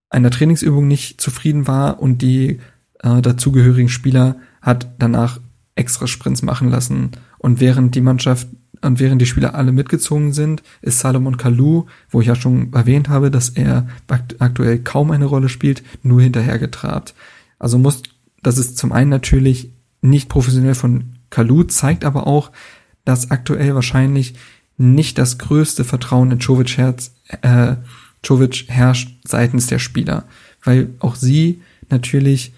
einer 0.09 0.31
Trainingsübung 0.31 0.87
nicht 0.87 1.19
zufrieden 1.19 1.67
war 1.67 2.01
und 2.01 2.21
die 2.21 2.61
äh, 3.03 3.21
dazugehörigen 3.21 3.89
Spieler 3.89 4.37
hat 4.61 4.87
danach 4.99 5.41
extra 5.75 6.07
Sprints 6.07 6.43
machen 6.43 6.69
lassen. 6.69 7.11
Und 7.39 7.59
während 7.59 7.93
die 7.95 8.01
Mannschaft 8.01 8.47
und 8.81 8.99
während 8.99 9.21
die 9.21 9.25
Spieler 9.25 9.55
alle 9.55 9.71
mitgezogen 9.71 10.33
sind, 10.33 10.63
ist 10.81 10.99
Salomon 10.99 11.37
Kalou, 11.37 11.85
wo 12.09 12.21
ich 12.21 12.27
ja 12.27 12.35
schon 12.35 12.71
erwähnt 12.73 13.09
habe, 13.09 13.31
dass 13.31 13.49
er 13.49 13.87
aktuell 14.07 14.79
kaum 14.79 15.11
eine 15.11 15.25
Rolle 15.25 15.49
spielt, 15.49 15.83
nur 16.03 16.21
hinterhergetrabt. 16.21 17.13
Also 17.57 17.77
muss, 17.77 18.03
das 18.41 18.57
ist 18.57 18.77
zum 18.77 18.91
einen 18.91 19.09
natürlich 19.09 19.71
nicht 20.01 20.29
professionell 20.29 20.75
von 20.75 21.15
Kalu, 21.29 21.63
zeigt 21.63 22.05
aber 22.05 22.25
auch, 22.25 22.51
dass 23.05 23.31
aktuell 23.31 23.75
wahrscheinlich 23.75 24.35
nicht 24.77 25.17
das 25.17 25.37
größte 25.37 25.83
Vertrauen 25.83 26.31
in 26.31 26.39
Jovic, 26.39 26.77
Herz, 26.77 27.13
äh, 27.41 27.75
Jovic 28.23 28.65
herrscht 28.67 29.19
seitens 29.25 29.67
der 29.67 29.79
Spieler, 29.79 30.25
weil 30.63 30.93
auch 30.99 31.15
sie 31.15 31.61
natürlich 31.89 32.53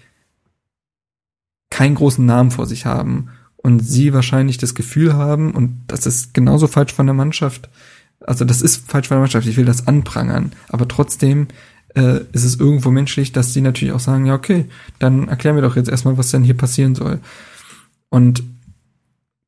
keinen 1.70 1.94
großen 1.94 2.24
Namen 2.24 2.50
vor 2.50 2.66
sich 2.66 2.86
haben 2.86 3.28
und 3.62 3.80
sie 3.80 4.12
wahrscheinlich 4.12 4.58
das 4.58 4.74
Gefühl 4.74 5.14
haben, 5.14 5.52
und 5.52 5.80
das 5.86 6.06
ist 6.06 6.34
genauso 6.34 6.66
falsch 6.66 6.92
von 6.92 7.06
der 7.06 7.14
Mannschaft, 7.14 7.68
also 8.20 8.44
das 8.44 8.62
ist 8.62 8.88
falsch 8.90 9.08
von 9.08 9.16
der 9.16 9.22
Mannschaft, 9.22 9.46
ich 9.46 9.56
will 9.56 9.64
das 9.64 9.86
anprangern, 9.86 10.52
aber 10.68 10.88
trotzdem 10.88 11.48
äh, 11.94 12.20
ist 12.32 12.44
es 12.44 12.56
irgendwo 12.56 12.90
menschlich, 12.90 13.32
dass 13.32 13.52
sie 13.52 13.60
natürlich 13.60 13.94
auch 13.94 14.00
sagen, 14.00 14.26
ja, 14.26 14.34
okay, 14.34 14.66
dann 14.98 15.28
erklären 15.28 15.56
wir 15.56 15.62
doch 15.62 15.76
jetzt 15.76 15.90
erstmal, 15.90 16.18
was 16.18 16.30
denn 16.30 16.44
hier 16.44 16.56
passieren 16.56 16.94
soll. 16.94 17.20
Und 18.08 18.42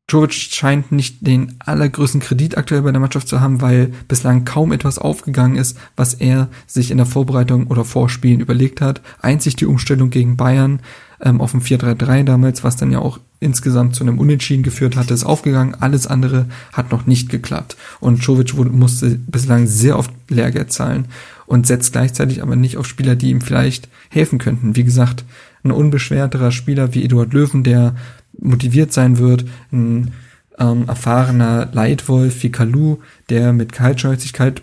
Jovic 0.09 0.35
scheint 0.35 0.93
nicht 0.93 1.27
den 1.27 1.55
allergrößten 1.61 2.21
Kredit 2.21 2.59
aktuell 2.59 2.83
bei 2.83 2.93
der 2.93 3.01
Mannschaft 3.01 3.27
zu 3.27 3.41
haben, 3.41 3.63
weil 3.63 3.93
bislang 4.07 4.45
kaum 4.45 4.73
etwas 4.73 4.99
aufgegangen 4.99 5.57
ist, 5.57 5.79
was 5.97 6.13
er 6.13 6.49
sich 6.67 6.91
in 6.91 6.99
der 6.99 7.07
Vorbereitung 7.07 7.69
oder 7.69 7.87
Vorspielen 7.87 8.41
überlegt 8.41 8.83
hat. 8.83 9.01
Einzig 9.21 9.57
die 9.57 9.67
Umstellung 9.67 10.11
gegen 10.11 10.37
Bayern 10.37 10.81
ähm, 11.23 11.41
auf 11.41 11.53
dem 11.53 11.63
4-3-3 11.63 12.25
damals, 12.25 12.63
was 12.63 12.77
dann 12.77 12.93
ja 12.93 12.99
auch 12.99 13.19
insgesamt 13.45 13.95
zu 13.95 14.03
einem 14.03 14.19
Unentschieden 14.19 14.63
geführt 14.63 14.97
hatte, 14.97 15.15
ist 15.15 15.25
aufgegangen. 15.25 15.77
Alles 15.79 16.07
andere 16.07 16.47
hat 16.73 16.91
noch 16.91 17.07
nicht 17.07 17.29
geklappt. 17.29 17.77
Und 18.01 18.25
Jovic 18.25 18.55
musste 18.55 19.19
bislang 19.27 19.67
sehr 19.67 19.99
oft 19.99 20.11
Lehrgeld 20.29 20.73
zahlen 20.73 21.07
und 21.47 21.67
setzt 21.67 21.93
gleichzeitig 21.93 22.43
aber 22.43 22.57
nicht 22.57 22.77
auf 22.77 22.87
Spieler, 22.87 23.17
die 23.17 23.31
ihm 23.31 23.41
vielleicht 23.41 23.89
helfen 24.09 24.39
könnten. 24.39 24.77
Wie 24.77 24.85
gesagt, 24.85 25.25
ein 25.63 25.71
unbeschwerterer 25.71 26.53
Spieler 26.53 26.95
wie 26.95 27.05
Eduard 27.05 27.33
Löwen, 27.33 27.63
der 27.63 27.95
motiviert 28.39 28.93
sein 28.93 29.19
wird, 29.19 29.45
ein 29.73 30.13
ähm, 30.59 30.85
erfahrener 30.87 31.69
Leitwolf 31.73 32.43
wie 32.43 32.51
Kalu, 32.51 32.99
der 33.29 33.53
mit 33.53 33.73
Kaltschnäuzigkeit 33.73 34.63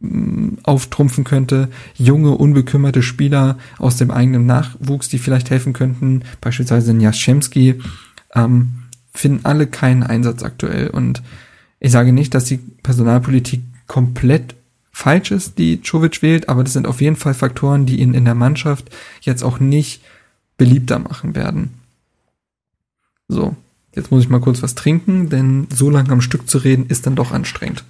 mm, 0.00 0.58
auftrumpfen 0.62 1.24
könnte, 1.24 1.68
junge, 1.96 2.32
unbekümmerte 2.32 3.02
Spieler 3.02 3.58
aus 3.78 3.96
dem 3.96 4.10
eigenen 4.10 4.46
Nachwuchs, 4.46 5.08
die 5.08 5.18
vielleicht 5.18 5.50
helfen 5.50 5.72
könnten, 5.72 6.22
beispielsweise 6.40 6.96
Jaschemski, 6.96 7.80
ähm, 8.34 8.84
finden 9.12 9.44
alle 9.44 9.66
keinen 9.66 10.02
Einsatz 10.02 10.42
aktuell. 10.42 10.88
Und 10.88 11.22
ich 11.80 11.92
sage 11.92 12.12
nicht, 12.12 12.34
dass 12.34 12.44
die 12.44 12.58
Personalpolitik 12.58 13.62
komplett 13.86 14.54
falsch 14.92 15.30
ist, 15.30 15.58
die 15.58 15.80
Czovic 15.82 16.22
wählt, 16.22 16.48
aber 16.48 16.64
das 16.64 16.72
sind 16.72 16.86
auf 16.86 17.00
jeden 17.00 17.16
Fall 17.16 17.34
Faktoren, 17.34 17.86
die 17.86 18.00
ihn 18.00 18.14
in 18.14 18.24
der 18.24 18.34
Mannschaft 18.34 18.90
jetzt 19.20 19.42
auch 19.42 19.60
nicht 19.60 20.02
beliebter 20.56 20.98
machen 20.98 21.34
werden. 21.34 21.74
So, 23.28 23.56
Jetzt 23.98 24.12
muss 24.12 24.22
ich 24.22 24.28
mal 24.28 24.40
kurz 24.40 24.62
was 24.62 24.76
trinken, 24.76 25.28
denn 25.28 25.66
so 25.74 25.90
lange 25.90 26.10
am 26.10 26.20
Stück 26.20 26.48
zu 26.48 26.58
reden 26.58 26.86
ist 26.86 27.06
dann 27.06 27.16
doch 27.16 27.32
anstrengend. 27.32 27.82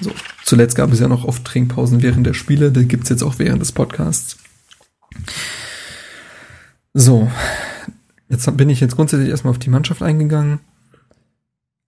So, 0.00 0.12
zuletzt 0.44 0.76
gab 0.76 0.92
es 0.92 1.00
ja 1.00 1.08
noch 1.08 1.24
oft 1.24 1.44
Trinkpausen 1.44 2.02
während 2.02 2.24
der 2.24 2.34
Spiele, 2.34 2.70
die 2.70 2.86
gibt's 2.86 3.08
jetzt 3.08 3.24
auch 3.24 3.40
während 3.40 3.60
des 3.60 3.72
Podcasts. 3.72 4.36
So, 6.98 7.30
jetzt 8.30 8.56
bin 8.56 8.70
ich 8.70 8.80
jetzt 8.80 8.96
grundsätzlich 8.96 9.28
erstmal 9.28 9.50
auf 9.50 9.58
die 9.58 9.68
Mannschaft 9.68 10.02
eingegangen. 10.02 10.60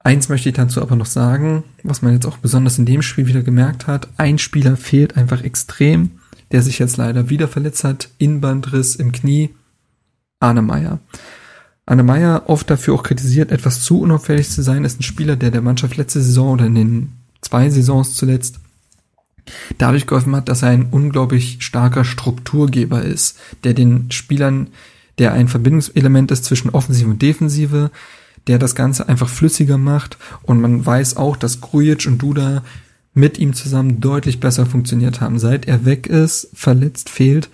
Eins 0.01 0.29
möchte 0.29 0.51
ich 0.51 0.55
dazu 0.55 0.83
aber 0.83 0.97
noch 0.97 1.07
sagen, 1.07 1.65
was 1.83 2.03
man 2.03 2.13
jetzt 2.13 2.27
auch 2.27 2.37
besonders 2.37 2.79
in 2.79 2.85
dem 2.85 3.01
Spiel 3.01 3.27
wieder 3.27 3.41
gemerkt 3.43 3.87
hat. 3.87 4.09
Ein 4.19 4.37
Spieler 4.37 4.77
fehlt 4.77 5.17
einfach 5.17 5.43
extrem, 5.43 6.11
der 6.53 6.61
sich 6.61 6.79
jetzt 6.79 6.99
leider 6.99 7.31
wieder 7.31 7.49
verletzt 7.49 7.85
hat. 7.85 8.11
Inbandriss 8.19 8.97
im 8.97 9.13
Knie. 9.13 9.49
Arne 10.41 10.61
Meyer. 10.61 10.99
Arne 11.87 12.03
Meyer, 12.03 12.43
oft 12.45 12.69
dafür 12.69 12.93
auch 12.93 13.03
kritisiert, 13.03 13.51
etwas 13.51 13.83
zu 13.83 14.03
unauffällig 14.03 14.51
zu 14.51 14.63
sein, 14.63 14.85
ist 14.85 15.01
ein 15.01 15.05
Spieler, 15.05 15.37
der 15.37 15.51
der 15.51 15.63
Mannschaft 15.63 15.97
letzte 15.97 16.21
Saison 16.21 16.51
oder 16.51 16.67
in 16.67 16.75
den 16.75 17.13
zwei 17.41 17.71
Saisons 17.71 18.15
zuletzt 18.15 18.61
dadurch 19.79 20.07
geholfen 20.07 20.37
hat, 20.37 20.51
dass 20.51 20.61
er 20.61 20.69
ein 20.69 20.89
unglaublich 20.91 21.57
starker 21.61 22.05
Strukturgeber 22.05 23.01
ist, 23.03 23.39
der 23.65 23.73
den 23.73 24.11
Spielern, 24.11 24.69
der 25.19 25.33
ein 25.33 25.49
Verbindungselement 25.49 26.31
ist 26.31 26.45
zwischen 26.45 26.71
Offensive 26.71 27.11
und 27.11 27.23
Defensive, 27.23 27.91
der 28.47 28.59
das 28.59 28.75
Ganze 28.75 29.09
einfach 29.09 29.29
flüssiger 29.29 29.79
macht 29.79 30.17
und 30.43 30.61
man 30.61 30.85
weiß 30.85 31.17
auch, 31.17 31.37
dass 31.37 31.61
Grujic 31.61 32.07
und 32.07 32.19
Duda 32.19 32.63
mit 33.15 33.39
ihm 33.39 33.53
zusammen 33.53 34.01
deutlich 34.01 34.41
besser 34.41 34.65
funktioniert 34.65 35.21
haben. 35.21 35.39
Seit 35.39 35.67
er 35.67 35.85
weg 35.85 36.07
ist, 36.07 36.49
verletzt, 36.55 37.11
fehlt, 37.11 37.51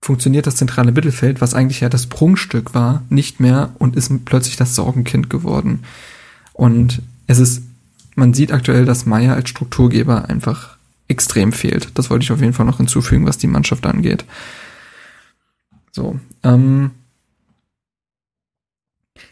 funktioniert 0.00 0.46
das 0.46 0.56
zentrale 0.56 0.92
Mittelfeld, 0.92 1.40
was 1.40 1.54
eigentlich 1.54 1.80
ja 1.80 1.88
das 1.88 2.06
Prunkstück 2.06 2.74
war, 2.74 3.02
nicht 3.10 3.40
mehr 3.40 3.74
und 3.78 3.96
ist 3.96 4.12
plötzlich 4.24 4.56
das 4.56 4.74
Sorgenkind 4.74 5.28
geworden. 5.28 5.80
Und 6.52 7.02
es 7.26 7.38
ist, 7.38 7.62
man 8.14 8.34
sieht 8.34 8.52
aktuell, 8.52 8.84
dass 8.84 9.06
Meier 9.06 9.34
als 9.34 9.48
Strukturgeber 9.50 10.28
einfach 10.28 10.76
extrem 11.08 11.52
fehlt. 11.52 11.90
Das 11.94 12.10
wollte 12.10 12.22
ich 12.22 12.32
auf 12.32 12.40
jeden 12.40 12.52
Fall 12.52 12.66
noch 12.66 12.76
hinzufügen, 12.76 13.26
was 13.26 13.38
die 13.38 13.46
Mannschaft 13.46 13.86
angeht. 13.86 14.24
So, 15.90 16.20
ähm, 16.42 16.92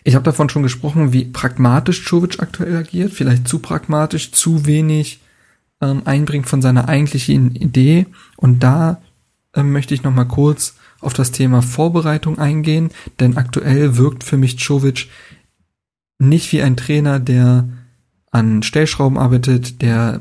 ich 0.05 0.15
habe 0.15 0.25
davon 0.25 0.49
schon 0.49 0.63
gesprochen, 0.63 1.13
wie 1.13 1.25
pragmatisch 1.25 2.05
Czovic 2.05 2.41
aktuell 2.41 2.77
agiert. 2.77 3.13
Vielleicht 3.13 3.49
zu 3.49 3.59
pragmatisch, 3.59 4.33
zu 4.33 4.67
wenig 4.67 5.21
ähm, 5.81 6.03
einbringt 6.05 6.49
von 6.49 6.63
seiner 6.63 6.89
eigentlichen 6.89 7.55
Idee. 7.55 8.07
Und 8.37 8.63
da 8.63 9.01
ähm, 9.55 9.73
möchte 9.73 9.95
ich 9.95 10.03
noch 10.03 10.15
mal 10.15 10.25
kurz 10.25 10.77
auf 11.01 11.13
das 11.13 11.33
Thema 11.33 11.63
Vorbereitung 11.63 12.39
eingehen, 12.39 12.91
denn 13.21 13.37
aktuell 13.37 13.97
wirkt 13.97 14.25
für 14.25 14.37
mich 14.37 14.59
Czovic 14.59 15.09
nicht 16.19 16.53
wie 16.53 16.63
ein 16.63 16.77
Trainer, 16.77 17.21
der 17.21 17.69
an 18.31 18.63
Stellschrauben 18.63 19.19
arbeitet, 19.19 19.83
der 19.83 20.21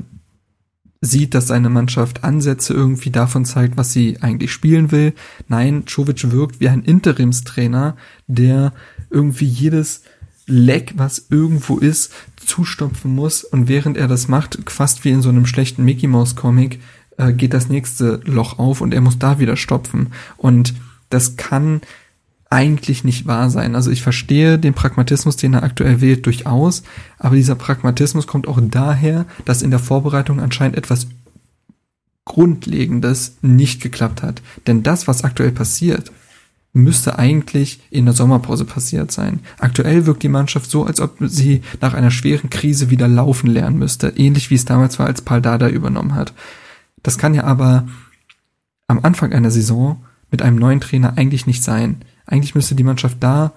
sieht, 1.06 1.34
dass 1.34 1.48
seine 1.48 1.70
Mannschaft 1.70 2.24
Ansätze 2.24 2.74
irgendwie 2.74 3.12
davon 3.12 3.46
zeigt, 3.46 3.78
was 3.78 3.94
sie 3.94 4.18
eigentlich 4.22 4.52
spielen 4.52 4.92
will. 4.92 5.14
Nein, 5.48 5.84
Czovic 5.86 6.32
wirkt 6.32 6.60
wie 6.60 6.70
ein 6.70 6.84
Interimstrainer, 6.84 7.96
der 8.28 8.74
irgendwie 9.10 9.46
jedes 9.46 10.02
Leck, 10.48 10.94
was 10.98 11.28
irgendwo 11.30 11.78
ist, 11.78 12.14
zustopfen 12.36 13.14
muss 13.16 13.44
und 13.44 13.68
während 13.68 13.98
er 13.98 14.08
das 14.08 14.28
macht, 14.28 14.60
fast 14.68 15.04
wie 15.04 15.12
in 15.12 15.22
so 15.22 15.30
einem 15.30 15.46
schlechten 15.46 15.84
Mickey 15.84 16.08
Mouse 16.08 16.36
Comic, 16.36 16.80
äh, 17.18 17.34
geht 17.34 17.54
das 17.54 17.70
nächste 17.70 18.22
Loch 18.26 18.60
auf 18.60 18.82
und 18.82 18.94
er 18.94 19.02
muss 19.02 19.18
da 19.18 19.40
wieder 19.40 19.58
stopfen 19.58 20.12
und 20.38 20.74
das 21.10 21.38
kann 21.38 21.82
eigentlich 22.50 23.04
nicht 23.04 23.26
wahr 23.26 23.50
sein. 23.50 23.76
Also 23.76 23.92
ich 23.92 24.02
verstehe 24.02 24.60
den 24.60 24.74
Pragmatismus, 24.74 25.36
den 25.36 25.54
er 25.54 25.64
aktuell 25.64 26.02
wählt, 26.02 26.26
durchaus, 26.26 26.84
aber 27.18 27.36
dieser 27.36 27.56
Pragmatismus 27.56 28.28
kommt 28.28 28.48
auch 28.48 28.60
daher, 28.62 29.26
dass 29.46 29.62
in 29.62 29.72
der 29.72 29.80
Vorbereitung 29.80 30.40
anscheinend 30.40 30.78
etwas 30.78 31.08
Grundlegendes 32.26 33.38
nicht 33.42 33.82
geklappt 33.82 34.24
hat. 34.24 34.42
Denn 34.68 34.84
das, 34.84 35.08
was 35.08 35.24
aktuell 35.24 35.52
passiert, 35.52 36.12
müsste 36.74 37.18
eigentlich 37.18 37.80
in 37.90 38.06
der 38.06 38.14
Sommerpause 38.14 38.66
passiert 38.66 39.12
sein. 39.12 39.40
Aktuell 39.60 40.06
wirkt 40.06 40.24
die 40.24 40.30
Mannschaft 40.30 40.70
so, 40.70 40.86
als 40.86 41.00
ob 41.00 41.16
sie 41.22 41.62
nach 41.80 41.94
einer 41.94 42.12
schweren 42.12 42.50
Krise 42.50 42.90
wieder 42.90 43.08
laufen 43.08 43.48
lernen 43.48 43.80
müsste, 43.80 44.10
ähnlich 44.10 44.50
wie 44.50 44.56
es 44.56 44.66
damals 44.66 45.00
war, 45.00 45.06
als 45.06 45.22
Paldada 45.22 45.70
übernommen 45.70 46.16
hat. 46.16 46.34
Das 47.02 47.18
kann 47.18 47.34
ja 47.34 47.46
aber 47.46 47.88
am 48.88 49.00
Anfang 49.04 49.32
einer 49.32 49.52
Saison 49.52 50.04
mit 50.32 50.42
einem 50.42 50.58
neuen 50.58 50.82
Trainer 50.82 51.18
eigentlich 51.18 51.48
nicht 51.48 51.64
sein. 51.64 52.02
Eigentlich 52.26 52.56
müsste 52.56 52.76
die 52.76 52.84
Mannschaft 52.84 53.18
da 53.20 53.54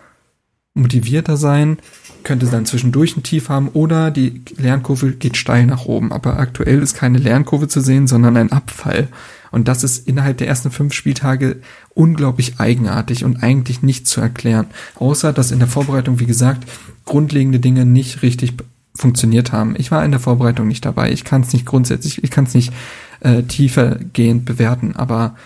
motivierter 0.74 1.36
sein, 1.36 1.78
könnte 2.24 2.46
dann 2.46 2.66
zwischendurch 2.66 3.16
ein 3.16 3.22
Tief 3.22 3.48
haben 3.48 3.68
oder 3.68 4.10
die 4.10 4.42
Lernkurve 4.56 5.12
geht 5.12 5.36
steil 5.36 5.66
nach 5.66 5.86
oben. 5.86 6.12
Aber 6.12 6.38
aktuell 6.38 6.82
ist 6.82 6.94
keine 6.94 7.18
Lernkurve 7.18 7.68
zu 7.68 7.80
sehen, 7.80 8.06
sondern 8.06 8.36
ein 8.36 8.52
Abfall. 8.52 9.08
Und 9.50 9.68
das 9.68 9.82
ist 9.82 10.06
innerhalb 10.06 10.38
der 10.38 10.48
ersten 10.48 10.70
fünf 10.70 10.92
Spieltage 10.92 11.56
unglaublich 11.94 12.60
eigenartig 12.60 13.24
und 13.24 13.42
eigentlich 13.42 13.82
nicht 13.82 14.06
zu 14.06 14.20
erklären. 14.20 14.66
Außer, 14.96 15.32
dass 15.32 15.50
in 15.50 15.58
der 15.58 15.68
Vorbereitung, 15.68 16.20
wie 16.20 16.26
gesagt, 16.26 16.68
grundlegende 17.04 17.58
Dinge 17.58 17.84
nicht 17.84 18.22
richtig 18.22 18.54
funktioniert 18.94 19.52
haben. 19.52 19.74
Ich 19.78 19.90
war 19.90 20.04
in 20.04 20.10
der 20.10 20.20
Vorbereitung 20.20 20.68
nicht 20.68 20.84
dabei. 20.84 21.12
Ich 21.12 21.24
kann 21.24 21.42
es 21.42 21.52
nicht 21.52 21.66
grundsätzlich, 21.66 22.22
ich 22.22 22.30
kann 22.30 22.44
es 22.44 22.54
nicht 22.54 22.72
äh, 23.20 23.42
tiefergehend 23.42 24.44
bewerten. 24.44 24.96
Aber 24.96 25.36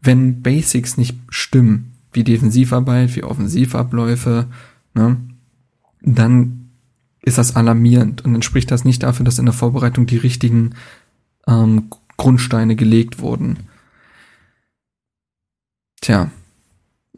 wenn 0.00 0.42
Basics 0.42 0.96
nicht 0.96 1.16
stimmen, 1.28 1.91
wie 2.12 2.24
Defensivarbeit, 2.24 3.14
wie 3.16 3.24
Offensivabläufe, 3.24 4.46
ne, 4.94 5.16
dann 6.02 6.70
ist 7.22 7.38
das 7.38 7.56
alarmierend 7.56 8.24
und 8.24 8.32
dann 8.32 8.42
spricht 8.42 8.70
das 8.70 8.84
nicht 8.84 9.02
dafür, 9.02 9.24
dass 9.24 9.38
in 9.38 9.46
der 9.46 9.54
Vorbereitung 9.54 10.06
die 10.06 10.16
richtigen 10.16 10.74
ähm, 11.46 11.88
Grundsteine 12.16 12.76
gelegt 12.76 13.20
wurden. 13.20 13.60
Tja, 16.00 16.30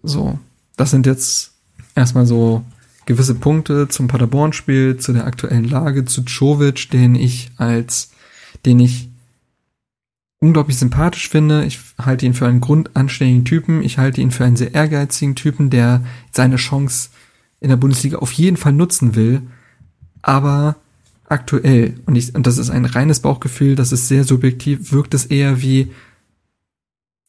so, 0.03 0.38
das 0.76 0.90
sind 0.90 1.07
jetzt 1.07 1.55
erstmal 1.95 2.26
so 2.26 2.64
gewisse 3.07 3.34
Punkte 3.34 3.88
zum 3.88 4.09
Paderborn-Spiel, 4.09 4.99
zu 4.99 5.12
der 5.12 5.26
aktuellen 5.26 5.64
Lage, 5.64 6.05
zu 6.05 6.24
Czovic, 6.24 6.90
den 6.90 7.14
ich 7.14 7.51
als, 7.57 8.12
den 8.66 8.80
ich 8.80 9.09
unglaublich 10.41 10.78
sympathisch 10.78 11.28
finde. 11.28 11.64
Ich 11.64 11.80
halte 12.01 12.26
ihn 12.26 12.35
für 12.35 12.47
einen 12.47 12.61
grundanständigen 12.61 13.45
Typen. 13.45 13.82
Ich 13.82 13.99
halte 13.99 14.20
ihn 14.20 14.30
für 14.30 14.45
einen 14.45 14.57
sehr 14.57 14.74
ehrgeizigen 14.74 15.35
Typen, 15.35 15.70
der 15.70 16.05
seine 16.32 16.57
Chance 16.57 17.11
in 17.61 17.68
der 17.68 17.76
Bundesliga 17.76 18.18
auf 18.18 18.32
jeden 18.32 18.57
Fall 18.57 18.72
nutzen 18.72 19.14
will. 19.14 19.43
Aber 20.22 20.76
aktuell, 21.24 21.95
und, 22.07 22.16
ich, 22.16 22.35
und 22.35 22.47
das 22.47 22.59
ist 22.59 22.70
ein 22.70 22.85
reines 22.85 23.20
Bauchgefühl, 23.20 23.74
das 23.74 23.93
ist 23.93 24.09
sehr 24.09 24.24
subjektiv, 24.24 24.93
wirkt 24.93 25.14
es 25.14 25.26
eher 25.26 25.62
wie, 25.62 25.91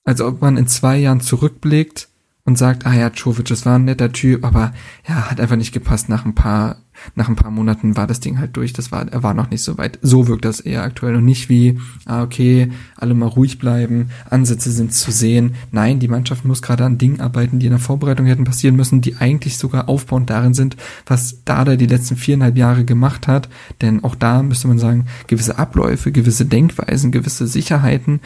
als 0.03 0.21
ob 0.21 0.41
man 0.41 0.57
in 0.57 0.67
zwei 0.67 0.97
Jahren 0.97 1.21
zurückblickt 1.21 2.09
und 2.45 2.59
sagt, 2.59 2.85
ah 2.85 2.93
ja, 2.93 3.11
Czovic, 3.11 3.47
das 3.47 3.65
war 3.65 3.79
ein 3.79 3.85
netter 3.85 4.11
Typ, 4.11 4.45
aber 4.45 4.71
ja, 5.09 5.31
hat 5.31 5.39
einfach 5.39 5.55
nicht 5.55 5.73
gepasst. 5.73 6.09
Nach 6.09 6.25
ein 6.25 6.35
paar, 6.35 6.77
nach 7.15 7.27
ein 7.27 7.35
paar 7.35 7.49
Monaten 7.49 7.97
war 7.97 8.05
das 8.05 8.19
Ding 8.19 8.37
halt 8.37 8.55
durch. 8.55 8.71
Das 8.71 8.91
war, 8.91 9.11
er 9.11 9.23
war 9.23 9.33
noch 9.33 9.49
nicht 9.49 9.63
so 9.63 9.79
weit. 9.79 9.97
So 10.03 10.27
wirkt 10.27 10.45
das 10.45 10.59
eher 10.59 10.83
aktuell 10.83 11.15
und 11.15 11.25
nicht 11.25 11.49
wie, 11.49 11.79
ah 12.05 12.21
okay, 12.21 12.71
alle 12.97 13.15
mal 13.15 13.25
ruhig 13.25 13.57
bleiben, 13.57 14.11
Ansätze 14.29 14.71
sind 14.71 14.93
zu 14.93 15.11
sehen. 15.11 15.55
Nein, 15.71 15.99
die 15.99 16.07
Mannschaft 16.07 16.45
muss 16.45 16.61
gerade 16.61 16.85
an 16.85 16.99
Dingen 16.99 17.19
arbeiten, 17.19 17.57
die 17.57 17.65
in 17.65 17.71
der 17.71 17.79
Vorbereitung 17.79 18.27
hätten 18.27 18.43
passieren 18.43 18.75
müssen, 18.75 19.01
die 19.01 19.15
eigentlich 19.15 19.57
sogar 19.57 19.89
aufbauend 19.89 20.29
darin 20.29 20.53
sind, 20.53 20.77
was 21.07 21.43
Dada 21.45 21.77
die 21.77 21.87
letzten 21.87 22.15
viereinhalb 22.15 22.57
Jahre 22.57 22.85
gemacht 22.85 23.27
hat. 23.27 23.49
Denn 23.81 24.03
auch 24.03 24.13
da 24.13 24.43
müsste 24.43 24.67
man 24.67 24.77
sagen, 24.77 25.07
gewisse 25.25 25.57
Abläufe, 25.57 26.11
gewisse 26.11 26.45
Denkweisen, 26.45 27.11
gewisse 27.11 27.47
Sicherheiten, 27.47 28.19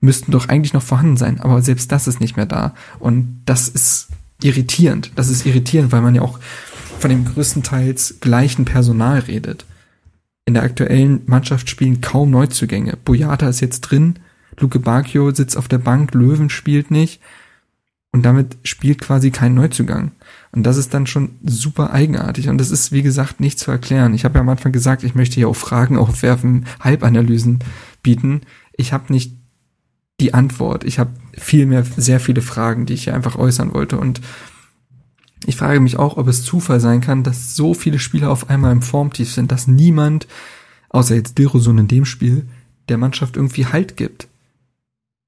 müssten 0.00 0.32
doch 0.32 0.48
eigentlich 0.48 0.72
noch 0.72 0.82
vorhanden 0.82 1.16
sein, 1.16 1.40
aber 1.40 1.62
selbst 1.62 1.92
das 1.92 2.06
ist 2.06 2.20
nicht 2.20 2.36
mehr 2.36 2.46
da. 2.46 2.74
Und 2.98 3.42
das 3.44 3.68
ist 3.68 4.08
irritierend. 4.42 5.12
Das 5.16 5.28
ist 5.28 5.46
irritierend, 5.46 5.92
weil 5.92 6.00
man 6.00 6.14
ja 6.14 6.22
auch 6.22 6.38
von 6.98 7.10
dem 7.10 7.24
größtenteils 7.24 8.16
gleichen 8.20 8.64
Personal 8.64 9.20
redet. 9.20 9.64
In 10.46 10.54
der 10.54 10.62
aktuellen 10.62 11.22
Mannschaft 11.26 11.68
spielen 11.68 12.00
kaum 12.00 12.30
Neuzugänge. 12.30 12.96
Boyata 13.04 13.48
ist 13.48 13.60
jetzt 13.60 13.82
drin, 13.82 14.18
Luke 14.58 14.78
Bacchio 14.78 15.30
sitzt 15.32 15.56
auf 15.56 15.68
der 15.68 15.78
Bank, 15.78 16.14
Löwen 16.14 16.50
spielt 16.50 16.90
nicht 16.90 17.20
und 18.12 18.24
damit 18.24 18.56
spielt 18.64 19.00
quasi 19.00 19.30
kein 19.30 19.54
Neuzugang. 19.54 20.12
Und 20.52 20.64
das 20.64 20.76
ist 20.76 20.92
dann 20.92 21.06
schon 21.06 21.36
super 21.44 21.92
eigenartig 21.92 22.48
und 22.48 22.58
das 22.58 22.70
ist, 22.70 22.90
wie 22.92 23.02
gesagt, 23.02 23.40
nicht 23.40 23.58
zu 23.58 23.70
erklären. 23.70 24.14
Ich 24.14 24.24
habe 24.24 24.34
ja 24.34 24.40
am 24.40 24.48
Anfang 24.48 24.72
gesagt, 24.72 25.04
ich 25.04 25.14
möchte 25.14 25.36
hier 25.36 25.48
auch 25.48 25.56
Fragen 25.56 25.96
aufwerfen, 25.98 26.66
Halbanalysen 26.80 27.60
bieten. 28.02 28.42
Ich 28.76 28.92
habe 28.92 29.12
nicht 29.12 29.39
die 30.20 30.34
Antwort. 30.34 30.84
Ich 30.84 30.98
habe 30.98 31.10
viel 31.36 31.66
mehr, 31.66 31.84
sehr 31.96 32.20
viele 32.20 32.42
Fragen, 32.42 32.86
die 32.86 32.94
ich 32.94 33.04
hier 33.04 33.14
einfach 33.14 33.36
äußern 33.36 33.74
wollte. 33.74 33.98
Und 33.98 34.20
ich 35.46 35.56
frage 35.56 35.80
mich 35.80 35.98
auch, 35.98 36.16
ob 36.16 36.28
es 36.28 36.44
Zufall 36.44 36.80
sein 36.80 37.00
kann, 37.00 37.22
dass 37.22 37.56
so 37.56 37.74
viele 37.74 37.98
Spieler 37.98 38.30
auf 38.30 38.50
einmal 38.50 38.72
im 38.72 38.82
Formtief 38.82 39.32
sind, 39.32 39.50
dass 39.50 39.66
niemand, 39.66 40.28
außer 40.90 41.14
jetzt 41.14 41.38
Dilrosun 41.38 41.78
in 41.78 41.88
dem 41.88 42.04
Spiel, 42.04 42.46
der 42.88 42.98
Mannschaft 42.98 43.36
irgendwie 43.36 43.66
Halt 43.66 43.96
gibt. 43.96 44.28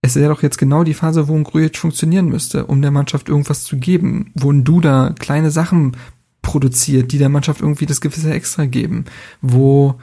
es 0.02 0.16
wäre 0.16 0.34
doch 0.34 0.42
jetzt 0.42 0.58
genau 0.58 0.84
die 0.84 0.94
Phase, 0.94 1.28
wo 1.28 1.34
ein 1.34 1.44
Grujic 1.44 1.76
funktionieren 1.76 2.26
müsste, 2.28 2.66
um 2.66 2.82
der 2.82 2.90
Mannschaft 2.90 3.28
irgendwas 3.28 3.64
zu 3.64 3.76
geben, 3.78 4.32
wo 4.34 4.50
ein 4.50 4.64
Duda 4.64 5.14
kleine 5.18 5.50
Sachen 5.50 5.96
produziert, 6.42 7.12
die 7.12 7.18
der 7.18 7.28
Mannschaft 7.28 7.60
irgendwie 7.60 7.86
das 7.86 8.00
gewisse 8.00 8.32
Extra 8.32 8.66
geben, 8.66 9.04
wo 9.40 10.00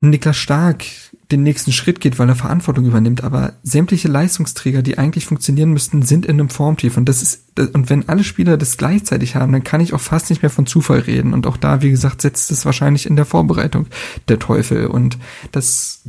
Niklas 0.00 0.36
Stark 0.36 0.84
den 1.32 1.42
nächsten 1.42 1.72
Schritt 1.72 2.00
geht, 2.00 2.18
weil 2.18 2.28
er 2.28 2.34
Verantwortung 2.34 2.84
übernimmt, 2.84 3.24
aber 3.24 3.54
sämtliche 3.62 4.08
Leistungsträger, 4.08 4.82
die 4.82 4.98
eigentlich 4.98 5.26
funktionieren 5.26 5.72
müssten, 5.72 6.02
sind 6.02 6.26
in 6.26 6.38
einem 6.38 6.50
Formtief. 6.50 6.96
Und 6.96 7.08
das 7.08 7.22
ist 7.22 7.44
und 7.56 7.88
wenn 7.88 8.08
alle 8.08 8.24
Spieler 8.24 8.56
das 8.56 8.76
gleichzeitig 8.76 9.36
haben, 9.36 9.52
dann 9.52 9.62
kann 9.62 9.80
ich 9.80 9.94
auch 9.94 10.00
fast 10.00 10.28
nicht 10.28 10.42
mehr 10.42 10.50
von 10.50 10.66
Zufall 10.66 10.98
reden. 11.00 11.32
Und 11.32 11.46
auch 11.46 11.56
da, 11.56 11.82
wie 11.82 11.90
gesagt, 11.90 12.20
setzt 12.20 12.50
es 12.50 12.66
wahrscheinlich 12.66 13.06
in 13.06 13.16
der 13.16 13.26
Vorbereitung 13.26 13.86
der 14.28 14.40
Teufel. 14.40 14.86
Und 14.86 15.18
das 15.52 16.02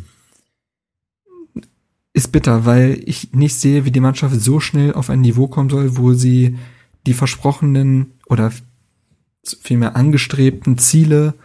ist 2.14 2.32
bitter, 2.32 2.66
weil 2.66 3.02
ich 3.06 3.34
nicht 3.34 3.56
sehe, 3.56 3.86
wie 3.86 3.92
die 3.92 4.00
Mannschaft 4.00 4.40
so 4.42 4.60
schnell 4.60 4.94
auf 4.94 5.10
ein 5.10 5.22
Niveau 5.22 5.48
kommen 5.48 5.70
soll, 5.70 5.98
wo 5.98 6.14
sie 6.14 6.58
die 7.06 7.14
versprochenen 7.14 8.14
oder 8.26 8.52
vielmehr 9.62 9.96
angestrebten 9.96 10.78
Ziele 10.78 11.36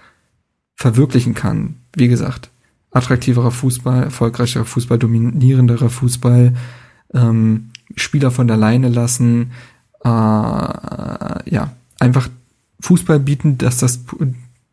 verwirklichen 0.76 1.34
kann. 1.34 1.74
Wie 1.94 2.08
gesagt, 2.08 2.50
attraktiverer 2.90 3.50
Fußball, 3.50 4.04
erfolgreicherer 4.04 4.64
Fußball, 4.64 4.98
dominierenderer 4.98 5.90
Fußball, 5.90 6.54
ähm, 7.14 7.70
Spieler 7.96 8.30
von 8.30 8.46
der 8.46 8.56
Leine 8.56 8.88
lassen, 8.88 9.52
äh, 10.04 10.08
ja, 10.08 11.72
einfach 11.98 12.28
Fußball 12.80 13.20
bieten, 13.20 13.58
dass 13.58 13.78
das 13.78 14.00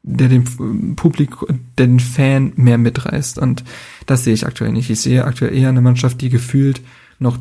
der 0.03 0.29
den 0.29 0.95
Publikum, 0.95 1.59
der 1.77 1.87
den 1.87 1.99
Fan 1.99 2.53
mehr 2.55 2.77
mitreißt. 2.77 3.37
Und 3.37 3.63
das 4.05 4.23
sehe 4.23 4.33
ich 4.33 4.45
aktuell 4.47 4.71
nicht. 4.71 4.89
Ich 4.89 5.01
sehe 5.01 5.25
aktuell 5.25 5.53
eher 5.53 5.69
eine 5.69 5.81
Mannschaft, 5.81 6.21
die 6.21 6.29
gefühlt 6.29 6.81
noch 7.19 7.37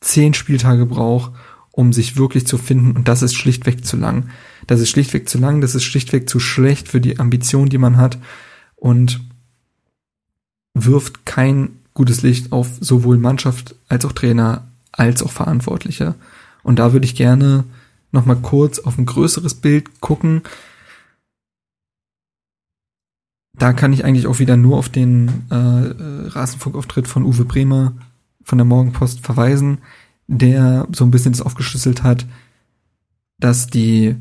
zehn 0.00 0.34
Spieltage 0.34 0.84
braucht, 0.84 1.32
um 1.70 1.94
sich 1.94 2.16
wirklich 2.16 2.46
zu 2.46 2.58
finden. 2.58 2.92
Und 2.92 3.08
das 3.08 3.22
ist 3.22 3.34
schlichtweg 3.34 3.86
zu 3.86 3.96
lang. 3.96 4.28
Das 4.66 4.80
ist 4.80 4.90
schlichtweg 4.90 5.28
zu 5.28 5.38
lang, 5.38 5.60
das 5.60 5.74
ist 5.74 5.84
schlichtweg 5.84 6.28
zu 6.28 6.40
schlecht 6.40 6.88
für 6.88 7.00
die 7.00 7.18
Ambition, 7.18 7.68
die 7.68 7.78
man 7.78 7.96
hat 7.96 8.18
und 8.76 9.20
wirft 10.74 11.24
kein 11.24 11.78
gutes 11.94 12.22
Licht 12.22 12.52
auf 12.52 12.68
sowohl 12.80 13.18
Mannschaft 13.18 13.76
als 13.88 14.04
auch 14.04 14.12
Trainer 14.12 14.66
als 14.92 15.22
auch 15.22 15.30
Verantwortliche. 15.30 16.14
Und 16.62 16.78
da 16.78 16.92
würde 16.92 17.06
ich 17.06 17.14
gerne 17.14 17.64
noch 18.12 18.26
mal 18.26 18.36
kurz 18.36 18.78
auf 18.78 18.98
ein 18.98 19.06
größeres 19.06 19.54
Bild 19.54 20.00
gucken. 20.00 20.42
Da 23.56 23.72
kann 23.72 23.92
ich 23.92 24.04
eigentlich 24.04 24.26
auch 24.26 24.40
wieder 24.40 24.56
nur 24.56 24.78
auf 24.78 24.88
den 24.88 25.28
äh, 25.50 26.28
Rasenfunkauftritt 26.28 27.06
von 27.06 27.24
Uwe 27.24 27.44
Bremer 27.44 27.92
von 28.42 28.58
der 28.58 28.64
Morgenpost 28.64 29.20
verweisen, 29.20 29.78
der 30.26 30.88
so 30.92 31.04
ein 31.04 31.10
bisschen 31.10 31.32
das 31.32 31.40
aufgeschlüsselt 31.40 32.02
hat, 32.02 32.26
dass 33.38 33.68
die 33.68 34.16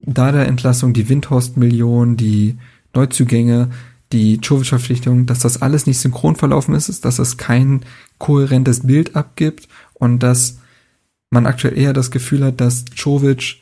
Dada-Entlassung, 0.00 0.92
die 0.92 1.08
Windhorst-Million, 1.08 2.16
die 2.16 2.56
Neuzugänge, 2.94 3.70
die 4.12 4.40
Czovic-Verpflichtung, 4.40 5.26
dass 5.26 5.40
das 5.40 5.60
alles 5.60 5.86
nicht 5.86 5.98
synchron 5.98 6.36
verlaufen 6.36 6.74
ist, 6.74 7.04
dass 7.04 7.18
es 7.18 7.36
kein 7.36 7.82
kohärentes 8.18 8.86
Bild 8.86 9.16
abgibt 9.16 9.68
und 9.94 10.22
dass 10.22 10.58
man 11.30 11.46
aktuell 11.46 11.76
eher 11.76 11.92
das 11.92 12.10
Gefühl 12.10 12.44
hat, 12.44 12.60
dass 12.60 12.84
Czovic 12.86 13.60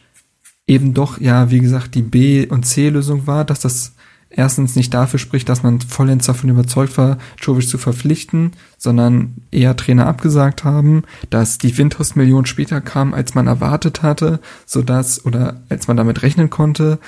eben 0.67 0.95
doch, 0.95 1.21
ja, 1.21 1.51
wie 1.51 1.61
gesagt, 1.61 1.95
die 1.95 2.03
B- 2.03 2.47
und 2.47 2.65
C-Lösung 2.65 3.27
war, 3.27 3.45
dass 3.45 3.61
das 3.61 3.93
erstens 4.31 4.77
nicht 4.77 4.93
dafür 4.93 5.19
spricht, 5.19 5.49
dass 5.49 5.63
man 5.63 5.81
vollends 5.81 6.27
davon 6.27 6.51
überzeugt 6.51 6.99
war, 6.99 7.19
Jovic 7.41 7.69
zu 7.69 7.79
verpflichten, 7.79 8.53
sondern 8.77 9.35
eher 9.51 9.77
Trainer 9.77 10.07
abgesagt 10.07 10.65
haben, 10.65 11.05
dass 11.31 11.59
die 11.59 11.77
Windhorst-Million 11.77 12.47
später 12.47 12.81
kam, 12.81 13.15
als 13.15 13.35
man 13.35 13.47
erwartet 13.47 14.03
hatte, 14.03 14.41
so 14.67 14.83
dass 14.83 15.25
oder 15.25 15.63
als 15.69 15.89
man 15.89 15.97
damit 15.97 16.23
rechnen 16.23 16.51
konnte, 16.51 16.99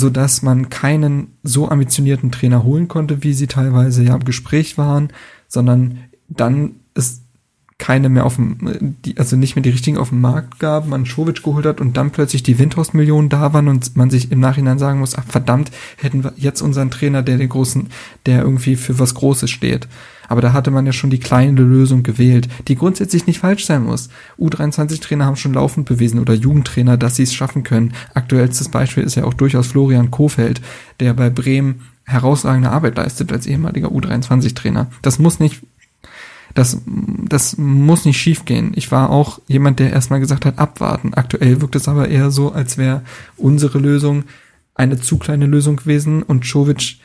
so 0.00 0.10
dass 0.10 0.42
man 0.42 0.70
keinen 0.70 1.28
so 1.42 1.68
ambitionierten 1.68 2.32
Trainer 2.32 2.64
holen 2.64 2.88
konnte, 2.88 3.22
wie 3.22 3.34
sie 3.34 3.46
teilweise 3.46 4.02
ja 4.02 4.14
im 4.14 4.24
Gespräch 4.24 4.78
waren, 4.78 5.12
sondern 5.46 5.98
dann 6.28 6.76
ist 6.94 7.19
keine 7.80 8.10
mehr 8.10 8.26
auf 8.26 8.36
dem, 8.36 8.94
die, 9.04 9.16
also 9.16 9.36
nicht 9.36 9.56
mehr 9.56 9.62
die 9.62 9.70
richtigen 9.70 9.98
auf 9.98 10.10
dem 10.10 10.20
Markt 10.20 10.60
gab, 10.60 10.86
man 10.86 11.06
Schovic 11.06 11.42
geholt 11.42 11.66
hat 11.66 11.80
und 11.80 11.96
dann 11.96 12.10
plötzlich 12.10 12.44
die 12.44 12.58
Windhorst-Millionen 12.58 13.30
da 13.30 13.52
waren 13.52 13.66
und 13.66 13.96
man 13.96 14.10
sich 14.10 14.30
im 14.30 14.38
Nachhinein 14.38 14.78
sagen 14.78 15.00
muss, 15.00 15.16
ach 15.16 15.24
verdammt, 15.26 15.72
hätten 15.96 16.22
wir 16.22 16.34
jetzt 16.36 16.60
unseren 16.60 16.90
Trainer, 16.90 17.22
der 17.22 17.38
den 17.38 17.48
großen, 17.48 17.88
der 18.26 18.42
irgendwie 18.42 18.76
für 18.76 18.98
was 19.00 19.14
Großes 19.14 19.50
steht. 19.50 19.88
Aber 20.28 20.42
da 20.42 20.52
hatte 20.52 20.70
man 20.70 20.86
ja 20.86 20.92
schon 20.92 21.10
die 21.10 21.18
kleine 21.18 21.62
Lösung 21.62 22.04
gewählt, 22.04 22.48
die 22.68 22.76
grundsätzlich 22.76 23.26
nicht 23.26 23.40
falsch 23.40 23.66
sein 23.66 23.82
muss. 23.82 24.10
U23-Trainer 24.38 25.24
haben 25.24 25.34
schon 25.34 25.54
laufend 25.54 25.86
bewiesen 25.86 26.20
oder 26.20 26.34
Jugendtrainer, 26.34 26.96
dass 26.96 27.16
sie 27.16 27.24
es 27.24 27.34
schaffen 27.34 27.64
können. 27.64 27.94
Aktuellstes 28.14 28.68
Beispiel 28.68 29.02
ist 29.02 29.16
ja 29.16 29.24
auch 29.24 29.34
durchaus 29.34 29.66
Florian 29.66 30.12
Kofeld, 30.12 30.60
der 31.00 31.14
bei 31.14 31.30
Bremen 31.30 31.80
herausragende 32.04 32.70
Arbeit 32.70 32.96
leistet 32.96 33.32
als 33.32 33.46
ehemaliger 33.46 33.88
U23-Trainer. 33.88 34.88
Das 35.02 35.18
muss 35.18 35.40
nicht 35.40 35.62
das, 36.54 36.80
das 36.86 37.56
muss 37.56 38.04
nicht 38.04 38.18
schiefgehen. 38.18 38.72
Ich 38.74 38.90
war 38.90 39.10
auch 39.10 39.40
jemand, 39.46 39.78
der 39.78 39.92
erstmal 39.92 40.20
gesagt 40.20 40.44
hat, 40.44 40.58
abwarten. 40.58 41.14
Aktuell 41.14 41.60
wirkt 41.60 41.76
es 41.76 41.88
aber 41.88 42.08
eher 42.08 42.30
so, 42.30 42.52
als 42.52 42.78
wäre 42.78 43.02
unsere 43.36 43.78
Lösung 43.78 44.24
eine 44.74 45.00
zu 45.00 45.18
kleine 45.18 45.46
Lösung 45.46 45.76
gewesen 45.76 46.22
und 46.22 46.44
Jovic 46.44 46.98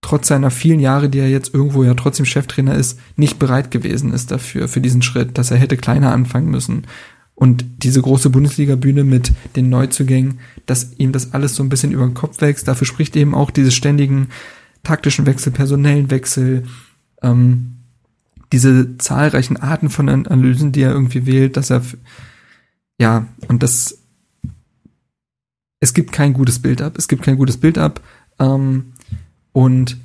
trotz 0.00 0.28
seiner 0.28 0.50
vielen 0.50 0.80
Jahre, 0.80 1.08
die 1.08 1.18
er 1.18 1.30
jetzt 1.30 1.54
irgendwo 1.54 1.82
ja 1.82 1.94
trotzdem 1.94 2.26
Cheftrainer 2.26 2.74
ist, 2.74 2.98
nicht 3.16 3.38
bereit 3.38 3.70
gewesen 3.70 4.12
ist 4.12 4.30
dafür, 4.30 4.68
für 4.68 4.80
diesen 4.80 5.02
Schritt, 5.02 5.38
dass 5.38 5.50
er 5.50 5.56
hätte 5.56 5.76
kleiner 5.76 6.12
anfangen 6.12 6.50
müssen. 6.50 6.86
Und 7.34 7.64
diese 7.78 8.00
große 8.00 8.30
Bundesliga-Bühne 8.30 9.02
mit 9.02 9.32
den 9.56 9.70
Neuzugängen, 9.70 10.40
dass 10.66 10.92
ihm 10.98 11.12
das 11.12 11.32
alles 11.32 11.56
so 11.56 11.62
ein 11.62 11.68
bisschen 11.68 11.90
über 11.90 12.04
den 12.04 12.14
Kopf 12.14 12.40
wächst, 12.40 12.68
dafür 12.68 12.86
spricht 12.86 13.16
eben 13.16 13.34
auch 13.34 13.50
diese 13.50 13.72
ständigen 13.72 14.28
taktischen 14.82 15.26
Wechsel, 15.26 15.52
personellen 15.52 16.10
Wechsel, 16.10 16.64
ähm, 17.22 17.73
diese 18.52 18.98
zahlreichen 18.98 19.56
Arten 19.56 19.90
von 19.90 20.08
Analysen, 20.08 20.72
die 20.72 20.82
er 20.82 20.92
irgendwie 20.92 21.26
wählt, 21.26 21.56
dass 21.56 21.70
er 21.70 21.82
ja, 22.98 23.26
und 23.48 23.62
das 23.62 23.98
es 25.84 25.92
gibt 25.92 26.12
kein 26.12 26.32
gutes 26.32 26.60
Bild 26.60 26.80
ab. 26.80 26.94
Es 26.96 27.08
gibt 27.08 27.22
kein 27.22 27.36
gutes 27.36 27.58
Bild 27.58 27.76
ab. 27.76 28.00
Ähm, 28.38 28.94
und 29.52 29.98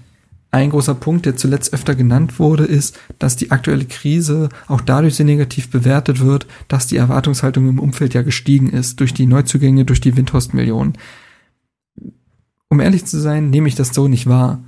ein 0.51 0.71
großer 0.71 0.93
Punkt, 0.93 1.25
der 1.25 1.37
zuletzt 1.37 1.73
öfter 1.73 1.95
genannt 1.95 2.37
wurde, 2.37 2.65
ist, 2.65 2.99
dass 3.17 3.37
die 3.37 3.51
aktuelle 3.51 3.85
Krise 3.85 4.49
auch 4.67 4.81
dadurch 4.81 5.15
sehr 5.15 5.25
negativ 5.25 5.69
bewertet 5.69 6.19
wird, 6.19 6.47
dass 6.67 6.87
die 6.87 6.97
Erwartungshaltung 6.97 7.69
im 7.69 7.79
Umfeld 7.79 8.13
ja 8.13 8.23
gestiegen 8.23 8.69
ist 8.69 8.99
durch 8.99 9.13
die 9.13 9.25
Neuzugänge, 9.25 9.85
durch 9.85 10.01
die 10.01 10.17
Windhorst-Millionen. 10.17 10.97
Um 12.67 12.79
ehrlich 12.81 13.05
zu 13.05 13.19
sein, 13.19 13.49
nehme 13.49 13.69
ich 13.69 13.75
das 13.75 13.93
so 13.93 14.09
nicht 14.09 14.27
wahr. 14.27 14.59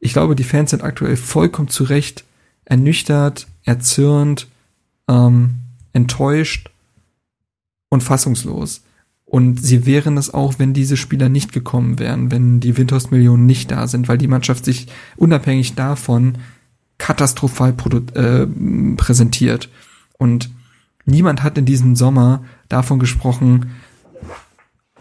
Ich 0.00 0.12
glaube, 0.12 0.34
die 0.34 0.44
Fans 0.44 0.70
sind 0.70 0.82
aktuell 0.82 1.16
vollkommen 1.16 1.68
zu 1.68 1.84
Recht 1.84 2.24
ernüchtert, 2.68 3.46
erzürnt, 3.64 4.46
ähm, 5.08 5.54
enttäuscht 5.92 6.70
und 7.88 8.02
fassungslos. 8.02 8.82
Und 9.24 9.62
sie 9.62 9.84
wären 9.84 10.16
es 10.16 10.32
auch, 10.32 10.54
wenn 10.58 10.72
diese 10.72 10.96
Spieler 10.96 11.28
nicht 11.28 11.52
gekommen 11.52 11.98
wären, 11.98 12.30
wenn 12.30 12.60
die 12.60 12.76
Windhorst-Millionen 12.76 13.46
nicht 13.46 13.70
da 13.70 13.86
sind, 13.86 14.08
weil 14.08 14.18
die 14.18 14.28
Mannschaft 14.28 14.64
sich 14.64 14.86
unabhängig 15.16 15.74
davon 15.74 16.38
katastrophal 16.98 17.74
äh, 18.14 18.46
präsentiert. 18.96 19.68
Und 20.18 20.50
niemand 21.04 21.42
hat 21.42 21.58
in 21.58 21.66
diesem 21.66 21.96
Sommer 21.96 22.44
davon 22.68 22.98
gesprochen, 22.98 23.70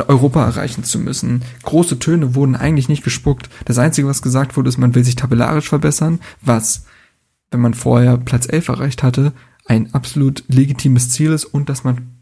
Europa 0.08 0.46
erreichen 0.46 0.84
zu 0.84 1.00
müssen. 1.00 1.42
Große 1.64 1.98
Töne 2.00 2.36
wurden 2.36 2.56
eigentlich 2.56 2.90
nicht 2.90 3.04
gespuckt. 3.04 3.50
Das 3.66 3.78
Einzige, 3.78 4.08
was 4.08 4.22
gesagt 4.22 4.56
wurde, 4.56 4.70
ist, 4.70 4.78
man 4.78 4.94
will 4.94 5.04
sich 5.04 5.16
tabellarisch 5.16 5.70
verbessern, 5.70 6.20
was 6.42 6.86
wenn 7.52 7.62
man 7.62 7.74
vorher 7.74 8.18
Platz 8.18 8.48
11 8.50 8.70
erreicht 8.70 9.04
hatte, 9.04 9.34
ein 9.66 9.94
absolut 9.94 10.44
legitimes 10.48 11.10
Ziel 11.10 11.32
ist 11.32 11.46
und 11.46 11.70
dass 11.70 11.84
man 11.84 12.18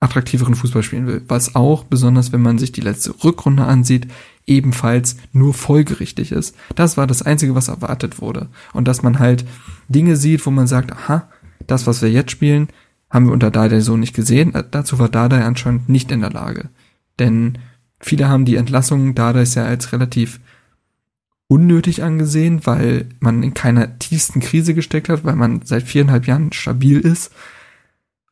attraktiveren 0.00 0.54
Fußball 0.54 0.82
spielen 0.82 1.06
will. 1.06 1.22
Was 1.28 1.54
auch, 1.54 1.84
besonders 1.84 2.32
wenn 2.32 2.40
man 2.40 2.58
sich 2.58 2.72
die 2.72 2.80
letzte 2.80 3.14
Rückrunde 3.22 3.64
ansieht, 3.64 4.08
ebenfalls 4.46 5.16
nur 5.32 5.52
folgerichtig 5.52 6.32
ist. 6.32 6.56
Das 6.74 6.96
war 6.96 7.06
das 7.06 7.22
Einzige, 7.22 7.54
was 7.54 7.68
erwartet 7.68 8.20
wurde. 8.20 8.48
Und 8.72 8.88
dass 8.88 9.02
man 9.02 9.18
halt 9.18 9.44
Dinge 9.88 10.16
sieht, 10.16 10.44
wo 10.46 10.50
man 10.50 10.66
sagt, 10.66 10.92
aha, 10.92 11.28
das, 11.66 11.86
was 11.86 12.00
wir 12.00 12.10
jetzt 12.10 12.30
spielen, 12.30 12.68
haben 13.10 13.26
wir 13.26 13.32
unter 13.32 13.50
Dada 13.50 13.80
so 13.80 13.96
nicht 13.96 14.14
gesehen. 14.14 14.54
Dazu 14.70 14.98
war 14.98 15.08
Dada 15.08 15.44
anscheinend 15.44 15.88
nicht 15.88 16.10
in 16.10 16.20
der 16.20 16.30
Lage. 16.30 16.70
Denn 17.18 17.58
viele 18.00 18.28
haben 18.28 18.46
die 18.46 18.56
Entlassung 18.56 19.14
ist 19.14 19.54
ja 19.54 19.64
als 19.64 19.92
relativ 19.92 20.40
unnötig 21.50 22.04
angesehen, 22.04 22.64
weil 22.64 23.08
man 23.18 23.42
in 23.42 23.54
keiner 23.54 23.98
tiefsten 23.98 24.38
Krise 24.38 24.72
gesteckt 24.72 25.08
hat, 25.08 25.24
weil 25.24 25.34
man 25.34 25.62
seit 25.64 25.82
viereinhalb 25.82 26.28
Jahren 26.28 26.52
stabil 26.52 27.00
ist. 27.00 27.32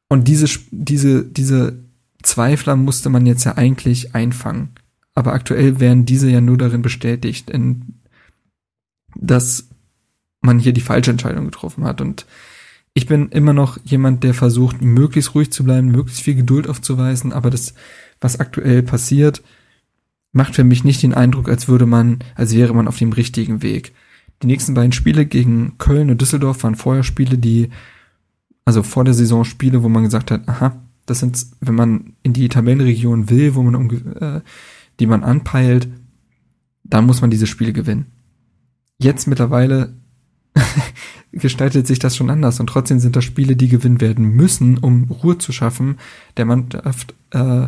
Und 0.09 0.29
diese, 0.29 0.47
diese, 0.71 1.25
diese 1.25 1.81
Zweifler 2.23 2.77
musste 2.77 3.11
man 3.11 3.27
jetzt 3.27 3.43
ja 3.43 3.57
eigentlich 3.57 4.15
einfangen. 4.15 4.69
Aber 5.17 5.33
aktuell 5.33 5.81
werden 5.81 6.05
diese 6.05 6.31
ja 6.31 6.41
nur 6.41 6.59
darin 6.59 6.81
bestätigt, 6.81 7.51
in, 7.51 7.97
dass 9.17 9.69
man 10.41 10.61
hier 10.61 10.73
die 10.73 10.81
falsche 10.81 11.11
Entscheidung 11.11 11.47
getroffen 11.47 11.83
hat. 11.83 12.01
Und 12.01 12.25
ich 12.95 13.07
bin 13.07 13.31
immer 13.31 13.53
noch 13.53 13.79
jemand, 13.85 14.23
der 14.23 14.33
versucht, 14.33 14.81
möglichst 14.81 15.35
ruhig 15.35 15.51
zu 15.51 15.65
bleiben, 15.65 15.89
möglichst 15.89 16.23
viel 16.23 16.37
Geduld 16.37 16.69
aufzuweisen, 16.69 17.33
aber 17.33 17.51
das, 17.51 17.75
was 18.21 18.39
aktuell 18.39 18.85
passiert, 18.85 19.43
macht 20.39 20.55
für 20.55 20.63
mich 20.63 20.85
nicht 20.85 21.03
den 21.03 21.15
Eindruck, 21.15 21.49
als 21.49 21.67
würde 21.67 21.85
man, 21.85 22.21
als 22.37 22.55
wäre 22.55 22.73
man 22.73 22.87
auf 22.87 22.97
dem 22.97 23.13
richtigen 23.13 23.61
Weg. 23.61 23.93
Die 24.41 24.47
nächsten 24.47 24.73
beiden 24.73 24.93
Spiele 24.93 25.27
gegen 25.27 25.77
Köln 25.79 26.11
und 26.11 26.21
Düsseldorf 26.21 26.63
waren 26.63 26.77
vorher 26.77 27.03
Spiele, 27.03 27.37
die, 27.37 27.71
also 28.65 28.85
vor 28.85 29.05
der 29.05 29.15
Saison 29.15 29.45
Spiele, 29.45 29.83
wo 29.83 29.89
man 29.89 30.05
gesagt 30.05 30.31
hat, 30.31 30.49
aha, 30.49 30.81
das 31.07 31.19
sind, 31.19 31.45
wenn 31.61 31.75
man 31.75 32.13
in 32.23 32.35
die 32.35 32.49
Tabellenregion 32.49 33.29
will, 33.31 33.57
wo 33.57 33.63
man 33.65 33.75
um, 33.75 33.91
äh, 33.91 34.41
die 35.01 35.07
man 35.07 35.25
anpeilt, 35.25 35.89
dann 36.85 37.05
muss 37.05 37.21
man 37.21 37.31
diese 37.31 37.49
Spiele 37.49 37.73
gewinnen. 37.73 38.07
Jetzt 39.01 39.27
mittlerweile 39.27 39.95
gestaltet 41.33 41.89
sich 41.89 41.99
das 41.99 42.17
schon 42.17 42.31
anders 42.31 42.61
und 42.61 42.69
trotzdem 42.69 43.01
sind 43.01 43.17
das 43.17 43.25
Spiele, 43.25 43.57
die 43.57 43.69
gewinnen 43.69 44.01
werden 44.01 44.37
müssen, 44.37 44.79
um 44.79 45.11
Ruhe 45.11 45.37
zu 45.39 45.51
schaffen, 45.51 45.99
der 46.37 46.45
Mannschaft 46.45 47.15
äh, 47.31 47.67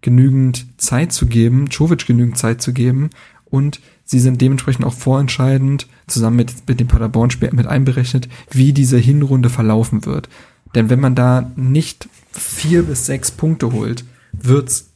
genügend 0.00 0.66
Zeit 0.78 1.12
zu 1.12 1.26
geben, 1.26 1.66
Jovic 1.70 2.06
genügend 2.06 2.38
Zeit 2.38 2.62
zu 2.62 2.72
geben 2.72 3.10
und 3.44 3.80
sie 4.04 4.20
sind 4.20 4.40
dementsprechend 4.40 4.84
auch 4.84 4.94
vorentscheidend, 4.94 5.86
zusammen 6.06 6.36
mit, 6.36 6.68
mit 6.68 6.80
dem 6.80 6.88
Paderborn-Spiel 6.88 7.50
mit 7.52 7.66
einberechnet, 7.66 8.28
wie 8.50 8.72
diese 8.72 8.98
Hinrunde 8.98 9.50
verlaufen 9.50 10.06
wird. 10.06 10.28
Denn 10.74 10.88
wenn 10.88 11.00
man 11.00 11.14
da 11.14 11.50
nicht 11.56 12.08
vier 12.32 12.84
bis 12.84 13.06
sechs 13.06 13.30
Punkte 13.30 13.72
holt, 13.72 14.04
wird's 14.32 14.90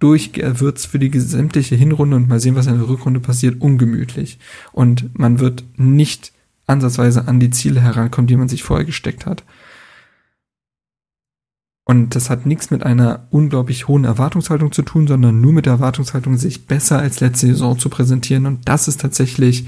durch, 0.00 0.36
äh, 0.38 0.60
wird's 0.60 0.86
für 0.86 0.98
die 0.98 1.10
gesamtliche 1.10 1.76
Hinrunde 1.76 2.16
und 2.16 2.28
mal 2.28 2.40
sehen, 2.40 2.56
was 2.56 2.66
in 2.66 2.78
der 2.78 2.88
Rückrunde 2.88 3.20
passiert, 3.20 3.60
ungemütlich. 3.60 4.38
Und 4.72 5.16
man 5.18 5.38
wird 5.38 5.64
nicht 5.76 6.32
ansatzweise 6.66 7.28
an 7.28 7.40
die 7.40 7.50
Ziele 7.50 7.80
herankommen, 7.80 8.26
die 8.26 8.36
man 8.36 8.48
sich 8.48 8.62
vorher 8.62 8.84
gesteckt 8.84 9.26
hat. 9.26 9.44
Und 11.84 12.14
das 12.14 12.30
hat 12.30 12.46
nichts 12.46 12.70
mit 12.70 12.82
einer 12.82 13.26
unglaublich 13.30 13.88
hohen 13.88 14.04
Erwartungshaltung 14.04 14.72
zu 14.72 14.82
tun, 14.82 15.06
sondern 15.06 15.40
nur 15.40 15.52
mit 15.52 15.66
der 15.66 15.74
Erwartungshaltung, 15.74 16.38
sich 16.38 16.66
besser 16.66 16.98
als 16.98 17.20
letzte 17.20 17.46
Saison 17.48 17.78
zu 17.78 17.90
präsentieren. 17.90 18.46
Und 18.46 18.66
das 18.66 18.88
ist 18.88 19.02
tatsächlich 19.02 19.66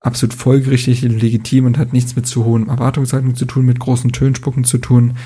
absolut 0.00 0.34
folgerichtig 0.34 1.04
und 1.04 1.20
legitim 1.20 1.66
und 1.66 1.76
hat 1.76 1.92
nichts 1.92 2.16
mit 2.16 2.26
zu 2.26 2.44
hohen 2.44 2.68
Erwartungshaltung 2.68 3.34
zu 3.34 3.44
tun, 3.44 3.66
mit 3.66 3.78
großen 3.78 4.12
Tönspucken 4.12 4.64
zu 4.64 4.78
tun. 4.78 5.18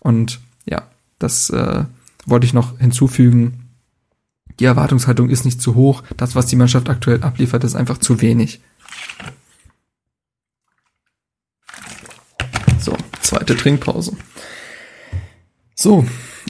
Und 0.00 0.40
ja, 0.64 0.84
das 1.18 1.50
äh, 1.50 1.84
wollte 2.24 2.46
ich 2.46 2.54
noch 2.54 2.78
hinzufügen. 2.78 3.68
Die 4.60 4.64
Erwartungshaltung 4.64 5.28
ist 5.28 5.44
nicht 5.44 5.60
zu 5.60 5.74
hoch. 5.74 6.02
Das, 6.16 6.36
was 6.36 6.46
die 6.46 6.56
Mannschaft 6.56 6.88
aktuell 6.88 7.22
abliefert, 7.22 7.64
ist 7.64 7.74
einfach 7.74 7.98
zu 7.98 8.22
wenig. 8.22 8.60
So, 12.78 12.96
zweite 13.20 13.56
Trinkpause. 13.56 14.16
So, 15.80 16.04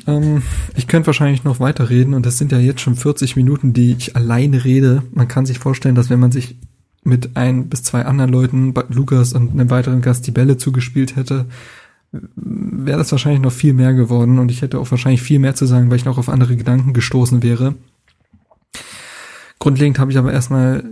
ähm, 0.06 0.42
ich 0.74 0.86
könnte 0.86 1.08
wahrscheinlich 1.08 1.44
noch 1.44 1.60
weiterreden 1.60 2.14
und 2.14 2.24
das 2.24 2.38
sind 2.38 2.50
ja 2.50 2.58
jetzt 2.58 2.80
schon 2.80 2.96
40 2.96 3.36
Minuten, 3.36 3.74
die 3.74 3.92
ich 3.92 4.16
alleine 4.16 4.64
rede. 4.64 5.02
Man 5.12 5.28
kann 5.28 5.44
sich 5.44 5.58
vorstellen, 5.58 5.94
dass 5.94 6.08
wenn 6.08 6.18
man 6.18 6.32
sich 6.32 6.56
mit 7.04 7.36
ein 7.36 7.68
bis 7.68 7.82
zwei 7.82 8.06
anderen 8.06 8.32
Leuten, 8.32 8.72
Lukas 8.88 9.34
und 9.34 9.50
einem 9.50 9.68
weiteren 9.68 10.00
Gast 10.00 10.26
die 10.26 10.30
Bälle 10.30 10.56
zugespielt 10.56 11.16
hätte, 11.16 11.44
wäre 12.10 12.96
das 12.96 13.12
wahrscheinlich 13.12 13.42
noch 13.42 13.52
viel 13.52 13.74
mehr 13.74 13.92
geworden 13.92 14.38
und 14.38 14.50
ich 14.50 14.62
hätte 14.62 14.78
auch 14.78 14.90
wahrscheinlich 14.90 15.20
viel 15.20 15.40
mehr 15.40 15.54
zu 15.54 15.66
sagen, 15.66 15.90
weil 15.90 15.98
ich 15.98 16.06
noch 16.06 16.16
auf 16.16 16.30
andere 16.30 16.56
Gedanken 16.56 16.94
gestoßen 16.94 17.42
wäre. 17.42 17.74
Grundlegend 19.58 19.98
habe 19.98 20.10
ich 20.10 20.16
aber 20.16 20.32
erstmal 20.32 20.84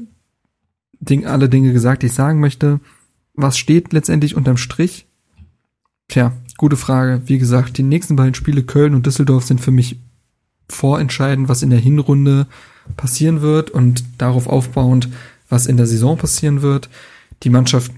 Ding, 1.01 1.25
alle 1.25 1.49
Dinge 1.49 1.73
gesagt, 1.73 2.03
die 2.03 2.09
ich 2.09 2.13
sagen 2.13 2.41
möchte. 2.41 2.81
Was 3.33 3.57
steht 3.57 3.95
letztendlich 3.95 4.37
unterm 4.37 4.59
Strich? 4.59 5.07
Tja, 6.09 6.33
Gute 6.57 6.77
Frage. 6.77 7.23
Wie 7.27 7.39
gesagt, 7.39 7.77
die 7.77 7.83
nächsten 7.83 8.17
beiden 8.17 8.35
Spiele 8.35 8.63
Köln 8.63 8.95
und 8.95 9.07
Düsseldorf 9.07 9.45
sind 9.45 9.61
für 9.61 9.71
mich 9.71 9.99
vorentscheidend, 10.69 11.49
was 11.49 11.63
in 11.63 11.71
der 11.71 11.79
Hinrunde 11.79 12.47
passieren 12.97 13.41
wird 13.41 13.71
und 13.71 14.05
darauf 14.19 14.47
aufbauend, 14.47 15.09
was 15.49 15.67
in 15.67 15.77
der 15.77 15.87
Saison 15.87 16.17
passieren 16.17 16.63
wird. 16.63 16.89
Die 17.43 17.51
Mannschaft 17.51 17.93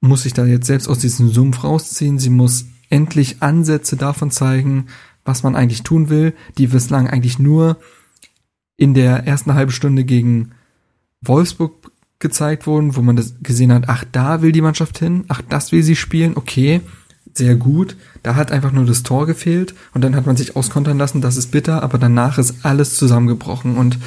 muss 0.00 0.22
sich 0.22 0.32
da 0.32 0.46
jetzt 0.46 0.66
selbst 0.66 0.88
aus 0.88 0.98
diesem 0.98 1.30
Sumpf 1.30 1.62
rausziehen. 1.62 2.18
Sie 2.18 2.30
muss 2.30 2.66
endlich 2.88 3.42
Ansätze 3.42 3.96
davon 3.96 4.30
zeigen, 4.30 4.86
was 5.24 5.42
man 5.42 5.54
eigentlich 5.54 5.82
tun 5.82 6.08
will, 6.08 6.32
die 6.58 6.68
bislang 6.68 7.06
eigentlich 7.08 7.38
nur 7.38 7.76
in 8.76 8.94
der 8.94 9.26
ersten 9.26 9.54
halben 9.54 9.72
Stunde 9.72 10.04
gegen 10.04 10.52
Wolfsburg 11.20 11.92
gezeigt 12.18 12.66
wurden, 12.66 12.96
wo 12.96 13.02
man 13.02 13.16
das 13.16 13.34
gesehen 13.42 13.72
hat, 13.72 13.88
ach, 13.88 14.04
da 14.10 14.40
will 14.40 14.52
die 14.52 14.62
Mannschaft 14.62 14.98
hin, 14.98 15.24
ach, 15.28 15.42
das 15.48 15.70
will 15.70 15.82
sie 15.82 15.96
spielen, 15.96 16.36
okay, 16.36 16.80
sehr 17.40 17.56
gut. 17.56 17.96
Da 18.22 18.34
hat 18.34 18.52
einfach 18.52 18.70
nur 18.70 18.84
das 18.84 19.02
Tor 19.02 19.26
gefehlt 19.26 19.74
und 19.94 20.04
dann 20.04 20.14
hat 20.14 20.26
man 20.26 20.36
sich 20.36 20.56
auskontern 20.56 20.98
lassen. 20.98 21.22
Das 21.22 21.38
ist 21.38 21.50
bitter, 21.50 21.82
aber 21.82 21.96
danach 21.96 22.36
ist 22.36 22.66
alles 22.66 22.96
zusammengebrochen 22.96 23.76
und 23.76 23.98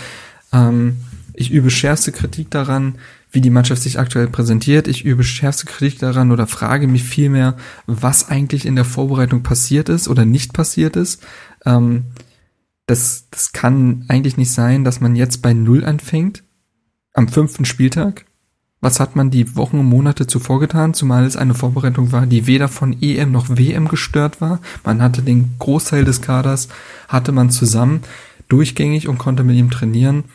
ähm, 0.53 0.97
ich 1.34 1.49
übe 1.49 1.71
schärfste 1.71 2.11
Kritik 2.11 2.51
daran, 2.51 2.99
wie 3.31 3.41
die 3.41 3.49
Mannschaft 3.49 3.81
sich 3.81 3.97
aktuell 3.97 4.27
präsentiert. 4.27 4.88
Ich 4.88 5.03
übe 5.03 5.23
schärfste 5.23 5.65
Kritik 5.65 5.97
daran 5.97 6.31
oder 6.31 6.45
frage 6.45 6.88
mich 6.88 7.03
vielmehr, 7.03 7.57
was 7.88 8.29
eigentlich 8.29 8.67
in 8.67 8.75
der 8.75 8.86
Vorbereitung 8.86 9.41
passiert 9.41 9.89
ist 9.89 10.07
oder 10.07 10.25
nicht 10.25 10.53
passiert 10.53 10.95
ist. 10.95 11.23
Ähm, 11.65 12.03
das, 12.86 13.29
das 13.31 13.51
kann 13.51 14.05
eigentlich 14.09 14.38
nicht 14.38 14.51
sein, 14.51 14.84
dass 14.84 15.01
man 15.01 15.15
jetzt 15.15 15.41
bei 15.41 15.53
Null 15.53 15.84
anfängt 15.84 16.43
am 17.13 17.27
fünften 17.27 17.65
Spieltag 17.65 18.25
was 18.84 18.99
hat 18.99 19.15
man 19.15 19.31
die 19.31 19.55
Wochen 19.55 19.79
und 19.79 19.86
Monate 19.86 20.27
zuvor 20.27 20.59
getan, 20.59 20.93
zumal 20.93 21.23
es 21.23 21.38
eine 21.38 21.53
Vorbereitung 21.53 22.11
war, 22.11 22.25
die 22.25 22.47
weder 22.47 22.67
von 22.67 23.01
EM 23.01 23.31
noch 23.31 23.47
WM 23.47 23.88
gestört 23.88 24.41
war. 24.41 24.59
Man 24.84 25.01
hatte 25.01 25.21
den 25.21 25.55
Großteil 25.57 26.03
des 26.03 26.21
Kaders, 26.21 26.67
hatte 27.07 27.31
man 27.31 27.49
zusammen 27.49 28.01
durchgängig 28.49 29.07
und 29.07 29.19
konnte 29.19 29.45
mit 29.45 29.55
ihm 29.55 29.71
trainieren. 29.71 30.25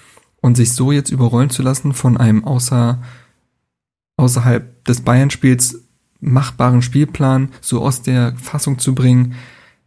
Und 0.40 0.56
sich 0.56 0.72
so 0.72 0.92
jetzt 0.92 1.10
überrollen 1.10 1.50
zu 1.50 1.62
lassen 1.62 1.92
von 1.92 2.16
einem 2.16 2.44
außer, 2.44 3.02
außerhalb 4.16 4.82
des 4.86 5.02
Bayern-Spiels 5.02 5.82
machbaren 6.20 6.80
Spielplan 6.80 7.50
so 7.60 7.82
aus 7.82 8.00
der 8.00 8.34
Fassung 8.36 8.78
zu 8.78 8.94
bringen, 8.94 9.34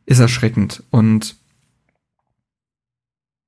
ist 0.05 0.19
erschreckend. 0.19 0.83
Und 0.91 1.35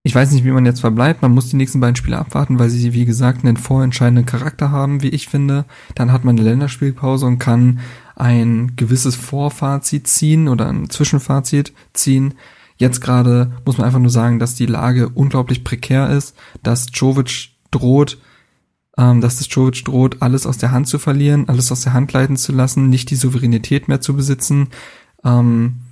ich 0.05 0.13
weiß 0.13 0.31
nicht, 0.31 0.43
wie 0.43 0.51
man 0.51 0.65
jetzt 0.65 0.81
verbleibt. 0.81 1.21
Man 1.21 1.31
muss 1.31 1.49
die 1.49 1.55
nächsten 1.55 1.79
beiden 1.79 1.95
Spiele 1.95 2.17
abwarten, 2.17 2.59
weil 2.59 2.69
sie, 2.69 2.93
wie 2.93 3.05
gesagt, 3.05 3.45
einen 3.45 3.55
vorentscheidenden 3.55 4.25
Charakter 4.25 4.69
haben, 4.69 5.01
wie 5.01 5.09
ich 5.09 5.29
finde. 5.29 5.63
Dann 5.95 6.11
hat 6.11 6.25
man 6.25 6.37
eine 6.37 6.47
Länderspielpause 6.47 7.25
und 7.25 7.39
kann 7.39 7.79
ein 8.17 8.73
gewisses 8.75 9.15
Vorfazit 9.15 10.07
ziehen 10.07 10.49
oder 10.49 10.67
ein 10.67 10.89
Zwischenfazit 10.89 11.73
ziehen. 11.93 12.33
Jetzt 12.75 12.99
gerade 12.99 13.53
muss 13.65 13.77
man 13.77 13.87
einfach 13.87 13.99
nur 13.99 14.09
sagen, 14.09 14.39
dass 14.39 14.55
die 14.55 14.65
Lage 14.65 15.07
unglaublich 15.07 15.63
prekär 15.63 16.09
ist, 16.09 16.35
dass 16.63 16.87
Jovic 16.91 17.51
droht, 17.71 18.17
ähm, 18.97 19.21
dass 19.21 19.37
das 19.37 19.47
Jovic 19.49 19.85
droht, 19.85 20.21
alles 20.21 20.45
aus 20.45 20.57
der 20.57 20.71
Hand 20.71 20.89
zu 20.89 20.99
verlieren, 20.99 21.47
alles 21.47 21.71
aus 21.71 21.81
der 21.81 21.93
Hand 21.93 22.11
leiten 22.11 22.35
zu 22.35 22.51
lassen, 22.51 22.89
nicht 22.89 23.09
die 23.09 23.15
Souveränität 23.15 23.87
mehr 23.87 24.01
zu 24.01 24.17
besitzen. 24.17 24.67
Ähm, 25.23 25.82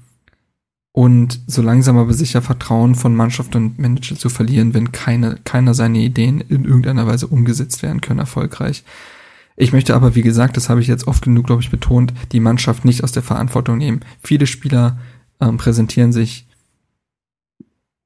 und 0.94 1.40
so 1.48 1.62
langsam 1.62 1.98
aber 1.98 2.14
sicher 2.14 2.42
Vertrauen 2.42 2.96
von 2.96 3.16
Mannschaft 3.16 3.56
und 3.56 3.80
Manager 3.80 4.18
zu 4.18 4.30
verlieren, 4.30 4.74
wenn 4.74 4.92
keine, 4.92 5.38
keiner 5.44 5.74
seiner 5.74 6.00
Ideen 6.00 6.42
in 6.42 6.66
irgendeiner 6.66 7.08
Weise 7.08 7.28
umgesetzt 7.28 7.82
werden 7.82 8.02
können, 8.02 8.20
erfolgreich. 8.20 8.84
Ich 9.56 9.72
möchte 9.72 9.96
aber, 9.96 10.16
wie 10.16 10.22
gesagt, 10.22 10.58
das 10.58 10.70
habe 10.70 10.82
ich 10.82 10.88
jetzt 10.88 11.08
oft 11.08 11.24
genug, 11.24 11.48
glaube 11.48 11.62
ich, 11.62 11.70
betont, 11.70 12.14
die 12.32 12.40
Mannschaft 12.40 12.84
nicht 12.84 13.04
aus 13.04 13.12
der 13.12 13.24
Verantwortung 13.24 13.78
nehmen. 13.78 14.02
Viele 14.22 14.48
Spieler 14.48 14.98
ähm, 15.40 15.58
präsentieren 15.58 16.12
sich 16.12 16.48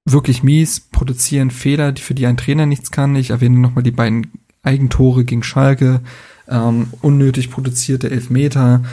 wirklich 0.06 0.44
mies, 0.44 0.80
produzieren 0.80 1.50
Fehler, 1.50 1.96
für 1.96 2.14
die 2.14 2.28
ein 2.28 2.38
Trainer 2.38 2.66
nichts 2.66 2.92
kann. 2.92 3.16
Ich 3.16 3.32
erwähne 3.32 3.58
nochmal 3.58 3.84
die 3.84 3.92
beiden 3.92 4.32
Eigentore 4.62 5.26
gegen 5.26 5.44
Schalke, 5.44 6.02
ähm, 6.48 6.88
unnötig 7.02 7.50
produzierte 7.50 8.12
Elfmeter, 8.12 8.84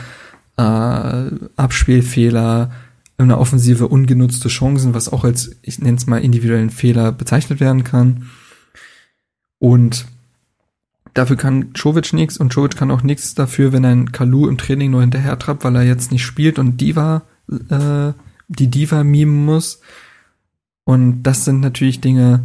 äh, 0.57 0.63
Abspielfehler, 1.55 2.71
in 3.17 3.27
der 3.27 3.39
Offensive 3.39 3.87
ungenutzte 3.87 4.49
Chancen, 4.49 4.93
was 4.93 5.09
auch 5.11 5.23
als, 5.23 5.55
ich 5.61 5.79
nenne 5.79 5.97
es 5.97 6.07
mal, 6.07 6.21
individuellen 6.21 6.69
Fehler 6.69 7.11
bezeichnet 7.11 7.59
werden 7.59 7.83
kann. 7.83 8.29
Und 9.59 10.05
dafür 11.13 11.35
kann 11.35 11.71
Jovic 11.75 12.13
nichts 12.13 12.37
und 12.37 12.53
Jovic 12.53 12.75
kann 12.75 12.91
auch 12.91 13.03
nichts 13.03 13.35
dafür, 13.35 13.71
wenn 13.71 13.85
ein 13.85 14.11
Kalu 14.11 14.47
im 14.47 14.57
Training 14.57 14.91
nur 14.91 15.01
hinterher 15.01 15.37
trappt, 15.37 15.63
weil 15.63 15.75
er 15.75 15.83
jetzt 15.83 16.11
nicht 16.11 16.25
spielt 16.25 16.57
und 16.59 16.81
Diva, 16.81 17.23
äh, 17.69 18.13
die 18.47 18.67
Diva 18.67 19.03
mimen 19.03 19.45
muss. 19.45 19.81
Und 20.83 21.23
das 21.23 21.45
sind 21.45 21.61
natürlich 21.61 22.01
Dinge, 22.01 22.43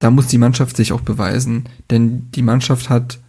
da 0.00 0.10
muss 0.10 0.26
die 0.26 0.38
Mannschaft 0.38 0.76
sich 0.76 0.92
auch 0.92 1.00
beweisen, 1.00 1.68
denn 1.90 2.30
die 2.32 2.42
Mannschaft 2.42 2.90
hat 2.90 3.20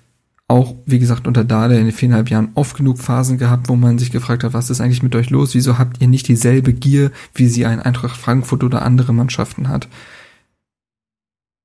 auch, 0.47 0.75
wie 0.85 0.99
gesagt, 0.99 1.27
unter 1.27 1.43
Dade 1.43 1.77
in 1.77 1.85
den 1.85 1.93
viereinhalb 1.93 2.29
Jahren 2.29 2.49
oft 2.55 2.75
genug 2.75 2.99
Phasen 2.99 3.37
gehabt, 3.37 3.69
wo 3.69 3.75
man 3.75 3.97
sich 3.97 4.11
gefragt 4.11 4.43
hat, 4.43 4.53
was 4.53 4.69
ist 4.69 4.81
eigentlich 4.81 5.03
mit 5.03 5.15
euch 5.15 5.29
los? 5.29 5.53
Wieso 5.53 5.77
habt 5.77 6.01
ihr 6.01 6.07
nicht 6.07 6.27
dieselbe 6.27 6.73
Gier, 6.73 7.11
wie 7.33 7.47
sie 7.47 7.65
ein 7.65 7.79
Eintracht 7.79 8.17
Frankfurt 8.17 8.63
oder 8.63 8.83
andere 8.83 9.13
Mannschaften 9.13 9.69
hat? 9.69 9.87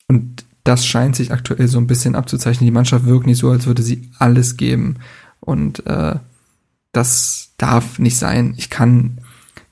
Und 0.07 0.45
das 0.65 0.87
scheint 0.87 1.17
sich 1.17 1.33
aktuell 1.33 1.67
so 1.67 1.79
ein 1.79 1.87
bisschen 1.87 2.15
abzuzeichnen. 2.15 2.67
Die 2.67 2.73
Mannschaft 2.73 3.05
wirkt 3.05 3.27
nicht 3.27 3.39
so, 3.39 3.51
als 3.51 3.67
würde 3.67 3.83
sie 3.83 4.11
alles 4.19 4.57
geben. 4.57 4.97
Und 5.41 5.85
äh, 5.87 6.17
das 6.93 7.53
darf 7.59 7.99
nicht 7.99 8.17
sein. 8.17 8.55
Ich 8.57 8.71
kann, 8.71 9.19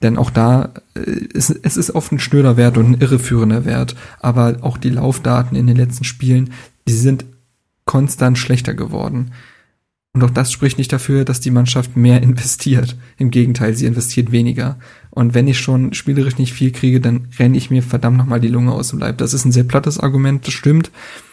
denn 0.03 0.19
auch 0.19 0.31
da, 0.31 0.75
äh, 0.95 1.29
es, 1.33 1.51
es 1.51 1.77
ist 1.77 1.95
oft 1.95 2.13
ein 2.13 2.19
schnöder 2.19 2.57
Wert 2.57 2.77
und 2.77 2.91
ein 2.91 3.01
irreführender 3.01 3.65
Wert, 3.65 3.95
aber 4.21 4.59
auch 4.63 4.79
die 4.79 4.91
Laufdaten 4.91 5.57
in 5.57 5.67
den 5.67 5.77
letzten 5.77 6.05
Spielen, 6.05 6.53
die 6.89 6.93
sind 6.93 7.25
konstant 7.87 8.37
schlechter 8.37 8.75
geworden. 8.75 9.33
Und 10.13 10.25
auch 10.25 10.31
das 10.31 10.51
spricht 10.51 10.79
nicht 10.79 10.93
dafür, 10.95 11.27
dass 11.27 11.41
die 11.41 11.51
Mannschaft 11.51 11.97
mehr 11.97 12.23
investiert. 12.23 12.97
Im 13.19 13.31
Gegenteil, 13.31 13.75
sie 13.75 13.87
investiert 13.87 14.33
weniger. 14.33 14.79
Und 15.11 15.35
wenn 15.35 15.49
ich 15.49 15.59
schon 15.59 15.93
spielerisch 15.93 16.39
nicht 16.39 16.53
viel 16.53 16.73
kriege, 16.73 17.01
dann 17.01 17.29
renne 17.39 17.57
ich 17.57 17.71
mir 17.71 17.83
verdammt 17.83 18.17
nochmal 18.17 18.41
die 18.41 18.49
Lunge 18.49 18.73
aus 18.73 18.89
dem 18.89 18.99
Leib. 18.99 19.19
Das 19.19 19.35
ist 19.35 19.45
ein 19.45 19.53
sehr 19.53 19.65
plattes 19.65 19.99
Argument, 20.01 20.47
das 20.47 20.55
stimmt. 20.55 20.91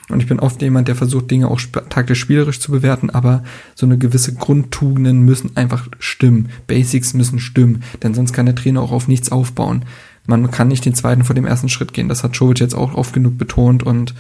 Und 0.10 0.20
ich 0.22 0.28
bin 0.28 0.41
oft 0.41 0.62
jemand, 0.62 0.89
der 0.89 0.95
versucht, 0.95 1.32
Dinge 1.32 1.47
auch 1.47 1.62
taktisch 1.89 2.20
spielerisch 2.20 2.60
zu 2.60 2.74
bewerten, 2.74 3.10
aber 3.10 3.43
so 3.74 3.86
eine 3.86 3.97
gewisse 3.97 4.34
Grundtugenden 4.34 5.22
müssen 5.22 5.56
einfach 5.56 5.88
stimmen. 5.99 6.49
Basics 6.68 7.14
müssen 7.14 7.39
stimmen, 7.39 7.84
denn 8.04 8.14
sonst 8.14 8.34
kann 8.34 8.45
der 8.45 8.56
Trainer 8.56 8.82
auch 8.82 8.91
auf 8.91 9.08
nichts 9.08 9.32
aufbauen. 9.32 9.86
Man 10.28 10.51
kann 10.51 10.68
nicht 10.68 10.86
den 10.86 10.93
zweiten 10.93 11.24
vor 11.24 11.36
dem 11.36 11.45
ersten 11.45 11.70
Schritt 11.70 11.93
gehen. 11.93 12.10
Das 12.10 12.24
hat 12.24 12.36
Jovic 12.36 12.60
jetzt 12.60 12.76
auch 12.76 12.95
oft 12.95 13.14
genug 13.14 13.38
betont 13.38 13.84
und 13.84 14.14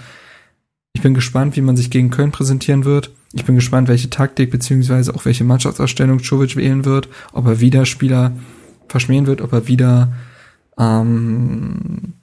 bin 1.03 1.13
gespannt, 1.13 1.57
wie 1.57 1.61
man 1.61 1.75
sich 1.75 1.91
gegen 1.91 2.09
Köln 2.09 2.31
präsentieren 2.31 2.85
wird. 2.85 3.11
Ich 3.33 3.43
bin 3.43 3.55
gespannt, 3.55 3.89
welche 3.89 4.09
Taktik 4.09 4.49
beziehungsweise 4.49 5.13
auch 5.13 5.25
welche 5.25 5.43
Mannschaftsausstellung 5.43 6.19
Czovic 6.23 6.55
wählen 6.55 6.85
wird, 6.85 7.09
ob 7.33 7.45
er 7.45 7.59
wieder 7.59 7.85
Spieler 7.85 8.31
verschmähen 8.87 9.27
wird, 9.27 9.41
ob 9.41 9.51
er 9.51 9.67
wieder 9.67 10.13
ähm, 10.79 12.13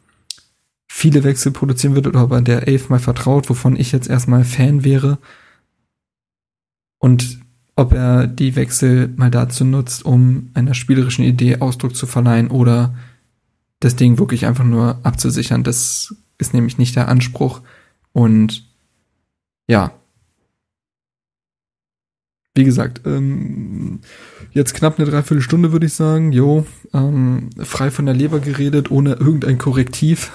viele 0.88 1.24
Wechsel 1.24 1.52
produzieren 1.52 1.94
wird 1.94 2.06
oder 2.06 2.24
ob 2.24 2.32
er 2.32 2.40
der 2.40 2.68
Elf 2.68 2.88
mal 2.88 2.98
vertraut, 2.98 3.50
wovon 3.50 3.76
ich 3.76 3.92
jetzt 3.92 4.08
erstmal 4.08 4.44
Fan 4.44 4.82
wäre. 4.82 5.18
Und 6.98 7.38
ob 7.76 7.92
er 7.92 8.26
die 8.26 8.56
Wechsel 8.56 9.12
mal 9.16 9.30
dazu 9.30 9.64
nutzt, 9.64 10.06
um 10.06 10.50
einer 10.54 10.74
spielerischen 10.74 11.24
Idee 11.24 11.60
Ausdruck 11.60 11.94
zu 11.94 12.06
verleihen 12.06 12.48
oder 12.48 12.94
das 13.78 13.96
Ding 13.96 14.18
wirklich 14.18 14.46
einfach 14.46 14.64
nur 14.64 15.00
abzusichern. 15.02 15.64
Das 15.64 16.14
ist 16.38 16.54
nämlich 16.54 16.78
nicht 16.78 16.96
der 16.96 17.08
Anspruch. 17.08 17.60
Und 18.12 18.69
ja, 19.70 19.92
wie 22.56 22.64
gesagt, 22.64 23.02
ähm, 23.06 24.00
jetzt 24.52 24.74
knapp 24.74 24.98
eine 24.98 25.08
Dreiviertelstunde 25.08 25.70
würde 25.70 25.86
ich 25.86 25.92
sagen. 25.92 26.32
Jo, 26.32 26.66
ähm, 26.92 27.50
frei 27.58 27.92
von 27.92 28.06
der 28.06 28.14
Leber 28.14 28.40
geredet, 28.40 28.90
ohne 28.90 29.12
irgendein 29.14 29.56
Korrektiv, 29.56 30.32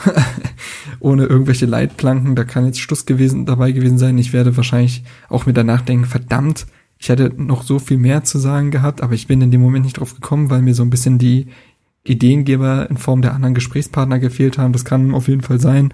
ohne 1.02 1.26
irgendwelche 1.26 1.66
Leitplanken. 1.66 2.36
Da 2.36 2.46
kann 2.46 2.66
jetzt 2.66 2.80
Schluss 2.80 3.06
gewesen, 3.06 3.46
dabei 3.46 3.74
gewesen 3.74 3.98
sein. 3.98 4.18
Ich 4.18 4.32
werde 4.32 4.56
wahrscheinlich 4.56 5.04
auch 5.28 5.46
mit 5.46 5.58
danach 5.58 5.82
denken, 5.82 6.06
verdammt, 6.06 6.68
ich 6.98 7.10
hätte 7.10 7.34
noch 7.36 7.64
so 7.64 7.80
viel 7.80 7.98
mehr 7.98 8.24
zu 8.24 8.40
sagen 8.40 8.72
gehabt, 8.72 9.02
aber 9.02 9.14
ich 9.14 9.28
bin 9.28 9.42
in 9.42 9.52
dem 9.52 9.60
Moment 9.60 9.84
nicht 9.84 10.00
drauf 10.00 10.16
gekommen, 10.16 10.50
weil 10.50 10.62
mir 10.62 10.74
so 10.74 10.84
ein 10.84 10.90
bisschen 10.90 11.18
die 11.18 11.48
Ideengeber 12.06 12.90
in 12.90 12.96
Form 12.96 13.22
der 13.22 13.34
anderen 13.34 13.56
Gesprächspartner 13.56 14.20
gefehlt 14.20 14.58
haben. 14.58 14.72
Das 14.72 14.86
kann 14.86 15.14
auf 15.14 15.28
jeden 15.28 15.42
Fall 15.42 15.60
sein. 15.60 15.94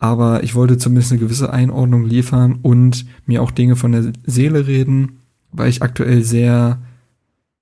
Aber 0.00 0.44
ich 0.44 0.54
wollte 0.54 0.78
zumindest 0.78 1.12
eine 1.12 1.20
gewisse 1.20 1.52
Einordnung 1.52 2.04
liefern 2.04 2.60
und 2.62 3.04
mir 3.26 3.42
auch 3.42 3.50
Dinge 3.50 3.74
von 3.76 3.92
der 3.92 4.12
Seele 4.24 4.66
reden 4.66 5.18
weil 5.52 5.68
ich 5.68 5.82
aktuell 5.82 6.22
sehr 6.22 6.80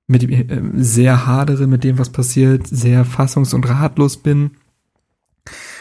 mit 0.06 0.22
äh, 0.22 0.62
sehr 0.74 1.26
hadere 1.26 1.66
mit 1.66 1.84
dem, 1.84 1.98
was 1.98 2.10
passiert, 2.10 2.66
sehr 2.66 3.04
fassungs- 3.04 3.54
und 3.54 3.68
ratlos 3.68 4.16
bin 4.18 4.52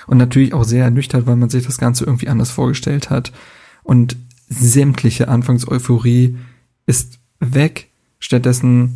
und 0.08 0.18
natürlich 0.18 0.54
auch 0.54 0.64
sehr 0.64 0.84
ernüchtert, 0.84 1.28
weil 1.28 1.36
man 1.36 1.50
sich 1.50 1.66
das 1.66 1.78
Ganze 1.78 2.06
irgendwie 2.06 2.28
anders 2.28 2.52
vorgestellt 2.52 3.10
hat 3.10 3.32
und 3.84 4.18
sämtliche 4.48 5.28
Anfangseuphorie 5.28 6.38
ist 6.86 7.20
weg. 7.40 7.90
Stattdessen 8.20 8.96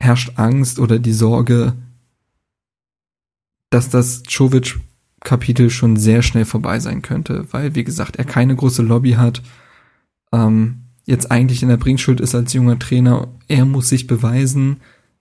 herrscht 0.00 0.32
Angst 0.36 0.78
oder 0.78 0.98
die 0.98 1.12
Sorge, 1.12 1.74
dass 3.70 3.90
das 3.90 4.22
Chovic 4.24 4.80
Kapitel 5.24 5.70
schon 5.70 5.96
sehr 5.96 6.22
schnell 6.22 6.44
vorbei 6.44 6.80
sein 6.80 7.02
könnte, 7.02 7.46
weil, 7.50 7.74
wie 7.74 7.84
gesagt, 7.84 8.16
er 8.16 8.24
keine 8.24 8.56
große 8.56 8.82
Lobby 8.82 9.12
hat. 9.12 9.42
Ähm, 10.32 10.82
jetzt 11.04 11.30
eigentlich 11.30 11.62
in 11.62 11.68
der 11.68 11.76
Bringschuld 11.76 12.20
ist 12.20 12.34
als 12.34 12.52
junger 12.52 12.78
Trainer. 12.78 13.28
Er 13.48 13.64
muss 13.64 13.88
sich 13.88 14.06
beweisen. 14.06 14.78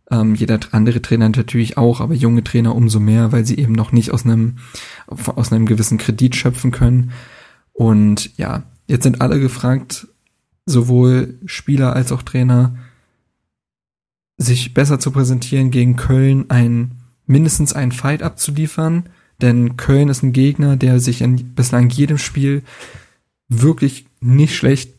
Ähm, 0.10 0.36
jeder 0.36 0.60
andere 0.72 1.02
Trainer 1.02 1.30
natürlich 1.30 1.78
auch, 1.78 2.02
aber 2.02 2.14
junge 2.14 2.44
Trainer 2.44 2.76
umso 2.76 3.00
mehr, 3.00 3.32
weil 3.32 3.46
sie 3.46 3.58
eben 3.58 3.74
noch 3.74 3.92
nicht 3.92 4.12
aus 4.12 4.26
einem, 4.26 4.58
aus 5.08 5.52
einem 5.52 5.66
gewissen 5.66 5.98
Kredit 5.98 6.36
schöpfen 6.36 6.72
können. 6.72 7.12
Und 7.74 8.38
ja, 8.38 8.64
jetzt 8.88 9.04
sind 9.04 9.22
alle 9.22 9.40
gefragt, 9.40 10.08
sowohl 10.66 11.40
Spieler 11.46 11.96
als 11.96 12.12
auch 12.12 12.24
Trainer, 12.24 12.76
sich 14.38 14.74
besser 14.74 15.00
zu 15.00 15.12
präsentieren 15.12 15.72
gegen 15.72 15.96
Köln, 15.96 16.46
ein, 16.50 16.92
mindestens 17.26 17.74
einen 17.74 17.92
Fight 17.92 18.24
abzuliefern, 18.24 19.10
denn 19.42 19.78
Köln 19.78 20.10
ist 20.10 20.24
ein 20.24 20.34
Gegner, 20.34 20.78
der 20.78 21.00
sich 21.00 21.22
in 21.22 21.54
bislang 21.56 21.90
jedem 21.90 22.18
Spiel 22.18 22.64
wirklich 23.50 24.06
nicht 24.20 24.56
schlecht 24.56 24.94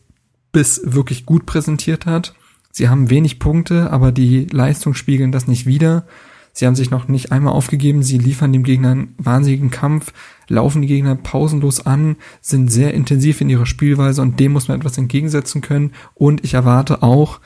bis 0.51 0.81
wirklich 0.85 1.25
gut 1.25 1.45
präsentiert 1.45 2.05
hat. 2.05 2.35
Sie 2.71 2.89
haben 2.89 3.09
wenig 3.09 3.39
Punkte, 3.39 3.91
aber 3.91 4.11
die 4.11 4.45
Leistung 4.45 4.93
spiegeln 4.93 5.31
das 5.31 5.47
nicht 5.47 5.65
wider. 5.65 6.05
Sie 6.53 6.67
haben 6.67 6.75
sich 6.75 6.91
noch 6.91 7.07
nicht 7.07 7.31
einmal 7.31 7.53
aufgegeben. 7.53 8.03
Sie 8.03 8.19
liefern 8.19 8.53
dem 8.53 8.63
Gegner 8.63 8.91
einen 8.91 9.15
wahnsinnigen 9.17 9.71
Kampf, 9.71 10.13
laufen 10.47 10.83
die 10.83 10.87
Gegner 10.87 11.15
pausenlos 11.15 11.85
an, 11.85 12.15
sind 12.41 12.71
sehr 12.71 12.93
intensiv 12.93 13.41
in 13.41 13.49
ihrer 13.49 13.65
Spielweise 13.65 14.21
und 14.21 14.39
dem 14.39 14.53
muss 14.53 14.67
man 14.67 14.79
etwas 14.79 14.97
entgegensetzen 14.97 15.61
können. 15.61 15.93
Und 16.13 16.43
ich 16.43 16.53
erwarte 16.53 17.01
auch, 17.01 17.39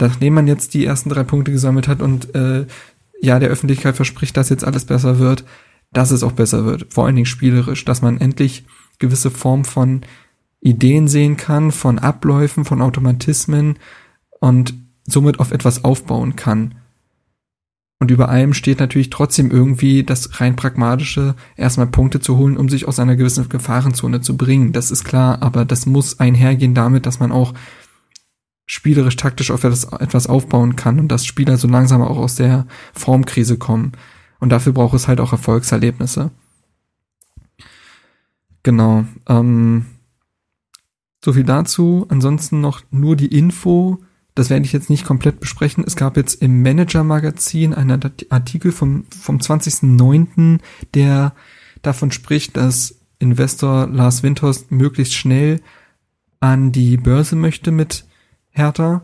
nachdem 0.00 0.34
man 0.34 0.48
jetzt 0.48 0.74
die 0.74 0.84
ersten 0.84 1.08
drei 1.08 1.22
Punkte 1.22 1.52
gesammelt 1.52 1.86
hat 1.86 2.02
und 2.02 2.34
äh, 2.34 2.66
ja, 3.20 3.38
der 3.38 3.50
Öffentlichkeit 3.50 3.94
verspricht, 3.94 4.36
dass 4.36 4.48
jetzt 4.48 4.64
alles 4.64 4.84
besser 4.84 5.20
wird, 5.20 5.44
dass 5.92 6.10
es 6.10 6.22
auch 6.22 6.32
besser 6.32 6.64
wird. 6.64 6.92
Vor 6.92 7.06
allen 7.06 7.16
Dingen 7.16 7.26
spielerisch, 7.26 7.84
dass 7.84 8.02
man 8.02 8.18
endlich 8.20 8.64
gewisse 8.98 9.30
Form 9.30 9.64
von 9.64 10.02
Ideen 10.60 11.08
sehen 11.08 11.36
kann, 11.36 11.72
von 11.72 11.98
Abläufen, 11.98 12.64
von 12.64 12.80
Automatismen 12.80 13.78
und 14.40 14.74
somit 15.04 15.40
auf 15.40 15.50
etwas 15.50 15.84
aufbauen 15.84 16.36
kann. 16.36 16.76
Und 17.98 18.10
über 18.10 18.28
allem 18.28 18.52
steht 18.52 18.80
natürlich 18.80 19.10
trotzdem 19.10 19.50
irgendwie 19.52 20.02
das 20.02 20.40
rein 20.40 20.56
pragmatische, 20.56 21.36
erstmal 21.56 21.86
Punkte 21.86 22.18
zu 22.18 22.36
holen, 22.36 22.56
um 22.56 22.68
sich 22.68 22.88
aus 22.88 22.98
einer 22.98 23.14
gewissen 23.14 23.48
Gefahrenzone 23.48 24.20
zu 24.20 24.36
bringen. 24.36 24.72
Das 24.72 24.90
ist 24.90 25.04
klar, 25.04 25.40
aber 25.40 25.64
das 25.64 25.86
muss 25.86 26.18
einhergehen 26.18 26.74
damit, 26.74 27.06
dass 27.06 27.20
man 27.20 27.30
auch 27.30 27.54
spielerisch 28.66 29.16
taktisch 29.16 29.50
auf 29.50 29.62
etwas, 29.64 30.26
aufbauen 30.26 30.74
kann 30.74 30.98
und 30.98 31.08
dass 31.08 31.26
Spieler 31.26 31.56
so 31.56 31.68
langsam 31.68 32.02
auch 32.02 32.16
aus 32.16 32.34
der 32.34 32.66
Formkrise 32.92 33.56
kommen. 33.56 33.92
Und 34.42 34.48
dafür 34.48 34.72
braucht 34.72 34.94
es 34.94 35.06
halt 35.06 35.20
auch 35.20 35.30
Erfolgserlebnisse. 35.30 36.32
Genau. 38.64 39.04
Ähm, 39.28 39.86
so 41.24 41.32
viel 41.32 41.44
dazu. 41.44 42.06
Ansonsten 42.08 42.60
noch 42.60 42.82
nur 42.90 43.14
die 43.14 43.38
Info. 43.38 44.00
Das 44.34 44.50
werde 44.50 44.64
ich 44.64 44.72
jetzt 44.72 44.90
nicht 44.90 45.04
komplett 45.04 45.38
besprechen. 45.38 45.84
Es 45.86 45.94
gab 45.94 46.16
jetzt 46.16 46.42
im 46.42 46.60
Manager-Magazin 46.60 47.72
einen 47.72 48.02
Artikel 48.30 48.72
vom, 48.72 49.04
vom 49.16 49.38
20.09., 49.38 50.58
der 50.94 51.34
davon 51.82 52.10
spricht, 52.10 52.56
dass 52.56 52.96
Investor 53.20 53.86
Lars 53.86 54.24
Windhorst 54.24 54.72
möglichst 54.72 55.14
schnell 55.14 55.60
an 56.40 56.72
die 56.72 56.96
Börse 56.96 57.36
möchte 57.36 57.70
mit 57.70 58.06
Hertha. 58.50 59.02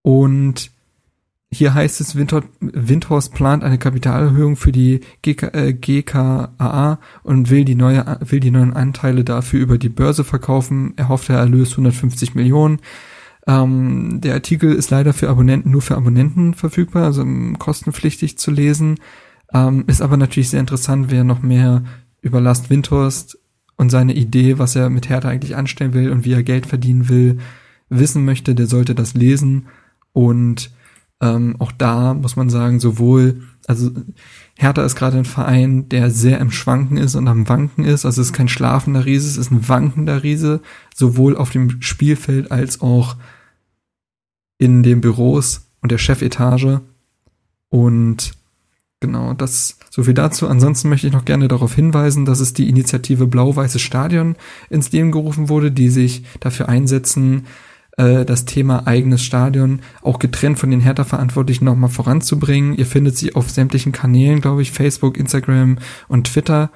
Und 0.00 0.70
hier 1.54 1.74
heißt 1.74 2.00
es, 2.00 2.16
Windhorst 2.16 3.32
plant 3.32 3.64
eine 3.64 3.78
Kapitalerhöhung 3.78 4.56
für 4.56 4.72
die 4.72 5.00
GK, 5.22 5.54
äh, 5.54 5.72
GKAA 5.72 6.98
und 7.22 7.50
will 7.50 7.64
die, 7.64 7.74
neue, 7.74 8.18
will 8.20 8.40
die 8.40 8.50
neuen 8.50 8.72
Anteile 8.72 9.24
dafür 9.24 9.60
über 9.60 9.78
die 9.78 9.88
Börse 9.88 10.24
verkaufen. 10.24 10.94
Er 10.96 11.08
hofft, 11.08 11.28
der 11.28 11.38
Erlös 11.38 11.70
150 11.72 12.34
Millionen. 12.34 12.80
Ähm, 13.46 14.20
der 14.20 14.34
Artikel 14.34 14.72
ist 14.72 14.90
leider 14.90 15.12
für 15.12 15.28
Abonnenten 15.28 15.70
nur 15.70 15.82
für 15.82 15.96
Abonnenten 15.96 16.54
verfügbar, 16.54 17.04
also 17.04 17.24
kostenpflichtig 17.58 18.38
zu 18.38 18.50
lesen. 18.50 18.96
Ähm, 19.52 19.84
ist 19.86 20.02
aber 20.02 20.16
natürlich 20.16 20.50
sehr 20.50 20.60
interessant, 20.60 21.10
wer 21.10 21.24
noch 21.24 21.42
mehr 21.42 21.84
über 22.20 22.40
Last 22.40 22.70
Windhorst 22.70 23.38
und 23.76 23.90
seine 23.90 24.14
Idee, 24.14 24.58
was 24.58 24.76
er 24.76 24.88
mit 24.90 25.08
Hertha 25.08 25.28
eigentlich 25.28 25.56
anstellen 25.56 25.94
will 25.94 26.10
und 26.10 26.24
wie 26.24 26.32
er 26.32 26.42
Geld 26.42 26.66
verdienen 26.66 27.08
will, 27.08 27.38
wissen 27.88 28.24
möchte, 28.24 28.54
der 28.54 28.66
sollte 28.66 28.94
das 28.94 29.14
lesen 29.14 29.66
und 30.12 30.70
ähm, 31.24 31.56
auch 31.58 31.72
da 31.72 32.12
muss 32.12 32.36
man 32.36 32.50
sagen, 32.50 32.80
sowohl, 32.80 33.42
also 33.66 33.90
Hertha 34.56 34.84
ist 34.84 34.94
gerade 34.94 35.16
ein 35.16 35.24
Verein, 35.24 35.88
der 35.88 36.10
sehr 36.10 36.38
im 36.38 36.50
Schwanken 36.50 36.98
ist 36.98 37.14
und 37.14 37.26
am 37.28 37.48
Wanken 37.48 37.84
ist. 37.84 38.04
Also 38.04 38.20
es 38.20 38.28
ist 38.28 38.32
kein 38.34 38.48
schlafender 38.48 39.06
Riese, 39.06 39.28
es 39.28 39.38
ist 39.38 39.50
ein 39.50 39.66
wankender 39.68 40.22
Riese, 40.22 40.60
sowohl 40.94 41.36
auf 41.36 41.50
dem 41.50 41.80
Spielfeld 41.80 42.52
als 42.52 42.82
auch 42.82 43.16
in 44.58 44.82
den 44.82 45.00
Büros 45.00 45.72
und 45.80 45.90
der 45.90 45.98
Chefetage. 45.98 46.82
Und 47.70 48.34
Genau, 49.00 49.34
das 49.34 49.76
so 49.90 50.04
viel 50.04 50.14
dazu. 50.14 50.48
Ansonsten 50.48 50.88
möchte 50.88 51.06
ich 51.06 51.12
noch 51.12 51.26
gerne 51.26 51.46
darauf 51.46 51.74
hinweisen, 51.74 52.24
dass 52.24 52.40
es 52.40 52.54
die 52.54 52.70
Initiative 52.70 53.26
Blau-Weißes 53.26 53.82
Stadion 53.82 54.34
ins 54.70 54.92
Leben 54.92 55.12
gerufen 55.12 55.50
wurde, 55.50 55.70
die 55.70 55.90
sich 55.90 56.24
dafür 56.40 56.70
einsetzen, 56.70 57.44
äh, 57.96 58.24
das 58.24 58.44
Thema 58.44 58.86
eigenes 58.86 59.22
Stadion 59.22 59.80
auch 60.02 60.18
getrennt 60.18 60.58
von 60.58 60.70
den 60.70 60.80
Hertha-Verantwortlichen 60.80 61.64
nochmal 61.64 61.90
voranzubringen. 61.90 62.74
Ihr 62.74 62.86
findet 62.86 63.16
sie 63.16 63.34
auf 63.34 63.50
sämtlichen 63.50 63.92
Kanälen, 63.92 64.40
glaube 64.40 64.62
ich, 64.62 64.72
Facebook, 64.72 65.16
Instagram 65.16 65.78
und 66.08 66.26
Twitter. 66.26 66.70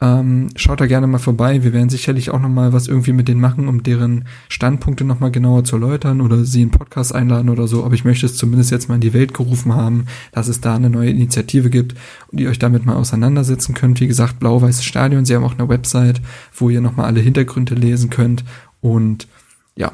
Ähm, 0.00 0.48
schaut 0.56 0.80
da 0.80 0.86
gerne 0.86 1.06
mal 1.06 1.18
vorbei. 1.18 1.62
Wir 1.62 1.72
werden 1.72 1.88
sicherlich 1.88 2.30
auch 2.30 2.40
nochmal 2.40 2.72
was 2.72 2.88
irgendwie 2.88 3.12
mit 3.12 3.28
denen 3.28 3.40
machen, 3.40 3.68
um 3.68 3.82
deren 3.84 4.26
Standpunkte 4.48 5.04
nochmal 5.04 5.30
genauer 5.30 5.64
zu 5.64 5.76
erläutern 5.76 6.20
oder 6.20 6.44
sie 6.44 6.62
in 6.62 6.70
Podcast 6.70 7.14
einladen 7.14 7.48
oder 7.48 7.68
so. 7.68 7.84
Aber 7.84 7.94
ich 7.94 8.04
möchte 8.04 8.26
es 8.26 8.36
zumindest 8.36 8.70
jetzt 8.70 8.88
mal 8.88 8.96
in 8.96 9.00
die 9.00 9.14
Welt 9.14 9.34
gerufen 9.34 9.72
haben, 9.74 10.06
dass 10.32 10.48
es 10.48 10.60
da 10.60 10.74
eine 10.74 10.90
neue 10.90 11.10
Initiative 11.10 11.70
gibt 11.70 11.94
und 12.30 12.40
ihr 12.40 12.50
euch 12.50 12.58
damit 12.58 12.84
mal 12.84 12.96
auseinandersetzen 12.96 13.74
könnt. 13.74 14.00
Wie 14.00 14.08
gesagt, 14.08 14.40
Blau-Weißes 14.40 14.84
Stadion. 14.84 15.24
Sie 15.24 15.34
haben 15.36 15.44
auch 15.44 15.58
eine 15.58 15.68
Website, 15.68 16.20
wo 16.54 16.70
ihr 16.70 16.80
nochmal 16.80 17.06
alle 17.06 17.20
Hintergründe 17.20 17.74
lesen 17.76 18.10
könnt. 18.10 18.44
Und 18.80 19.28
ja, 19.76 19.92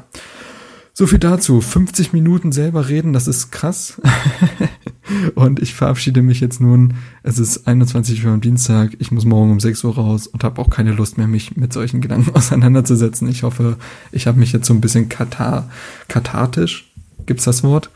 so 0.93 1.07
viel 1.07 1.19
dazu. 1.19 1.61
50 1.61 2.13
Minuten 2.13 2.51
selber 2.51 2.89
reden, 2.89 3.13
das 3.13 3.27
ist 3.27 3.51
krass. 3.51 4.01
und 5.35 5.61
ich 5.61 5.73
verabschiede 5.73 6.21
mich 6.21 6.39
jetzt 6.39 6.59
nun. 6.59 6.95
Es 7.23 7.39
ist 7.39 7.67
21 7.67 8.25
Uhr 8.25 8.31
am 8.31 8.41
Dienstag. 8.41 8.91
Ich 8.99 9.11
muss 9.11 9.25
morgen 9.25 9.51
um 9.51 9.59
6 9.59 9.83
Uhr 9.83 9.95
raus 9.95 10.27
und 10.27 10.43
habe 10.43 10.61
auch 10.61 10.69
keine 10.69 10.91
Lust 10.91 11.17
mehr, 11.17 11.27
mich 11.27 11.55
mit 11.55 11.73
solchen 11.73 12.01
Gedanken 12.01 12.31
auseinanderzusetzen. 12.35 13.27
Ich 13.29 13.43
hoffe, 13.43 13.77
ich 14.11 14.27
habe 14.27 14.39
mich 14.39 14.51
jetzt 14.51 14.67
so 14.67 14.73
ein 14.73 14.81
bisschen 14.81 15.09
katar 15.09 15.69
kathartisch. 16.07 16.91
Gibt's 17.25 17.45
das 17.45 17.63
Wort? 17.63 17.89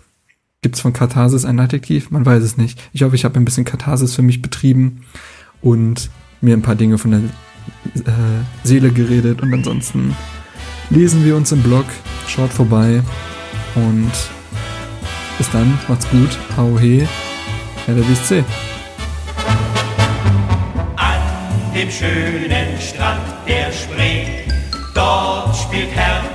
Gibt's 0.61 0.79
von 0.79 0.93
Katharsis 0.93 1.45
ein 1.45 1.59
Adjektiv? 1.59 2.11
Man 2.11 2.25
weiß 2.25 2.43
es 2.43 2.57
nicht. 2.57 2.81
Ich 2.93 3.03
hoffe, 3.03 3.15
ich 3.15 3.25
habe 3.25 3.39
ein 3.39 3.45
bisschen 3.45 3.65
Katharsis 3.65 4.15
für 4.15 4.21
mich 4.21 4.41
betrieben 4.41 5.01
und 5.61 6.09
mir 6.41 6.55
ein 6.55 6.61
paar 6.61 6.75
Dinge 6.75 6.97
von 6.97 7.11
der 7.11 7.19
äh, 7.19 8.43
Seele 8.63 8.91
geredet 8.91 9.41
und 9.41 9.53
ansonsten 9.53 10.15
lesen 10.89 11.23
wir 11.25 11.35
uns 11.35 11.51
im 11.51 11.61
Blog. 11.61 11.85
Schaut 12.27 12.51
vorbei 12.51 13.01
und 13.75 14.11
bis 15.37 15.49
dann, 15.51 15.79
macht's 15.87 16.09
gut, 16.09 16.37
hau 16.57 16.77
he, 16.79 17.07
Herr. 17.85 17.95
An 20.97 21.21
dem 21.73 21.89
schönen 21.89 22.79
Strand 22.79 23.21
der 23.47 23.71
Spree, 23.71 24.25
dort 24.93 25.55
spielt 25.55 25.91
Hertha 25.95 26.34